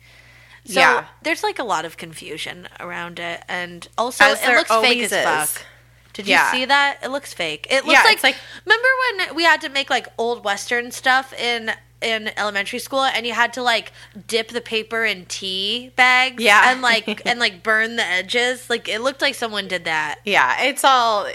So 0.65 0.79
Yeah. 0.79 1.05
there's 1.21 1.43
like 1.43 1.59
a 1.59 1.63
lot 1.63 1.85
of 1.85 1.97
confusion 1.97 2.67
around 2.79 3.19
it, 3.19 3.43
and 3.47 3.87
also 3.97 4.23
As 4.23 4.41
it 4.41 4.47
looks 4.55 4.69
fake 4.71 5.03
as 5.03 5.11
is. 5.11 5.23
fuck. 5.23 5.65
Did 6.13 6.27
you 6.27 6.33
Yeah. 6.33 6.51
see 6.51 6.65
that? 6.65 6.97
It 7.03 7.09
looks 7.09 7.31
fake. 7.33 7.67
It 7.69 7.85
looks 7.85 7.93
Yeah, 7.99 8.03
like, 8.03 8.23
like- 8.23 8.37
remember 8.65 8.87
when 9.27 9.35
we 9.35 9.43
had 9.43 9.61
to 9.61 9.69
make 9.69 9.89
like 9.91 10.07
old 10.17 10.43
western 10.43 10.91
stuff 10.91 11.31
in 11.33 11.71
in 12.01 12.31
elementary 12.37 12.79
school 12.79 13.03
and 13.03 13.27
you 13.27 13.33
had 13.33 13.51
to 13.51 13.61
like 13.61 13.91
dip 14.25 14.47
the 14.47 14.61
paper 14.61 15.03
in 15.03 15.25
tea 15.25 15.91
bags 15.97 16.41
Yeah. 16.41 16.71
and 16.71 16.81
like 16.81 17.21
and 17.27 17.39
like 17.41 17.61
burn 17.61 17.97
the 17.97 18.05
edges 18.05 18.69
like 18.69 18.87
it 18.87 18.99
looked 19.01 19.21
like 19.21 19.35
someone 19.35 19.67
did 19.67 19.83
that 19.85 20.19
Yeah, 20.23 20.61
it's 20.61 20.83
all. 20.85 21.27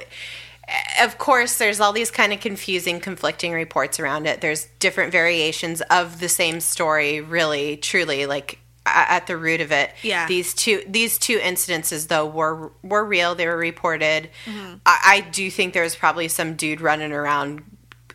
Of 1.01 1.19
course, 1.19 1.59
there's 1.59 1.81
all 1.81 1.93
these 1.93 2.11
kind 2.11 2.33
of 2.33 2.41
confusing, 2.41 3.01
conflicting 3.01 3.53
reports 3.53 4.01
around 4.01 4.27
it. 4.27 4.41
There's 4.41 4.67
different 4.79 5.13
variations 5.13 5.81
of 5.83 6.21
the 6.21 6.29
same 6.29 6.61
story. 6.61 7.21
Really, 7.21 7.77
truly, 7.77 8.27
like 8.27 8.59
at 8.87 9.27
the 9.27 9.37
root 9.37 9.61
of 9.61 9.73
it. 9.73 9.91
Yeah. 10.03 10.27
These 10.27 10.55
two 10.55 10.83
these 10.87 11.19
two 11.19 11.39
incidences 11.39 12.09
though 12.09 12.27
were 12.27 12.73
were 12.83 13.05
real. 13.05 13.35
They 13.35 13.47
were 13.47 13.57
reported. 13.57 14.31
Mm-hmm. 14.45 14.77
I, 14.85 15.01
I 15.05 15.21
do 15.31 15.51
think 15.51 15.75
there 15.75 15.83
was 15.83 15.97
probably 15.97 16.29
some 16.29 16.55
dude 16.55 16.81
running 16.81 17.13
around, 17.13 17.63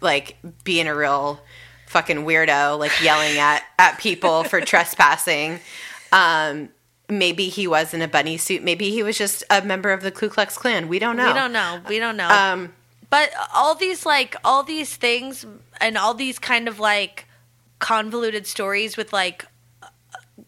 like 0.02 0.38
being 0.64 0.88
a 0.88 0.96
real 0.96 1.40
fucking 1.88 2.18
weirdo, 2.18 2.78
like 2.78 2.92
yelling 3.02 3.38
at 3.38 3.64
at 3.78 4.00
people 4.00 4.44
for 4.44 4.62
trespassing. 4.66 5.60
Um, 6.12 6.70
maybe 7.10 7.50
he 7.50 7.68
was 7.68 7.94
in 7.94 8.02
a 8.02 8.08
bunny 8.08 8.38
suit. 8.38 8.64
Maybe 8.64 8.90
he 8.92 9.04
was 9.04 9.18
just 9.18 9.44
a 9.50 9.62
member 9.62 9.92
of 9.92 10.02
the 10.02 10.12
Ku 10.12 10.30
Klux 10.30 10.58
Klan. 10.58 10.88
We 10.88 11.00
don't 11.00 11.18
know. 11.18 11.28
we 11.28 11.34
don't 11.34 11.52
know 11.54 11.82
we 11.88 12.00
don't 12.00 12.18
know 12.18 12.30
Um, 12.30 12.74
but 13.10 13.32
all 13.54 13.76
these 13.76 14.06
like 14.06 14.36
all 14.44 14.64
these 14.64 14.96
things 14.96 15.46
and 15.82 15.98
all 15.98 16.14
these 16.14 16.38
kind 16.40 16.68
of 16.68 16.80
like 16.80 17.26
convoluted 17.80 18.46
stories 18.46 18.98
with 18.98 19.12
like 19.14 19.46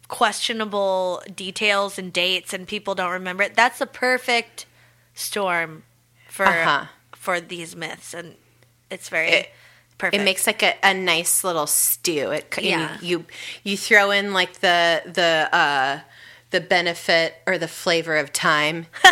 questionable 0.07 1.21
details 1.35 1.97
and 1.97 2.11
dates 2.11 2.53
and 2.53 2.67
people 2.67 2.93
don't 2.95 3.11
remember 3.11 3.43
it 3.43 3.55
that's 3.55 3.79
the 3.79 3.85
perfect 3.85 4.65
storm 5.13 5.83
for 6.27 6.45
Uh-huh. 6.45 6.85
for 7.15 7.39
these 7.41 7.75
myths, 7.75 8.13
and 8.13 8.35
it's 8.89 9.09
very 9.09 9.29
It- 9.29 9.51
perfect. 9.97 10.21
It 10.21 10.23
makes 10.25 10.47
like 10.47 10.63
a, 10.63 10.73
a 10.83 10.93
nice 10.93 11.43
little 11.43 11.67
stew. 11.67 12.31
It 12.31 12.53
Yeah. 12.59 12.97
you, 13.01 13.07
you 13.19 13.25
you 13.63 13.77
throw 13.77 14.11
in 14.11 14.33
like 14.33 14.59
the 14.59 15.01
the 15.05 15.49
uh 15.55 15.99
the 16.51 16.61
benefit 16.61 17.35
or 17.47 17.57
the 17.57 17.67
flavor 17.67 18.17
of 18.17 18.31
time. 18.31 18.85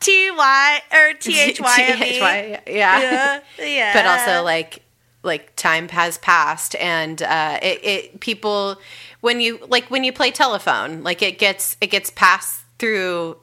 T 0.00 0.30
Y 0.30 0.82
or 0.92 1.12
T 1.14 1.40
H 1.40 1.60
Y 1.60 1.76
M 1.80 1.96
E. 1.96 2.04
T-H-Y, 2.04 2.60
yeah. 2.66 3.00
Yeah, 3.00 3.40
yeah. 3.64 3.92
But 3.94 4.06
also 4.06 4.42
like 4.44 4.82
like 5.22 5.56
time 5.56 5.88
has 5.88 6.18
passed 6.18 6.74
and 6.76 7.22
uh 7.22 7.58
it, 7.62 7.84
it 7.84 8.20
people 8.20 8.78
when 9.22 9.40
you 9.40 9.58
like 9.68 9.86
when 9.90 10.04
you 10.04 10.12
play 10.12 10.30
telephone, 10.30 11.02
like 11.02 11.22
it 11.22 11.38
gets 11.38 11.78
it 11.80 11.86
gets 11.86 12.10
passed 12.10 12.64
through 12.78 13.38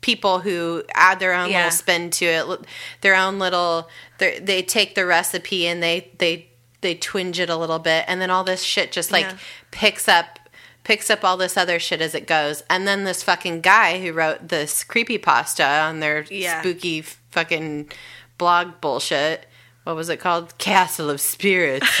people 0.00 0.40
who 0.40 0.82
add 0.94 1.20
their 1.20 1.32
own 1.32 1.48
Yeah. 1.50 1.58
little 1.58 1.70
spin 1.70 2.10
to 2.10 2.24
it, 2.26 2.60
their 3.02 3.14
own 3.14 3.38
little 3.38 3.88
they 4.18 4.62
take 4.62 4.96
the 4.96 5.06
recipe 5.06 5.68
and 5.68 5.80
they 5.80 6.10
they 6.18 6.48
they 6.80 6.94
twinge 6.94 7.38
it 7.38 7.50
a 7.50 7.56
little 7.56 7.78
bit 7.78 8.04
and 8.08 8.20
then 8.20 8.30
all 8.30 8.44
this 8.44 8.62
shit 8.62 8.92
just 8.92 9.10
like 9.10 9.24
Yeah. 9.26 9.36
picks 9.70 10.08
up 10.08 10.38
picks 10.82 11.10
up 11.10 11.24
all 11.24 11.36
this 11.36 11.56
other 11.56 11.78
shit 11.78 12.00
as 12.00 12.14
it 12.14 12.26
goes 12.26 12.62
and 12.70 12.86
then 12.88 13.04
this 13.04 13.22
fucking 13.22 13.60
guy 13.60 14.00
who 14.00 14.12
wrote 14.12 14.48
this 14.48 14.82
creepy 14.84 15.18
pasta 15.18 15.64
on 15.64 16.00
their 16.00 16.24
Yeah. 16.30 16.60
spooky 16.60 17.02
fucking 17.30 17.90
blog 18.38 18.80
bullshit 18.80 19.46
what 19.84 19.94
was 19.96 20.08
it 20.08 20.18
called 20.20 20.56
castle 20.58 21.10
of 21.10 21.20
spirits 21.20 21.86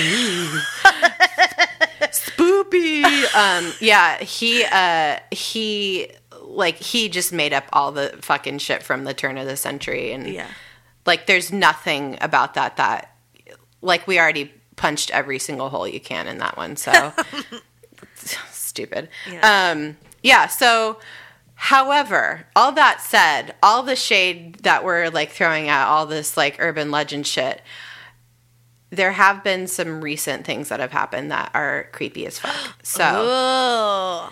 spoopy 2.10 3.04
um 3.34 3.72
yeah 3.80 4.18
he 4.22 4.64
uh 4.64 5.18
he 5.30 6.08
like 6.42 6.76
he 6.76 7.08
just 7.08 7.32
made 7.32 7.52
up 7.52 7.64
all 7.72 7.92
the 7.92 8.16
fucking 8.22 8.58
shit 8.58 8.82
from 8.82 9.04
the 9.04 9.14
turn 9.14 9.36
of 9.38 9.46
the 9.46 9.56
century 9.56 10.12
and 10.12 10.26
yeah. 10.28 10.48
like 11.06 11.26
there's 11.26 11.52
nothing 11.52 12.16
about 12.20 12.54
that 12.54 12.76
that 12.76 13.14
like 13.82 14.06
we 14.06 14.18
already 14.18 14.52
punched 14.80 15.10
every 15.10 15.38
single 15.38 15.68
hole 15.68 15.86
you 15.86 16.00
can 16.00 16.26
in 16.26 16.38
that 16.38 16.56
one 16.56 16.74
so 16.74 17.12
stupid 18.50 19.08
Yeah. 19.30 19.70
um 19.72 19.96
yeah 20.22 20.46
so 20.46 20.98
however 21.54 22.46
all 22.56 22.72
that 22.72 23.02
said 23.02 23.54
all 23.62 23.82
the 23.82 23.94
shade 23.96 24.54
that 24.62 24.82
we're 24.84 25.10
like 25.10 25.30
throwing 25.32 25.68
at 25.68 25.86
all 25.86 26.06
this 26.06 26.36
like 26.36 26.56
urban 26.58 26.90
legend 26.90 27.26
shit 27.26 27.60
there 28.88 29.12
have 29.12 29.44
been 29.44 29.66
some 29.66 30.00
recent 30.00 30.44
things 30.46 30.70
that 30.70 30.80
have 30.80 30.92
happened 30.92 31.30
that 31.30 31.50
are 31.54 31.88
creepy 31.92 32.26
as 32.26 32.38
fuck 32.38 32.74
so 32.82 34.30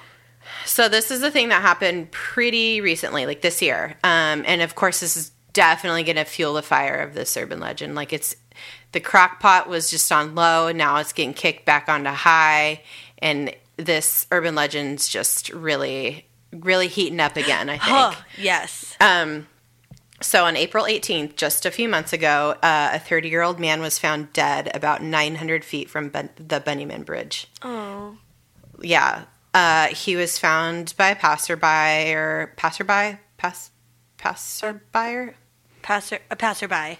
so 0.64 0.88
this 0.88 1.10
is 1.10 1.22
a 1.22 1.30
thing 1.30 1.48
that 1.48 1.62
happened 1.62 2.10
pretty 2.10 2.82
recently, 2.82 3.24
like 3.24 3.40
this 3.40 3.62
year. 3.62 3.96
Um, 4.04 4.44
and 4.46 4.60
of 4.60 4.74
course, 4.74 5.00
this 5.00 5.16
is 5.16 5.32
definitely 5.54 6.02
going 6.02 6.16
to 6.16 6.24
fuel 6.24 6.52
the 6.54 6.62
fire 6.62 6.96
of 7.00 7.14
this 7.14 7.34
urban 7.38 7.58
legend. 7.58 7.94
Like 7.94 8.12
it's 8.12 8.36
the 8.92 9.00
crock 9.00 9.40
pot 9.40 9.68
was 9.68 9.90
just 9.90 10.10
on 10.12 10.34
low, 10.34 10.66
and 10.68 10.78
now 10.78 10.96
it's 10.96 11.12
getting 11.12 11.34
kicked 11.34 11.64
back 11.64 11.88
onto 11.88 12.10
high, 12.10 12.82
and 13.18 13.54
this 13.76 14.26
urban 14.32 14.54
legend's 14.54 15.08
just 15.08 15.50
really, 15.50 16.26
really 16.52 16.88
heating 16.88 17.20
up 17.20 17.36
again. 17.36 17.68
I 17.68 17.78
think. 17.78 17.84
Oh, 17.90 18.24
yes. 18.38 18.96
Um, 19.00 19.46
so 20.20 20.44
on 20.46 20.56
April 20.56 20.84
18th, 20.84 21.36
just 21.36 21.64
a 21.64 21.70
few 21.70 21.88
months 21.88 22.12
ago, 22.12 22.56
uh, 22.62 22.90
a 22.94 22.98
30 22.98 23.28
year 23.28 23.42
old 23.42 23.60
man 23.60 23.80
was 23.80 23.98
found 23.98 24.32
dead 24.32 24.68
about 24.74 25.00
900 25.02 25.64
feet 25.64 25.88
from 25.88 26.08
ben- 26.08 26.30
the 26.36 26.60
Bunnyman 26.60 27.04
Bridge 27.04 27.46
Oh. 27.62 28.16
yeah, 28.80 29.26
uh, 29.54 29.86
he 29.88 30.16
was 30.16 30.36
found 30.38 30.92
by 30.96 31.10
a 31.10 31.14
passerby 31.16 32.12
or 32.14 32.52
passerby, 32.56 33.18
pass, 33.36 33.70
passerby. 34.16 35.34
Passer 35.82 36.18
a 36.30 36.36
passerby. 36.36 36.98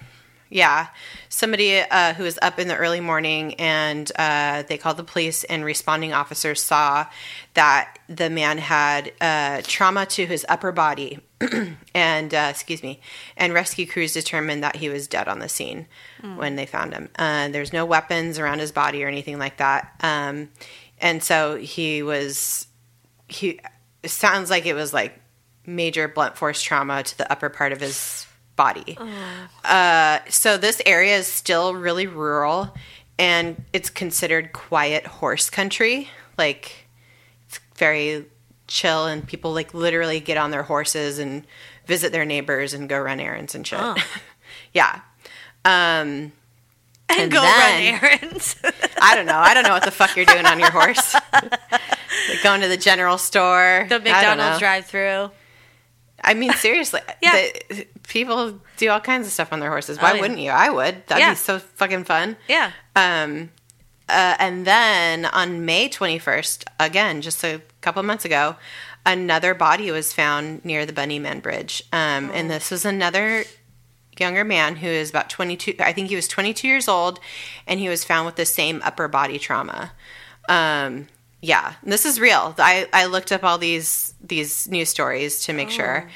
Yeah, 0.50 0.88
somebody 1.28 1.80
uh, 1.80 2.14
who 2.14 2.24
was 2.24 2.38
up 2.40 2.58
in 2.58 2.68
the 2.68 2.76
early 2.76 3.00
morning, 3.00 3.54
and 3.54 4.10
uh, 4.16 4.62
they 4.62 4.78
called 4.78 4.96
the 4.96 5.04
police. 5.04 5.44
And 5.44 5.64
responding 5.64 6.12
officers 6.12 6.62
saw 6.62 7.06
that 7.54 7.98
the 8.08 8.30
man 8.30 8.58
had 8.58 9.12
uh, 9.20 9.60
trauma 9.64 10.06
to 10.06 10.26
his 10.26 10.46
upper 10.48 10.72
body, 10.72 11.20
and 11.94 12.32
uh, 12.32 12.46
excuse 12.50 12.82
me, 12.82 13.00
and 13.36 13.52
rescue 13.52 13.86
crews 13.86 14.14
determined 14.14 14.62
that 14.62 14.76
he 14.76 14.88
was 14.88 15.06
dead 15.06 15.28
on 15.28 15.38
the 15.38 15.48
scene 15.48 15.86
when 16.36 16.56
they 16.56 16.66
found 16.66 16.94
him. 16.94 17.10
Uh, 17.18 17.48
there's 17.48 17.72
no 17.72 17.84
weapons 17.84 18.38
around 18.38 18.60
his 18.60 18.72
body 18.72 19.04
or 19.04 19.08
anything 19.08 19.38
like 19.38 19.58
that, 19.58 19.94
um, 20.00 20.48
and 20.98 21.22
so 21.22 21.56
he 21.56 22.02
was. 22.02 22.66
He 23.28 23.60
it 24.02 24.10
sounds 24.10 24.48
like 24.48 24.64
it 24.64 24.74
was 24.74 24.94
like 24.94 25.20
major 25.66 26.08
blunt 26.08 26.36
force 26.36 26.62
trauma 26.62 27.02
to 27.02 27.18
the 27.18 27.30
upper 27.30 27.50
part 27.50 27.72
of 27.72 27.80
his 27.80 28.26
body. 28.58 28.98
Uh, 29.64 30.18
so 30.28 30.58
this 30.58 30.82
area 30.84 31.16
is 31.16 31.26
still 31.26 31.74
really 31.74 32.06
rural 32.06 32.74
and 33.18 33.64
it's 33.72 33.88
considered 33.88 34.52
quiet 34.52 35.06
horse 35.06 35.48
country. 35.48 36.08
Like 36.36 36.86
it's 37.46 37.58
very 37.76 38.26
chill 38.66 39.06
and 39.06 39.26
people 39.26 39.54
like 39.54 39.72
literally 39.72 40.20
get 40.20 40.36
on 40.36 40.50
their 40.50 40.64
horses 40.64 41.18
and 41.18 41.46
visit 41.86 42.12
their 42.12 42.26
neighbors 42.26 42.74
and 42.74 42.86
go 42.88 42.98
run 42.98 43.18
errands 43.20 43.54
and 43.54 43.66
shit. 43.66 43.78
Oh. 43.80 43.96
yeah. 44.74 45.00
Um 45.64 46.32
And, 47.10 47.20
And 47.22 47.32
go 47.32 47.40
then- 47.40 47.94
run 48.00 48.02
errands. 48.20 48.56
I 49.00 49.14
don't 49.16 49.26
know. 49.26 49.38
I 49.38 49.54
don't 49.54 49.62
know 49.62 49.72
what 49.72 49.84
the 49.84 49.90
fuck 49.90 50.14
you're 50.16 50.26
doing 50.26 50.44
on 50.44 50.58
your 50.58 50.70
horse. 50.70 51.14
like 51.32 52.42
going 52.42 52.60
to 52.60 52.68
the 52.68 52.76
general 52.76 53.16
store. 53.16 53.86
the 53.88 54.00
McDonald's 54.00 54.58
drive 54.58 54.84
through. 54.86 55.30
I 56.22 56.34
mean, 56.34 56.52
seriously, 56.54 57.00
Yeah. 57.22 57.46
the- 57.70 57.86
people 58.08 58.60
do 58.76 58.88
all 58.90 59.00
kinds 59.00 59.26
of 59.26 59.32
stuff 59.32 59.52
on 59.52 59.60
their 59.60 59.70
horses. 59.70 59.98
Why 59.98 60.12
Oh, 60.12 60.14
yeah. 60.14 60.20
wouldn't 60.20 60.40
you? 60.40 60.50
I 60.50 60.70
would. 60.70 61.06
That'd 61.06 61.20
Yeah. 61.22 61.30
be 61.30 61.36
so 61.36 61.58
fucking 61.58 62.04
fun. 62.04 62.36
Yeah. 62.48 62.72
Um, 62.96 63.50
uh, 64.08 64.34
and 64.38 64.66
then 64.66 65.26
on 65.26 65.64
May 65.66 65.88
21st, 65.88 66.64
again, 66.80 67.20
just 67.20 67.44
a 67.44 67.60
couple 67.82 68.02
months 68.02 68.24
ago, 68.24 68.56
another 69.04 69.54
body 69.54 69.90
was 69.90 70.12
found 70.12 70.64
near 70.64 70.86
the 70.86 70.92
Bunnyman 70.92 71.42
Bridge. 71.42 71.82
Um, 71.92 72.30
And 72.32 72.50
this 72.50 72.70
was 72.70 72.84
another 72.84 73.44
younger 74.18 74.44
man 74.44 74.76
who 74.76 74.88
is 74.88 75.10
about 75.10 75.30
22, 75.30 75.74
I 75.78 75.92
think 75.92 76.08
he 76.08 76.16
was 76.16 76.26
22 76.26 76.66
years 76.66 76.88
old, 76.88 77.20
and 77.66 77.78
he 77.78 77.88
was 77.88 78.02
found 78.04 78.26
with 78.26 78.36
the 78.36 78.46
same 78.46 78.80
upper 78.84 79.06
body 79.08 79.38
trauma. 79.38 79.92
Um, 80.48 81.06
yeah, 81.40 81.74
this 81.84 82.04
is 82.04 82.18
real. 82.18 82.54
I, 82.58 82.88
I 82.92 83.04
looked 83.06 83.30
up 83.30 83.44
all 83.44 83.58
these 83.58 84.14
these 84.20 84.66
news 84.68 84.88
stories 84.88 85.44
to 85.44 85.52
make 85.52 85.70
sure. 85.70 86.10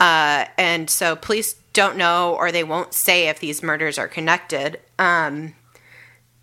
Uh, 0.00 0.44
and 0.56 0.88
so 0.88 1.16
police 1.16 1.54
don't 1.72 1.96
know 1.96 2.34
or 2.38 2.52
they 2.52 2.64
won't 2.64 2.94
say 2.94 3.28
if 3.28 3.40
these 3.40 3.62
murders 3.62 3.98
are 3.98 4.08
connected. 4.08 4.80
Um, 4.98 5.54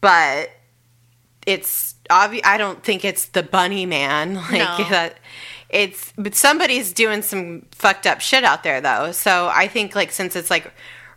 but 0.01 0.49
it's 1.45 1.95
obvious. 2.09 2.45
I 2.45 2.57
don't 2.57 2.83
think 2.83 3.05
it's 3.05 3.25
the 3.27 3.43
bunny 3.43 3.85
man. 3.85 4.35
Like 4.51 4.51
No. 4.79 4.89
that. 4.89 5.17
It's 5.69 6.13
but 6.17 6.35
somebody's 6.35 6.93
doing 6.93 7.21
some 7.21 7.65
fucked 7.71 8.05
up 8.05 8.21
shit 8.21 8.43
out 8.43 8.63
there 8.63 8.81
though. 8.81 9.11
So 9.11 9.49
I 9.53 9.67
think 9.67 9.95
like 9.95 10.11
since 10.11 10.35
it's 10.35 10.49
like 10.49 10.71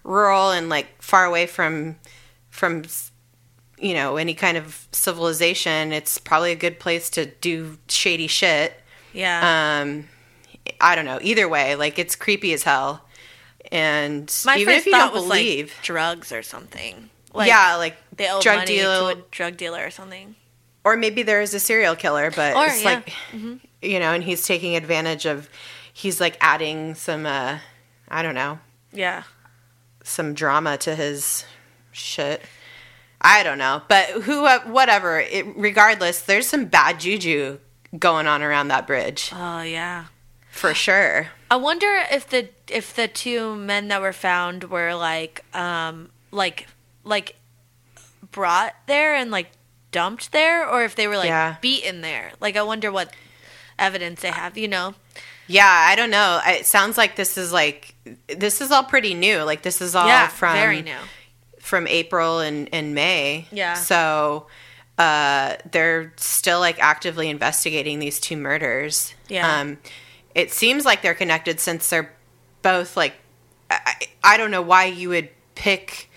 rural 0.04 0.50
and 0.50 0.68
like 0.68 0.86
far 1.02 1.24
away 1.24 1.46
from 1.46 1.96
from 2.50 2.84
you 3.78 3.94
know 3.94 4.16
any 4.16 4.34
kind 4.34 4.56
of 4.56 4.88
civilization, 4.90 5.92
it's 5.92 6.18
probably 6.18 6.52
a 6.52 6.56
good 6.56 6.80
place 6.80 7.10
to 7.10 7.26
do 7.26 7.78
shady 7.88 8.26
shit. 8.26 8.72
Yeah. 9.12 9.80
Um, 9.82 10.08
I 10.80 10.94
don't 10.94 11.04
know. 11.04 11.18
Either 11.22 11.48
way, 11.48 11.74
like 11.76 11.98
it's 11.98 12.14
creepy 12.16 12.52
as 12.52 12.62
hell. 12.62 13.04
And 13.72 14.32
My 14.46 14.56
even 14.56 14.74
first 14.74 14.80
if 14.80 14.86
you 14.86 14.92
thought 14.92 15.12
don't 15.12 15.14
was 15.14 15.24
believe, 15.24 15.72
like 15.74 15.82
drugs 15.82 16.32
or 16.32 16.42
something. 16.42 17.10
Like 17.34 17.48
yeah, 17.48 17.76
like 17.76 17.96
they 18.16 18.28
owe 18.30 18.40
drug 18.40 18.58
money 18.58 18.76
deal, 18.78 19.12
to 19.12 19.18
a 19.18 19.22
drug 19.30 19.56
dealer 19.56 19.84
or 19.84 19.90
something. 19.90 20.34
or 20.84 20.96
maybe 20.96 21.22
there 21.22 21.42
is 21.42 21.52
a 21.54 21.60
serial 21.60 21.94
killer, 21.94 22.30
but 22.30 22.56
Or, 22.56 22.66
it's 22.66 22.82
yeah. 22.82 23.02
Mm-hmm. 23.32 23.52
like 23.52 23.60
you 23.82 24.00
know, 24.00 24.12
and 24.12 24.24
he's 24.24 24.46
taking 24.46 24.74
advantage 24.76 25.26
of. 25.26 25.48
He's 25.92 26.20
like 26.20 26.36
adding 26.40 26.94
some, 26.94 27.26
uh 27.26 27.58
I 28.08 28.22
don't 28.22 28.34
know, 28.36 28.60
Yeah. 28.92 29.24
some 30.04 30.32
drama 30.32 30.76
to 30.78 30.94
his 30.94 31.44
shit. 31.92 32.40
I 33.20 33.42
don't 33.42 33.58
know, 33.58 33.82
but 33.88 34.06
who, 34.22 34.46
uh, 34.46 34.60
whatever. 34.60 35.18
It, 35.18 35.44
regardless, 35.56 36.22
there's 36.22 36.46
some 36.46 36.66
bad 36.66 37.00
juju 37.00 37.58
going 37.98 38.26
on 38.28 38.42
around 38.44 38.68
that 38.68 38.86
bridge 38.86 39.32
Oh 39.34 39.62
yeah. 39.62 40.04
For 40.58 40.74
sure. 40.74 41.28
I 41.50 41.56
wonder 41.56 42.02
if 42.10 42.28
the 42.28 42.48
if 42.68 42.94
the 42.94 43.08
two 43.08 43.54
men 43.56 43.88
that 43.88 44.00
were 44.02 44.12
found 44.12 44.64
were 44.64 44.94
like 44.94 45.44
um 45.56 46.10
like 46.30 46.66
like 47.04 47.36
brought 48.30 48.74
there 48.86 49.14
and 49.14 49.30
like 49.30 49.50
dumped 49.90 50.32
there 50.32 50.68
or 50.68 50.84
if 50.84 50.94
they 50.94 51.06
were 51.08 51.16
like 51.16 51.28
Yeah. 51.28 51.56
beaten 51.60 52.00
there. 52.02 52.32
Like 52.40 52.56
I 52.56 52.62
wonder 52.62 52.92
what 52.92 53.14
evidence 53.78 54.20
they 54.20 54.30
have, 54.30 54.58
you 54.58 54.68
know. 54.68 54.94
Yeah, 55.46 55.66
I 55.88 55.94
don't 55.96 56.10
know. 56.10 56.40
It 56.46 56.66
sounds 56.66 56.98
like 56.98 57.16
this 57.16 57.38
is 57.38 57.52
like 57.52 57.94
this 58.26 58.60
is 58.60 58.70
all 58.70 58.84
pretty 58.84 59.14
new. 59.14 59.38
Like 59.42 59.62
this 59.62 59.80
is 59.80 59.94
all 59.94 60.06
yeah, 60.06 60.28
from 60.28 60.54
very 60.54 60.82
new. 60.82 60.98
from 61.60 61.86
April 61.86 62.40
and, 62.40 62.68
and 62.72 62.94
May. 62.94 63.46
Yeah. 63.50 63.72
So 63.74 64.46
uh, 64.98 65.56
they're 65.70 66.12
still 66.16 66.60
like 66.60 66.78
actively 66.80 67.30
investigating 67.30 67.98
these 67.98 68.20
two 68.20 68.36
murders. 68.36 69.14
Yeah. 69.28 69.60
Um, 69.60 69.78
it 70.38 70.52
seems 70.52 70.84
like 70.84 71.02
they're 71.02 71.14
connected 71.14 71.58
since 71.58 71.90
they're 71.90 72.12
both 72.62 72.96
like 72.96 73.14
I, 73.70 73.94
I 74.22 74.36
don't 74.38 74.50
know 74.50 74.62
why 74.62 74.84
you 74.86 75.08
would 75.10 75.28
pick 75.54 76.08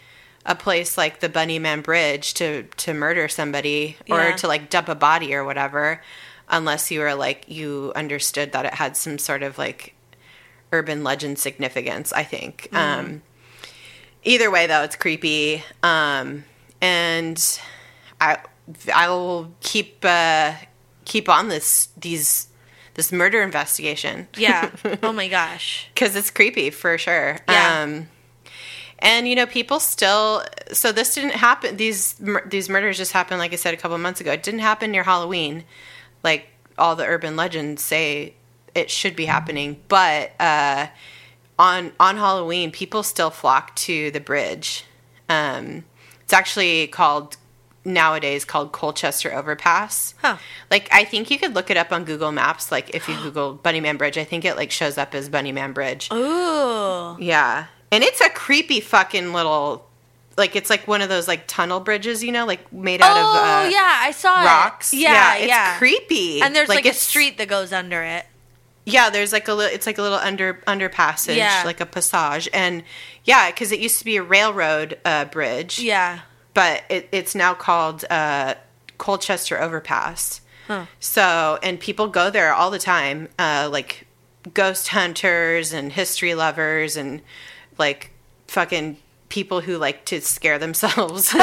a 0.46 0.56
place 0.56 0.98
like 0.98 1.20
the 1.20 1.28
Bunnyman 1.30 1.84
Bridge 1.84 2.34
to 2.36 2.64
to 2.78 2.94
murder 2.94 3.28
somebody 3.28 3.98
or 4.10 4.20
Yeah. 4.20 4.36
to 4.38 4.48
like 4.48 4.70
dump 4.70 4.88
a 4.90 4.96
body 4.96 5.34
or 5.34 5.44
whatever, 5.44 6.02
unless 6.50 6.92
you 6.92 7.00
were 7.02 7.16
like 7.16 7.46
you 7.48 7.92
understood 7.96 8.52
that 8.54 8.66
it 8.66 8.76
had 8.76 8.96
some 8.96 9.18
sort 9.18 9.44
of 9.44 9.58
like 9.58 9.96
urban 10.72 11.04
legend 11.04 11.38
significance. 11.40 12.14
I 12.14 12.24
think. 12.24 12.70
Um, 12.74 13.22
either 14.24 14.50
way, 14.52 14.68
though, 14.68 14.84
it's 14.84 14.96
creepy, 14.96 15.64
um, 15.84 16.44
and 16.80 17.60
I 18.20 18.38
I 18.94 19.10
will 19.10 19.52
keep 19.62 20.04
uh, 20.06 20.54
keep 21.06 21.28
on 21.28 21.50
this 21.50 21.90
these 21.98 22.48
this 22.96 23.12
murder 23.12 23.42
investigation. 23.42 24.28
Yeah. 24.38 24.72
oh 25.04 25.14
my 25.14 25.28
gosh. 25.28 25.90
because 25.94 26.16
it's 26.16 26.32
creepy 26.32 26.70
for 26.70 26.98
sure. 26.98 27.38
Yeah. 27.48 27.82
Um, 27.84 28.08
and 29.00 29.28
you 29.28 29.36
know, 29.36 29.46
people 29.48 29.80
still. 29.80 30.44
So 30.72 30.92
this 30.92 31.16
didn't 31.16 31.32
happen. 31.32 31.78
These 31.78 32.22
these 32.46 32.70
murders 32.70 32.98
just 32.98 33.14
happened, 33.14 33.40
like 33.40 33.54
I 33.54 33.56
said, 33.56 33.74
a 33.74 33.78
couple 33.78 33.98
months 33.98 34.22
ago. 34.22 34.32
It 34.32 34.44
didn't 34.44 34.60
happen 34.60 34.92
near 34.92 35.04
Halloween, 35.04 35.64
like 36.24 36.48
all 36.78 36.96
the 36.96 37.06
urban 37.06 37.36
legends 37.36 37.84
say 37.84 38.36
it 38.76 38.92
should 38.92 39.16
be 39.16 39.26
happening. 39.26 39.82
But 39.88 40.34
uh, 40.40 40.88
on 41.58 41.94
on 42.00 42.18
Halloween, 42.18 42.72
people 42.72 43.02
still 43.02 43.32
flock 43.32 43.76
to 43.78 44.12
the 44.12 44.20
bridge. 44.20 44.86
Um, 45.30 45.86
it's 46.22 46.34
actually 46.34 46.88
called 46.88 47.38
nowadays 47.84 48.46
called 48.46 48.72
Colchester 48.72 49.34
Overpass. 49.34 50.14
Huh. 50.22 50.38
Like 50.70 50.88
I 50.92 51.04
think 51.04 51.32
you 51.32 51.40
could 51.40 51.56
look 51.56 51.70
it 51.70 51.78
up 51.78 51.92
on 51.92 52.06
Google 52.06 52.32
Maps. 52.32 52.72
Like 52.72 52.94
if 52.96 53.08
you 53.08 53.16
Google 53.24 53.58
Bunnyman 53.58 53.98
Bridge, 53.98 54.18
I 54.18 54.24
think 54.24 54.46
it 54.46 54.56
like 54.56 54.72
shows 54.72 54.98
up 54.98 55.16
as 55.16 55.30
Bunnyman 55.30 55.74
Bridge. 55.74 56.10
Ooh. 56.12 57.18
Yeah. 57.20 57.66
And 57.92 58.04
it's 58.04 58.22
a 58.22 58.30
creepy 58.30 58.80
fucking 58.80 59.34
little 59.34 59.88
like 60.38 60.56
it's 60.56 60.70
like 60.70 60.88
one 60.88 61.02
of 61.02 61.10
those 61.10 61.28
like 61.28 61.46
tunnel 61.48 61.80
bridges, 61.80 62.24
you 62.24 62.32
know, 62.32 62.46
like 62.46 62.72
made 62.72 63.02
out 63.02 63.18
oh 63.18 63.20
of 63.20 63.68
uh, 63.68 63.70
yeah, 63.70 64.00
I 64.02 64.12
saw 64.12 64.44
rocks. 64.44 64.94
it. 64.94 65.00
Yeah, 65.00 65.36
it's 65.36 65.48
yeah. 65.48 65.78
creepy. 65.78 66.42
And 66.42 66.56
there's 66.56 66.70
like, 66.70 66.86
a 66.86 66.94
street 66.94 67.38
that 67.38 67.48
goes 67.48 67.74
under 67.74 68.02
it. 68.02 68.26
Yeah, 68.86 69.10
there's 69.10 69.32
like 69.32 69.48
a 69.48 69.54
little 69.54 69.74
it's 69.74 69.86
like 69.86 69.98
a 69.98 70.02
little 70.02 70.18
under 70.18 70.56
underpassage, 70.68 71.36
Yeah. 71.36 71.64
like 71.66 71.82
a 71.82 71.86
passage. 71.86 72.50
And 72.54 72.84
yeah, 73.26 73.52
cuz 73.52 73.72
it 73.72 73.80
used 73.80 74.00
to 74.00 74.06
be 74.06 74.18
a 74.18 74.24
railroad 74.24 74.98
uh 75.06 75.26
bridge, 75.26 75.80
Yeah. 75.80 76.20
But 76.54 76.84
it, 76.90 77.08
it's 77.12 77.36
now 77.36 77.54
called 77.54 78.06
uh 78.10 78.56
Colchester 78.98 79.62
Overpass. 79.62 80.42
Huh. 80.68 80.86
So, 81.00 81.60
and 81.64 81.80
people 81.80 82.08
go 82.08 82.30
there 82.30 82.54
all 82.54 82.70
the 82.72 82.80
time, 82.80 83.30
uh, 83.40 83.70
like 83.72 84.06
ghost 84.54 84.90
hunters 84.90 85.74
and 85.74 85.92
history 85.92 86.36
lovers 86.36 86.96
and 86.98 87.22
like 87.78 88.12
fucking 88.48 88.98
people 89.30 89.62
who 89.62 89.78
like 89.78 90.06
to 90.06 90.22
scare 90.22 90.60
themselves. 90.60 91.34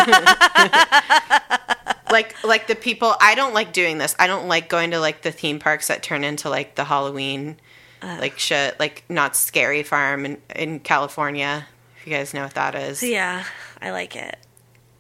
like 2.11 2.35
like 2.45 2.67
the 2.67 2.77
people 2.77 3.15
I 3.21 3.35
don't 3.35 3.55
like 3.55 3.73
doing 3.73 3.99
this. 3.99 4.15
I 4.19 4.27
don't 4.27 4.49
like 4.49 4.69
going 4.69 4.91
to 4.93 5.01
like 5.01 5.23
the 5.23 5.33
theme 5.33 5.59
parks 5.59 5.89
that 5.89 6.03
turn 6.03 6.25
into 6.25 6.49
like 6.49 6.75
the 6.75 6.85
Halloween 6.85 7.57
like 8.03 8.39
shit, 8.39 8.79
like 8.79 9.05
Knott's 9.09 9.39
Scary 9.39 9.83
Farm 9.83 10.25
in, 10.25 10.41
in 10.55 10.81
California. 10.81 11.67
If 11.99 12.07
you 12.07 12.13
guys 12.13 12.33
know 12.33 12.43
what 12.43 12.55
that 12.55 12.75
is. 12.75 13.03
Yeah, 13.03 13.45
I 13.83 13.91
like 13.91 14.15
it. 14.17 14.39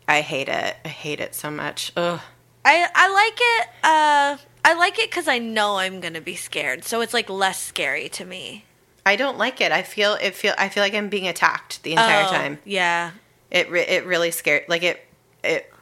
I 0.08 0.22
hate 0.22 0.48
it. 0.48 0.76
I 0.84 0.88
hate 0.88 1.20
it 1.20 1.34
so 1.34 1.50
much. 1.50 1.92
Ugh. 1.96 2.20
I 2.64 2.88
I 2.94 3.12
like 3.12 3.38
it. 3.40 3.68
Uh, 3.84 4.36
I 4.64 4.74
like 4.74 4.98
it 4.98 5.10
because 5.10 5.28
I 5.28 5.38
know 5.38 5.76
I'm 5.76 6.00
gonna 6.00 6.20
be 6.20 6.34
scared, 6.34 6.84
so 6.84 7.00
it's 7.02 7.14
like 7.14 7.28
less 7.30 7.62
scary 7.62 8.08
to 8.10 8.24
me. 8.24 8.64
I 9.06 9.16
don't 9.16 9.38
like 9.38 9.60
it. 9.60 9.70
I 9.72 9.82
feel 9.82 10.14
it 10.14 10.34
feel 10.34 10.54
I 10.58 10.68
feel 10.68 10.82
like 10.82 10.94
I'm 10.94 11.08
being 11.08 11.28
attacked 11.28 11.82
the 11.82 11.92
entire 11.92 12.24
Oh, 12.26 12.30
time. 12.30 12.58
Yeah. 12.64 13.12
It 13.50 13.70
re- 13.70 13.86
it 13.86 14.04
really 14.06 14.30
scared 14.30 14.64
like 14.68 14.82
it 14.82 15.06
it 15.44 15.72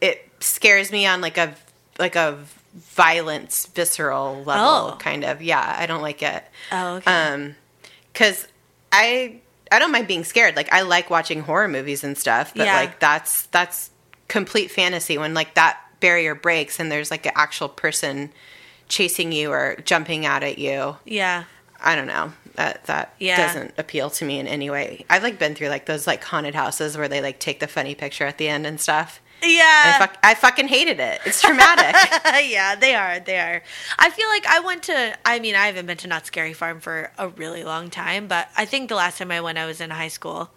it 0.00 0.28
scares 0.40 0.90
me 0.90 1.06
on 1.06 1.20
like 1.20 1.36
a 1.38 1.54
like 1.98 2.16
a 2.16 2.38
violence 2.74 3.66
visceral 3.66 4.42
level 4.44 4.94
Oh. 4.94 4.96
kind 4.98 5.24
of. 5.24 5.42
Yeah, 5.42 5.76
I 5.78 5.86
don't 5.86 6.02
like 6.02 6.22
it. 6.22 6.42
Oh, 6.72 6.96
okay. 6.96 7.12
Um 7.12 7.54
cuz 8.14 8.48
I 8.90 9.36
I 9.72 9.78
don't 9.78 9.90
mind 9.92 10.06
being 10.06 10.24
scared. 10.24 10.54
Like 10.56 10.72
I 10.72 10.82
like 10.82 11.10
watching 11.10 11.40
horror 11.40 11.68
movies 11.68 12.04
and 12.04 12.16
stuff, 12.16 12.52
but 12.54 12.66
Yeah. 12.66 12.76
like 12.76 13.00
that's 13.00 13.46
that's 13.46 13.90
complete 14.28 14.70
fantasy 14.70 15.18
when 15.18 15.34
like 15.34 15.54
that 15.54 15.78
barrier 16.00 16.34
breaks 16.34 16.78
and 16.80 16.90
there's 16.90 17.10
like 17.10 17.26
an 17.26 17.32
actual 17.34 17.68
person 17.68 18.32
chasing 18.88 19.32
you 19.32 19.50
or 19.50 19.76
jumping 19.84 20.26
out 20.26 20.42
at 20.42 20.58
you. 20.58 20.96
yeah. 21.04 21.44
I 21.84 21.96
don't 21.96 22.06
know. 22.06 22.32
That 22.54 22.84
that 22.84 23.14
Yeah. 23.18 23.44
doesn't 23.44 23.74
appeal 23.78 24.08
to 24.10 24.24
me 24.24 24.38
in 24.38 24.46
any 24.46 24.68
way. 24.70 25.04
I've 25.10 25.22
like 25.24 25.38
been 25.38 25.54
through 25.54 25.68
like 25.68 25.86
those 25.86 26.06
like 26.06 26.22
haunted 26.22 26.54
houses 26.54 26.96
where 26.96 27.08
they 27.08 27.20
like 27.20 27.38
take 27.40 27.58
the 27.60 27.66
funny 27.66 27.94
picture 27.96 28.24
at 28.26 28.38
the 28.38 28.48
end 28.48 28.66
and 28.66 28.80
stuff. 28.80 29.20
And 29.42 29.50
I, 29.50 29.54
Yeah. 29.54 29.98
fuck, 29.98 30.16
I 30.22 30.34
fucking 30.34 30.68
hated 30.68 31.00
it. 31.00 31.20
It's 31.24 31.40
traumatic. 31.42 31.94
yeah, 32.50 32.74
they 32.76 32.94
are. 32.94 33.20
They 33.20 33.38
are. 33.38 33.62
I 33.98 34.10
feel 34.10 34.28
like 34.28 34.46
I 34.46 34.60
went 34.60 34.84
to. 34.84 35.16
I 35.24 35.38
mean, 35.40 35.54
I 35.54 35.66
haven't 35.66 35.86
been 35.86 35.96
to 35.98 36.08
Knott's 36.08 36.28
Scary 36.28 36.52
Farm 36.52 36.80
for 36.80 37.10
a 37.18 37.28
really 37.28 37.64
long 37.64 37.90
time, 37.90 38.28
but 38.28 38.48
I 38.56 38.64
think 38.64 38.88
the 38.88 38.94
last 38.94 39.18
time 39.18 39.30
I 39.30 39.40
went, 39.40 39.58
I 39.58 39.66
was 39.66 39.80
in 39.80 39.90
high 39.90 40.08
school, 40.08 40.50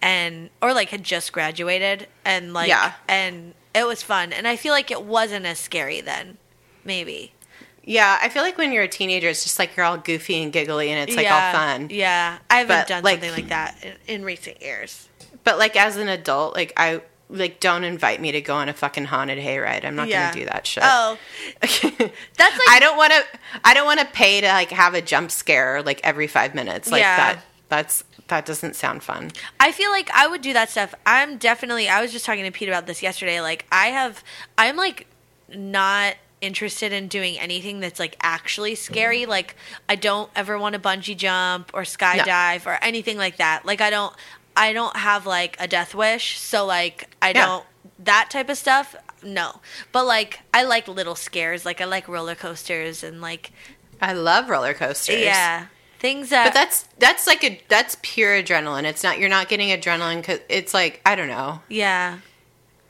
and 0.00 0.50
or 0.60 0.72
like 0.72 0.90
had 0.90 1.02
just 1.04 1.32
graduated, 1.32 2.06
and 2.24 2.52
like 2.52 2.68
Yeah. 2.68 2.92
and 3.08 3.54
it 3.74 3.86
was 3.86 4.02
fun, 4.02 4.32
and 4.32 4.46
I 4.46 4.56
feel 4.56 4.72
like 4.72 4.90
it 4.90 5.02
wasn't 5.02 5.46
as 5.46 5.58
scary 5.58 6.00
then, 6.00 6.36
maybe. 6.84 7.32
yeah, 7.84 8.18
I 8.22 8.28
feel 8.28 8.42
like 8.42 8.56
when 8.58 8.70
you're 8.72 8.84
a 8.84 8.88
teenager, 8.88 9.28
it's 9.28 9.42
just 9.42 9.58
like 9.58 9.76
you're 9.76 9.84
all 9.86 9.96
goofy 9.98 10.40
and 10.42 10.52
giggly 10.52 10.90
and 10.90 11.00
it's 11.08 11.16
like 11.16 11.24
yeah, 11.26 11.46
all 11.46 11.52
fun. 11.52 11.88
Yeah, 11.90 12.38
I 12.48 12.58
haven't 12.58 12.76
But, 12.76 12.86
done 12.86 13.02
like- 13.02 13.14
something 13.22 13.32
like 13.42 13.48
that 13.48 13.76
in, 14.06 14.20
in 14.20 14.24
recent 14.24 14.60
years. 14.62 15.08
But 15.42 15.58
like 15.58 15.74
as 15.74 15.96
an 15.96 16.06
adult, 16.08 16.54
like 16.54 16.72
I 16.76 17.00
like 17.32 17.58
don't 17.60 17.82
invite 17.84 18.20
me 18.20 18.30
to 18.32 18.40
go 18.40 18.54
on 18.54 18.68
a 18.68 18.72
fucking 18.72 19.06
haunted 19.06 19.38
hayride. 19.38 19.84
I'm 19.84 19.96
not 19.96 20.08
Yeah. 20.08 20.30
gonna 20.30 20.40
do 20.44 20.46
that 20.50 20.66
shit. 20.66 20.84
Oh, 20.86 21.18
that's 21.60 21.82
like 21.82 22.68
I 22.70 22.78
don't 22.80 22.96
want 22.96 23.12
to. 23.12 23.24
I 23.64 23.74
don't 23.74 23.86
want 23.86 24.00
to 24.00 24.06
pay 24.06 24.40
to 24.40 24.46
like 24.48 24.70
have 24.70 24.94
a 24.94 25.02
jump 25.02 25.30
scare 25.30 25.82
like 25.82 26.00
every 26.04 26.26
five 26.26 26.54
minutes. 26.54 26.90
Like 26.90 27.00
Yeah. 27.00 27.16
that. 27.16 27.44
That's 27.68 28.04
that 28.28 28.46
doesn't 28.46 28.76
sound 28.76 29.02
fun. 29.02 29.30
I 29.58 29.72
feel 29.72 29.90
like 29.90 30.10
I 30.14 30.26
would 30.26 30.42
do 30.42 30.52
that 30.52 30.70
stuff. 30.70 30.94
I'm 31.06 31.38
definitely. 31.38 31.88
I 31.88 32.00
was 32.00 32.12
just 32.12 32.24
talking 32.24 32.44
to 32.44 32.50
Pete 32.50 32.68
about 32.68 32.86
this 32.86 33.02
yesterday. 33.02 33.40
Like 33.40 33.66
I 33.72 33.86
have, 33.88 34.22
I'm 34.58 34.76
like 34.76 35.06
not 35.54 36.14
interested 36.40 36.92
in 36.92 37.06
doing 37.08 37.38
anything 37.38 37.80
that's 37.80 37.98
like 38.00 38.16
actually 38.20 38.74
scary. 38.74 39.26
Like 39.26 39.56
I 39.88 39.96
don't 39.96 40.30
ever 40.36 40.58
want 40.58 40.74
to 40.74 40.80
bungee 40.80 41.16
jump 41.16 41.70
or 41.72 41.82
skydive 41.82 42.66
or 42.66 42.78
anything 42.82 43.16
like 43.16 43.36
that. 43.38 43.64
Like 43.64 43.80
I 43.80 43.90
don't. 43.90 44.14
I 44.56 44.72
don't 44.72 44.96
have 44.96 45.26
like 45.26 45.56
a 45.60 45.66
death 45.68 45.94
wish, 45.94 46.38
so 46.38 46.64
like 46.66 47.08
I 47.20 47.28
Yeah. 47.28 47.46
don't 47.46 47.64
that 48.00 48.28
type 48.30 48.48
of 48.48 48.56
stuff. 48.58 48.94
No, 49.22 49.60
but 49.92 50.04
like 50.06 50.40
I 50.52 50.64
like 50.64 50.88
little 50.88 51.14
scares. 51.14 51.64
Like 51.64 51.80
I 51.80 51.84
like 51.84 52.08
roller 52.08 52.34
coasters 52.34 53.02
and 53.04 53.20
like 53.20 53.52
I 54.00 54.12
love 54.14 54.48
roller 54.48 54.74
coasters. 54.74 55.20
yeah 55.20 55.66
things 56.00 56.30
that. 56.30 56.46
But 56.46 56.54
that's 56.54 56.82
that's 56.98 57.26
like 57.28 57.44
a 57.44 57.60
that's 57.68 57.96
pure 58.02 58.42
adrenaline. 58.42 58.84
It's 58.84 59.04
not 59.04 59.18
you're 59.20 59.28
not 59.28 59.48
getting 59.48 59.68
adrenaline 59.68 60.16
because 60.16 60.40
it's 60.48 60.74
like 60.74 61.00
I 61.06 61.14
don't 61.14 61.28
know, 61.28 61.60
yeah 61.68 62.18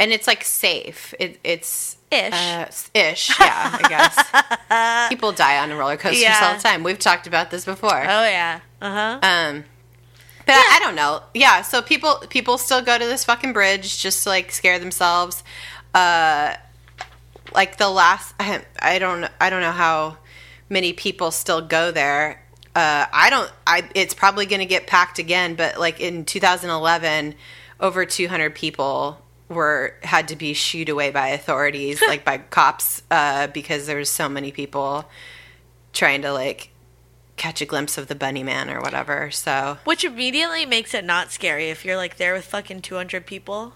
and 0.00 0.10
it's 0.12 0.26
like 0.26 0.42
safe. 0.44 1.12
It, 1.20 1.38
it's 1.44 1.96
Ish. 2.10 2.32
uh, 2.32 2.66
ish. 2.94 3.38
Yeah, 3.40 3.78
I 3.82 3.88
guess 3.88 5.08
people 5.10 5.32
die 5.32 5.58
on 5.58 5.70
roller 5.72 5.96
coasters 5.96 6.22
Yeah. 6.22 6.40
all 6.42 6.56
the 6.56 6.62
time. 6.62 6.82
We've 6.82 6.98
talked 6.98 7.26
about 7.26 7.50
this 7.50 7.64
before. 7.66 8.00
oh 8.02 8.24
yeah 8.24 8.60
uh 8.80 9.18
huh 9.20 9.26
Um, 9.26 9.64
but 10.46 10.54
I, 10.54 10.76
I 10.76 10.78
don't 10.80 10.94
know. 10.94 11.22
Yeah, 11.34 11.62
so 11.62 11.82
people 11.82 12.16
people 12.28 12.58
still 12.58 12.82
go 12.82 12.98
to 12.98 13.04
this 13.04 13.24
fucking 13.24 13.52
bridge 13.52 13.98
just 14.00 14.24
to 14.24 14.28
like 14.28 14.50
scare 14.50 14.78
themselves. 14.78 15.42
Uh, 15.94 16.54
like 17.54 17.76
the 17.76 17.88
last, 17.88 18.34
I, 18.40 18.62
I 18.80 18.98
don't 18.98 19.28
I 19.40 19.50
don't 19.50 19.60
know 19.60 19.72
how 19.72 20.16
many 20.68 20.92
people 20.92 21.30
still 21.30 21.60
go 21.60 21.90
there. 21.90 22.42
Uh, 22.74 23.06
I 23.12 23.30
don't. 23.30 23.50
I 23.66 23.88
it's 23.94 24.14
probably 24.14 24.46
going 24.46 24.60
to 24.60 24.66
get 24.66 24.86
packed 24.86 25.18
again. 25.18 25.54
But 25.54 25.78
like 25.78 26.00
in 26.00 26.24
2011, 26.24 27.34
over 27.80 28.06
200 28.06 28.54
people 28.54 29.22
were 29.48 29.94
had 30.02 30.28
to 30.28 30.36
be 30.36 30.54
shooed 30.54 30.88
away 30.88 31.10
by 31.10 31.28
authorities, 31.28 32.02
like 32.06 32.24
by 32.24 32.38
cops, 32.50 33.02
uh, 33.10 33.48
because 33.48 33.86
there 33.86 33.98
was 33.98 34.10
so 34.10 34.28
many 34.28 34.50
people 34.50 35.04
trying 35.92 36.22
to 36.22 36.32
like 36.32 36.71
catch 37.36 37.60
a 37.60 37.66
glimpse 37.66 37.96
of 37.98 38.06
the 38.08 38.14
bunny 38.14 38.42
man 38.42 38.70
or 38.70 38.80
whatever. 38.80 39.30
So 39.30 39.78
Which 39.84 40.04
immediately 40.04 40.66
makes 40.66 40.94
it 40.94 41.04
not 41.04 41.32
scary 41.32 41.70
if 41.70 41.84
you're 41.84 41.96
like 41.96 42.16
there 42.16 42.34
with 42.34 42.44
fucking 42.44 42.82
200 42.82 43.26
people. 43.26 43.74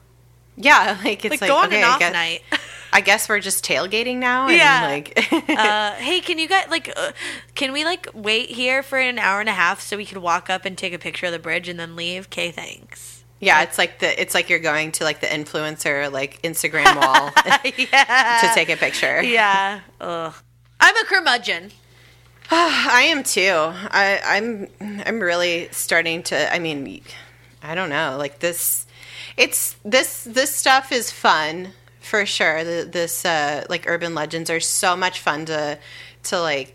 yeah, 0.57 0.98
like 1.04 1.24
it's 1.24 1.32
Like, 1.32 1.40
like, 1.42 1.48
go 1.50 1.57
on 1.57 1.66
okay, 1.68 1.82
I 1.82 1.88
off 1.88 1.98
guess, 1.98 2.12
night. 2.12 2.42
I 2.92 3.00
guess 3.00 3.28
we're 3.28 3.40
just 3.40 3.64
tailgating 3.64 4.16
now. 4.16 4.46
And 4.48 4.57
Yeah. 4.57 4.86
like 4.86 5.32
uh, 5.50 5.92
hey, 5.96 6.20
can 6.20 6.38
you 6.38 6.48
guys 6.48 6.66
like, 6.70 6.92
uh, 6.96 7.12
can 7.54 7.72
we 7.72 7.84
like 7.84 8.09
wait 8.14 8.50
here 8.50 8.82
for 8.82 8.98
an 8.98 9.18
hour 9.18 9.40
and 9.40 9.48
a 9.48 9.52
half 9.52 9.80
so 9.80 9.96
we 9.96 10.07
could 10.07 10.18
walk 10.18 10.48
up 10.48 10.64
and 10.64 10.76
take 10.78 10.92
a 10.94 10.98
picture 10.98 11.26
of 11.26 11.32
the 11.32 11.38
bridge 11.38 11.68
and 11.68 11.78
then 11.80 11.96
leave? 11.96 12.26
Okay, 12.26 12.50
thanks. 12.52 13.24
yeah, 13.40 13.62
it's 13.62 13.76
like 13.76 13.98
the 13.98 14.18
it's 14.20 14.32
like 14.34 14.48
you're 14.48 14.59
going 14.61 14.92
to 14.92 15.04
like 15.04 15.20
the 15.20 15.26
influencer 15.26 16.11
like 16.11 16.40
Instagram 16.42 16.96
wall 16.96 17.32
yeah. 17.74 18.38
to 18.42 18.54
take 18.54 18.68
a 18.70 18.76
picture. 18.76 19.22
Yeah. 19.22 19.80
Ugh. 20.00 20.32
I'm 20.80 20.96
a 20.96 21.04
curmudgeon. 21.04 21.72
I 22.51 23.07
am 23.11 23.22
too. 23.22 23.51
I, 23.53 24.20
I'm 24.24 24.68
I'm 25.05 25.20
really 25.20 25.68
starting 25.72 26.22
to. 26.24 26.53
I 26.53 26.59
mean, 26.59 27.03
I 27.62 27.74
don't 27.74 27.90
know. 27.90 28.16
Like 28.18 28.38
this, 28.38 28.86
it's 29.36 29.76
this 29.84 30.24
this 30.24 30.55
stuff 30.55 30.92
is 30.92 31.11
fun 31.11 31.68
for 32.01 32.24
sure. 32.24 32.62
The, 32.62 32.88
this 32.90 33.24
uh, 33.24 33.64
like 33.68 33.84
urban 33.88 34.14
legends 34.14 34.49
are 34.51 34.61
so 34.61 34.97
much 34.97 35.20
fun 35.20 35.47
to 35.47 35.78
to 36.24 36.40
like 36.40 36.74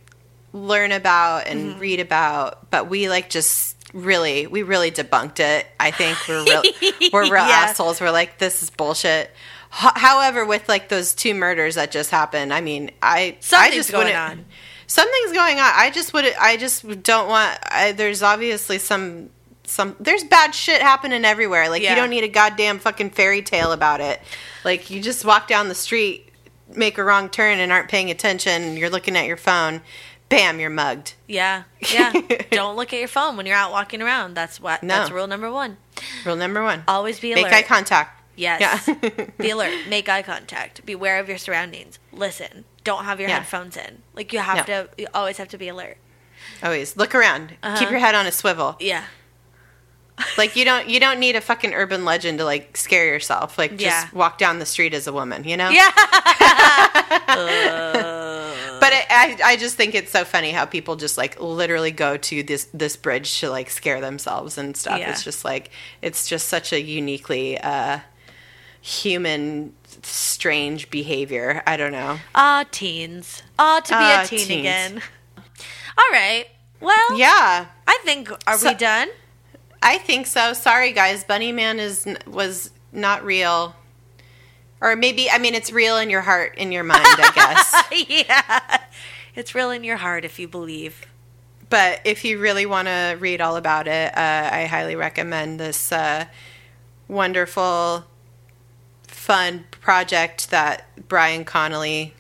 learn 0.54 0.92
about 0.92 1.48
and 1.48 1.80
read 1.80 2.00
about. 2.02 2.70
But 2.70 2.90
we 2.90 3.08
like 3.08 3.30
just 3.30 3.78
really 3.94 4.48
we 4.48 4.64
really 4.64 4.92
debunked 4.92 5.40
it. 5.40 5.66
I 5.80 5.92
think 5.92 6.18
we're 6.28 6.44
real 6.44 6.64
we're 7.14 7.24
real 7.24 7.34
Yeah. 7.48 7.66
assholes. 7.70 8.02
We're 8.02 8.12
like 8.12 8.40
this 8.40 8.62
is 8.62 8.70
bullshit. 8.70 9.32
H- 9.74 9.92
However, 9.96 10.44
with 10.46 10.68
like 10.68 10.90
those 10.90 11.16
two 11.16 11.34
murders 11.34 11.76
that 11.76 11.92
just 11.92 12.10
happened, 12.12 12.54
I 12.54 12.60
mean, 12.60 12.92
I 13.02 13.18
I 13.20 13.38
Something's 13.40 13.76
just 13.76 13.92
going 13.94 14.14
on. 14.14 14.46
Something's 14.92 15.32
going 15.32 15.58
on. 15.58 15.72
I 15.74 15.90
just 15.90 16.12
would. 16.12 16.26
I 16.38 16.58
just 16.58 16.86
don't 17.02 17.30
want. 17.30 17.58
I, 17.64 17.94
there's 17.94 18.22
obviously 18.22 18.78
some. 18.78 19.30
Some 19.64 19.96
there's 20.02 20.26
bad 20.26 20.54
shit 20.54 20.82
happening 20.82 21.24
everywhere. 21.24 21.70
Like 21.70 21.82
Yeah. 21.82 21.92
you 21.92 21.96
don't 21.96 22.10
need 22.10 22.26
a 22.26 22.28
goddamn 22.28 22.78
fucking 22.78 23.12
fairy 23.12 23.42
tale 23.42 23.72
about 23.72 24.02
it. 24.02 24.22
Like 24.66 24.90
you 24.90 25.02
just 25.02 25.24
walk 25.24 25.48
down 25.48 25.70
the 25.70 25.76
street, 25.76 26.28
make 26.76 26.98
a 26.98 27.06
wrong 27.06 27.30
turn, 27.30 27.60
and 27.60 27.72
aren't 27.72 27.88
paying 27.88 28.12
attention. 28.12 28.76
You're 28.76 28.90
looking 28.90 29.16
at 29.16 29.28
your 29.28 29.38
phone. 29.38 29.80
Bam, 30.28 30.60
you're 30.60 30.70
mugged. 30.70 31.14
Yeah, 31.26 31.64
yeah. 31.90 32.12
Don't 32.52 32.76
look 32.76 32.92
at 32.92 33.00
your 33.00 33.08
phone 33.08 33.38
when 33.38 33.46
you're 33.46 33.56
out 33.56 33.72
walking 33.72 34.02
around. 34.02 34.34
That's 34.34 34.60
what. 34.60 34.84
No. 34.84 34.96
That's 34.96 35.12
rule 35.12 35.28
number 35.28 35.50
one. 35.50 35.78
Rule 36.26 36.36
number 36.36 36.62
one. 36.64 36.84
Always 36.86 37.18
be 37.22 37.32
alert. 37.32 37.44
Make 37.44 37.54
eye 37.54 37.62
contact. 37.62 38.22
Yes. 38.36 38.90
Yeah. 38.90 39.26
be 39.38 39.52
alert. 39.52 39.88
Make 39.88 40.10
eye 40.10 40.22
contact. 40.22 40.86
Beware 40.86 41.18
of 41.22 41.30
your 41.30 41.38
surroundings. 41.38 41.98
Listen. 42.12 42.66
Don't 42.84 43.06
have 43.06 43.20
your 43.20 43.30
Yeah. 43.30 43.40
headphones 43.40 43.78
in. 43.78 44.02
Like 44.14 44.34
you 44.34 44.40
have 44.40 44.68
No. 44.68 44.86
to. 44.86 44.90
You 44.98 45.08
always 45.14 45.38
have 45.38 45.50
to 45.50 45.58
be 45.58 45.68
alert. 45.68 45.98
Always 46.64 46.98
look 46.98 47.14
around. 47.14 47.56
Uh-huh. 47.62 47.78
Keep 47.78 47.92
your 47.92 48.00
head 48.00 48.16
on 48.16 48.26
a 48.26 48.32
swivel. 48.32 48.76
Yeah. 48.80 49.04
Like 50.38 50.56
you 50.56 50.66
don't 50.66 50.88
you 50.88 51.00
don't 51.00 51.20
need 51.20 51.36
a 51.36 51.42
fucking 51.42 51.74
urban 51.74 52.06
legend 52.06 52.38
to 52.40 52.46
like 52.46 52.78
scare 52.78 53.08
yourself. 53.08 53.58
Like 53.58 53.72
just 53.72 53.82
Yeah. 53.82 54.08
walk 54.14 54.38
down 54.38 54.60
the 54.60 54.68
street 54.68 54.94
as 54.94 55.08
a 55.08 55.14
woman. 55.14 55.46
You 55.46 55.58
know. 55.58 55.70
Yeah. 55.70 55.90
But 58.82 58.94
I, 58.94 59.06
I, 59.10 59.38
I 59.52 59.56
just 59.58 59.76
think 59.76 59.94
it's 59.94 60.12
so 60.12 60.26
funny 60.26 60.52
how 60.52 60.66
people 60.66 60.96
just 60.96 61.18
like 61.18 61.40
literally 61.40 61.92
go 61.92 62.18
to 62.18 62.44
this 62.44 62.68
this 62.74 62.96
bridge 62.98 63.40
to 63.42 63.50
like 63.50 63.70
scare 63.70 64.02
themselves 64.02 64.58
and 64.58 64.76
stuff. 64.76 64.98
Yeah. 65.00 65.12
It's 65.12 65.24
just 65.24 65.46
like 65.46 65.70
it's 66.02 66.28
just 66.28 66.48
such 66.48 66.74
a 66.74 66.82
uniquely 66.82 67.60
uh, 67.60 68.00
human, 68.82 69.74
strange 70.04 70.90
behavior. 70.90 71.62
I 71.68 71.78
don't 71.78 71.92
know. 71.92 72.18
Ah, 72.36 72.66
teens. 72.72 73.44
Ah, 73.60 73.80
to 73.82 73.92
be 73.92 73.96
Ah, 73.98 74.22
a 74.24 74.28
teen 74.28 74.40
teens. 74.48 74.60
again. 74.60 75.02
All 75.98 76.10
right. 76.12 76.46
Well, 76.80 77.18
Yeah, 77.18 77.66
I 77.88 78.00
think 78.04 78.30
are 78.48 78.58
So- 78.58 78.70
we 78.70 78.76
done? 78.76 79.10
I 79.84 79.98
think 79.98 80.28
so. 80.28 80.54
Sorry, 80.54 80.92
guys. 80.94 81.24
Bunny 81.24 81.52
Man 81.52 81.80
is 81.80 82.08
was 82.28 82.70
not 82.92 83.24
real, 83.26 83.76
or 84.80 84.96
maybe 84.96 85.30
I 85.30 85.38
mean 85.40 85.56
it's 85.56 85.72
real 85.72 85.98
in 85.98 86.10
your 86.12 86.22
heart, 86.22 86.56
in 86.58 86.72
your 86.72 86.84
mind, 86.84 87.02
I 87.06 87.32
guess. 87.34 88.06
yeah. 88.28 88.78
It's 89.36 89.56
real 89.56 89.72
in 89.72 89.84
your 89.84 89.98
heart 89.98 90.24
if 90.26 90.38
you 90.40 90.48
believe. 90.48 91.06
but 91.70 92.02
if 92.04 92.24
you 92.26 92.38
really 92.38 92.66
want 92.66 92.88
to 92.90 93.16
read 93.20 93.42
all 93.42 93.56
about 93.56 93.88
it, 93.88 94.16
uh, 94.16 94.50
I 94.52 94.66
highly 94.66 94.96
recommend 94.96 95.60
this 95.60 95.92
uh, 95.92 96.26
wonderful, 97.08 98.06
fun 99.22 99.64
project 99.70 100.50
that 100.50 100.88
Brian 101.08 101.46
Connolly 101.46 102.16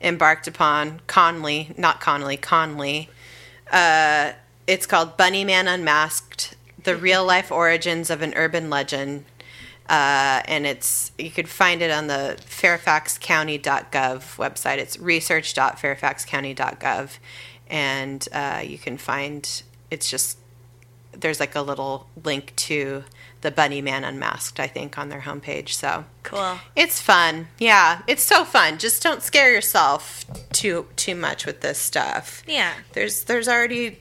embarked 0.00 0.48
upon. 0.48 1.02
Conley, 1.06 1.74
not 1.76 2.00
Connolly, 2.00 2.38
Conley. 2.38 3.10
Uh, 3.70 4.32
it's 4.66 4.86
called 4.86 5.18
Bunny 5.18 5.44
Man 5.44 5.68
Unmasked: 5.68 6.56
The 6.82 6.96
Real 6.96 7.26
Life 7.26 7.52
Origins 7.52 8.08
of 8.08 8.22
an 8.22 8.32
Urban 8.36 8.70
Legend. 8.70 9.26
Uh, 9.86 10.40
and 10.46 10.64
it's 10.64 11.12
you 11.18 11.30
could 11.30 11.50
find 11.50 11.82
it 11.82 11.90
on 11.90 12.06
the 12.06 12.38
fairfaxcounty.gov 12.40 14.38
website. 14.38 14.78
It's 14.78 14.98
research.fairfaxcounty.gov, 14.98 17.18
and 17.68 18.28
uh, 18.32 18.62
you 18.64 18.78
can 18.78 18.96
find 18.96 19.62
it's 19.90 20.08
just 20.08 20.38
there's 21.16 21.40
like 21.40 21.54
a 21.54 21.60
little 21.62 22.08
link 22.24 22.54
to 22.56 23.04
the 23.42 23.50
Bunny 23.50 23.80
Man 23.82 24.04
Unmasked, 24.04 24.58
I 24.60 24.66
think, 24.66 24.96
on 24.98 25.08
their 25.10 25.20
homepage. 25.20 25.70
So 25.70 26.04
Cool. 26.22 26.58
it's 26.76 27.00
fun. 27.00 27.48
Yeah, 27.58 28.02
it's 28.06 28.22
so 28.22 28.44
fun. 28.44 28.78
Just 28.78 29.02
don't 29.02 29.22
scare 29.22 29.52
yourself 29.52 30.24
too 30.52 30.86
too 30.96 31.14
much 31.14 31.46
with 31.46 31.60
this 31.60 31.78
stuff. 31.78 32.42
Yeah. 32.46 32.72
There's 32.92 33.24
there's 33.24 33.48
already 33.48 33.98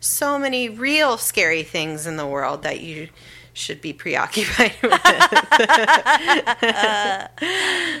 so 0.00 0.38
many 0.38 0.68
real 0.68 1.16
scary 1.18 1.62
things 1.62 2.06
in 2.06 2.16
the 2.16 2.26
world 2.26 2.62
that 2.62 2.80
you 2.80 3.08
should 3.52 3.80
be 3.80 3.92
preoccupied 3.92 4.74
with. 4.82 4.92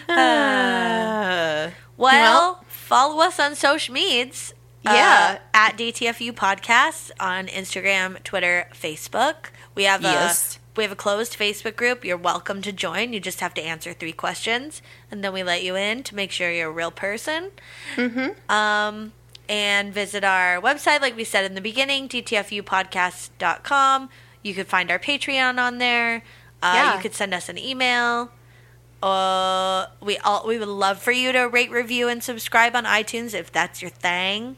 Uh, 0.08 1.70
Well, 1.96 2.52
Well- 2.56 2.64
follow 2.68 3.22
us 3.22 3.38
on 3.38 3.54
social 3.54 3.94
medias. 3.94 4.54
Yeah. 4.82 5.38
uh, 5.38 5.42
at 5.52 5.76
DTFU 5.76 6.32
Podcast 6.32 7.10
on 7.20 7.48
Instagram, 7.48 8.22
Twitter, 8.22 8.68
Facebook. 8.72 9.50
We 9.74 9.84
have 9.84 10.02
Yes. 10.02 10.56
a 10.56 10.60
we 10.76 10.84
have 10.84 10.92
a 10.92 10.96
closed 10.96 11.36
Facebook 11.38 11.76
group. 11.76 12.04
You're 12.04 12.16
welcome 12.16 12.62
to 12.62 12.72
join. 12.72 13.12
You 13.12 13.20
just 13.20 13.40
have 13.40 13.52
to 13.54 13.62
answer 13.62 13.92
three 13.92 14.12
questions, 14.12 14.80
and 15.10 15.22
then 15.22 15.32
we 15.32 15.42
let 15.42 15.62
you 15.62 15.76
in 15.76 16.02
to 16.04 16.14
make 16.14 16.30
sure 16.30 16.50
you're 16.50 16.70
a 16.70 16.72
real 16.72 16.90
person. 16.92 17.50
Mm-hmm. 17.96 18.50
Um, 18.50 19.12
and 19.48 19.92
visit 19.92 20.24
our 20.24 20.60
website, 20.60 21.00
like 21.00 21.16
we 21.16 21.24
said 21.24 21.44
in 21.44 21.54
the 21.54 21.60
beginning, 21.60 22.08
dtfupodcast.com. 22.08 24.08
You 24.42 24.54
could 24.54 24.68
find 24.68 24.90
our 24.90 24.98
Patreon 24.98 25.58
on 25.58 25.78
there. 25.78 26.22
Uh, 26.62 26.72
Yeah. 26.74 26.96
You 26.96 27.02
could 27.02 27.14
send 27.14 27.34
us 27.34 27.48
an 27.48 27.58
email. 27.58 28.30
Uh, 29.02 29.86
we 30.00 30.18
all 30.18 30.46
we 30.46 30.58
would 30.58 30.68
love 30.68 31.02
for 31.02 31.12
you 31.12 31.32
to 31.32 31.40
rate, 31.48 31.70
review, 31.70 32.08
and 32.08 32.22
subscribe 32.22 32.76
on 32.76 32.84
iTunes 32.84 33.34
if 33.34 33.50
that's 33.50 33.82
your 33.82 33.90
thing. 33.90 34.56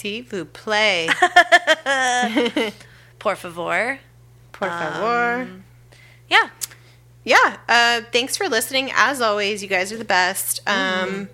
S'il 0.00 0.22
vous 0.24 0.44
plaît. 0.46 1.08
Por 3.18 3.36
favor. 3.36 3.98
Por 4.52 4.68
favor. 4.68 5.48
Yeah. 6.28 6.48
yeah 7.24 7.56
uh, 7.68 8.00
thanks 8.12 8.36
for 8.36 8.48
listening 8.48 8.90
as 8.94 9.20
always 9.20 9.62
you 9.62 9.68
guys 9.68 9.92
are 9.92 9.96
the 9.98 10.04
best 10.04 10.60
um, 10.66 11.28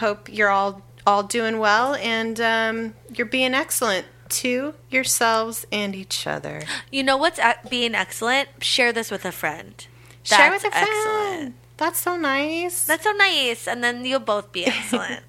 hope 0.00 0.28
you're 0.32 0.48
all 0.50 0.82
all 1.06 1.22
doing 1.22 1.58
well 1.60 1.94
and 1.94 2.40
um, 2.40 2.94
you're 3.14 3.26
being 3.26 3.54
excellent 3.54 4.04
to 4.28 4.74
yourselves 4.90 5.64
and 5.70 5.94
each 5.94 6.26
other 6.26 6.62
You 6.90 7.04
know 7.04 7.16
what's 7.16 7.38
being 7.70 7.94
excellent? 7.94 8.48
Share 8.62 8.92
this 8.92 9.10
with 9.12 9.24
a 9.24 9.32
friend. 9.32 9.86
share 10.24 10.50
with 10.50 10.64
a 10.64 10.70
friend 10.70 10.88
excellent. 10.90 11.54
that's 11.76 12.00
so 12.00 12.16
nice 12.16 12.84
That's 12.84 13.04
so 13.04 13.12
nice, 13.12 13.68
and 13.68 13.84
then 13.84 14.04
you'll 14.04 14.18
both 14.20 14.50
be 14.50 14.66
excellent. 14.74 15.22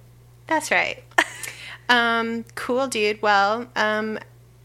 that's 0.47 0.71
right 0.71 1.03
um, 1.89 2.43
cool 2.55 2.87
dude 2.87 3.21
well 3.21 3.67
um, 3.75 4.17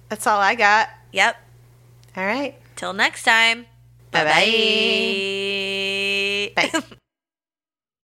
that's 0.08 0.26
all 0.26 0.40
i 0.40 0.54
got 0.54 0.88
yep. 1.12 1.36
all 2.16 2.24
right 2.24 2.56
Till 2.82 2.92
next 2.92 3.22
time. 3.22 3.66
Bye-bye. 4.10 4.50
Bye 6.56 6.82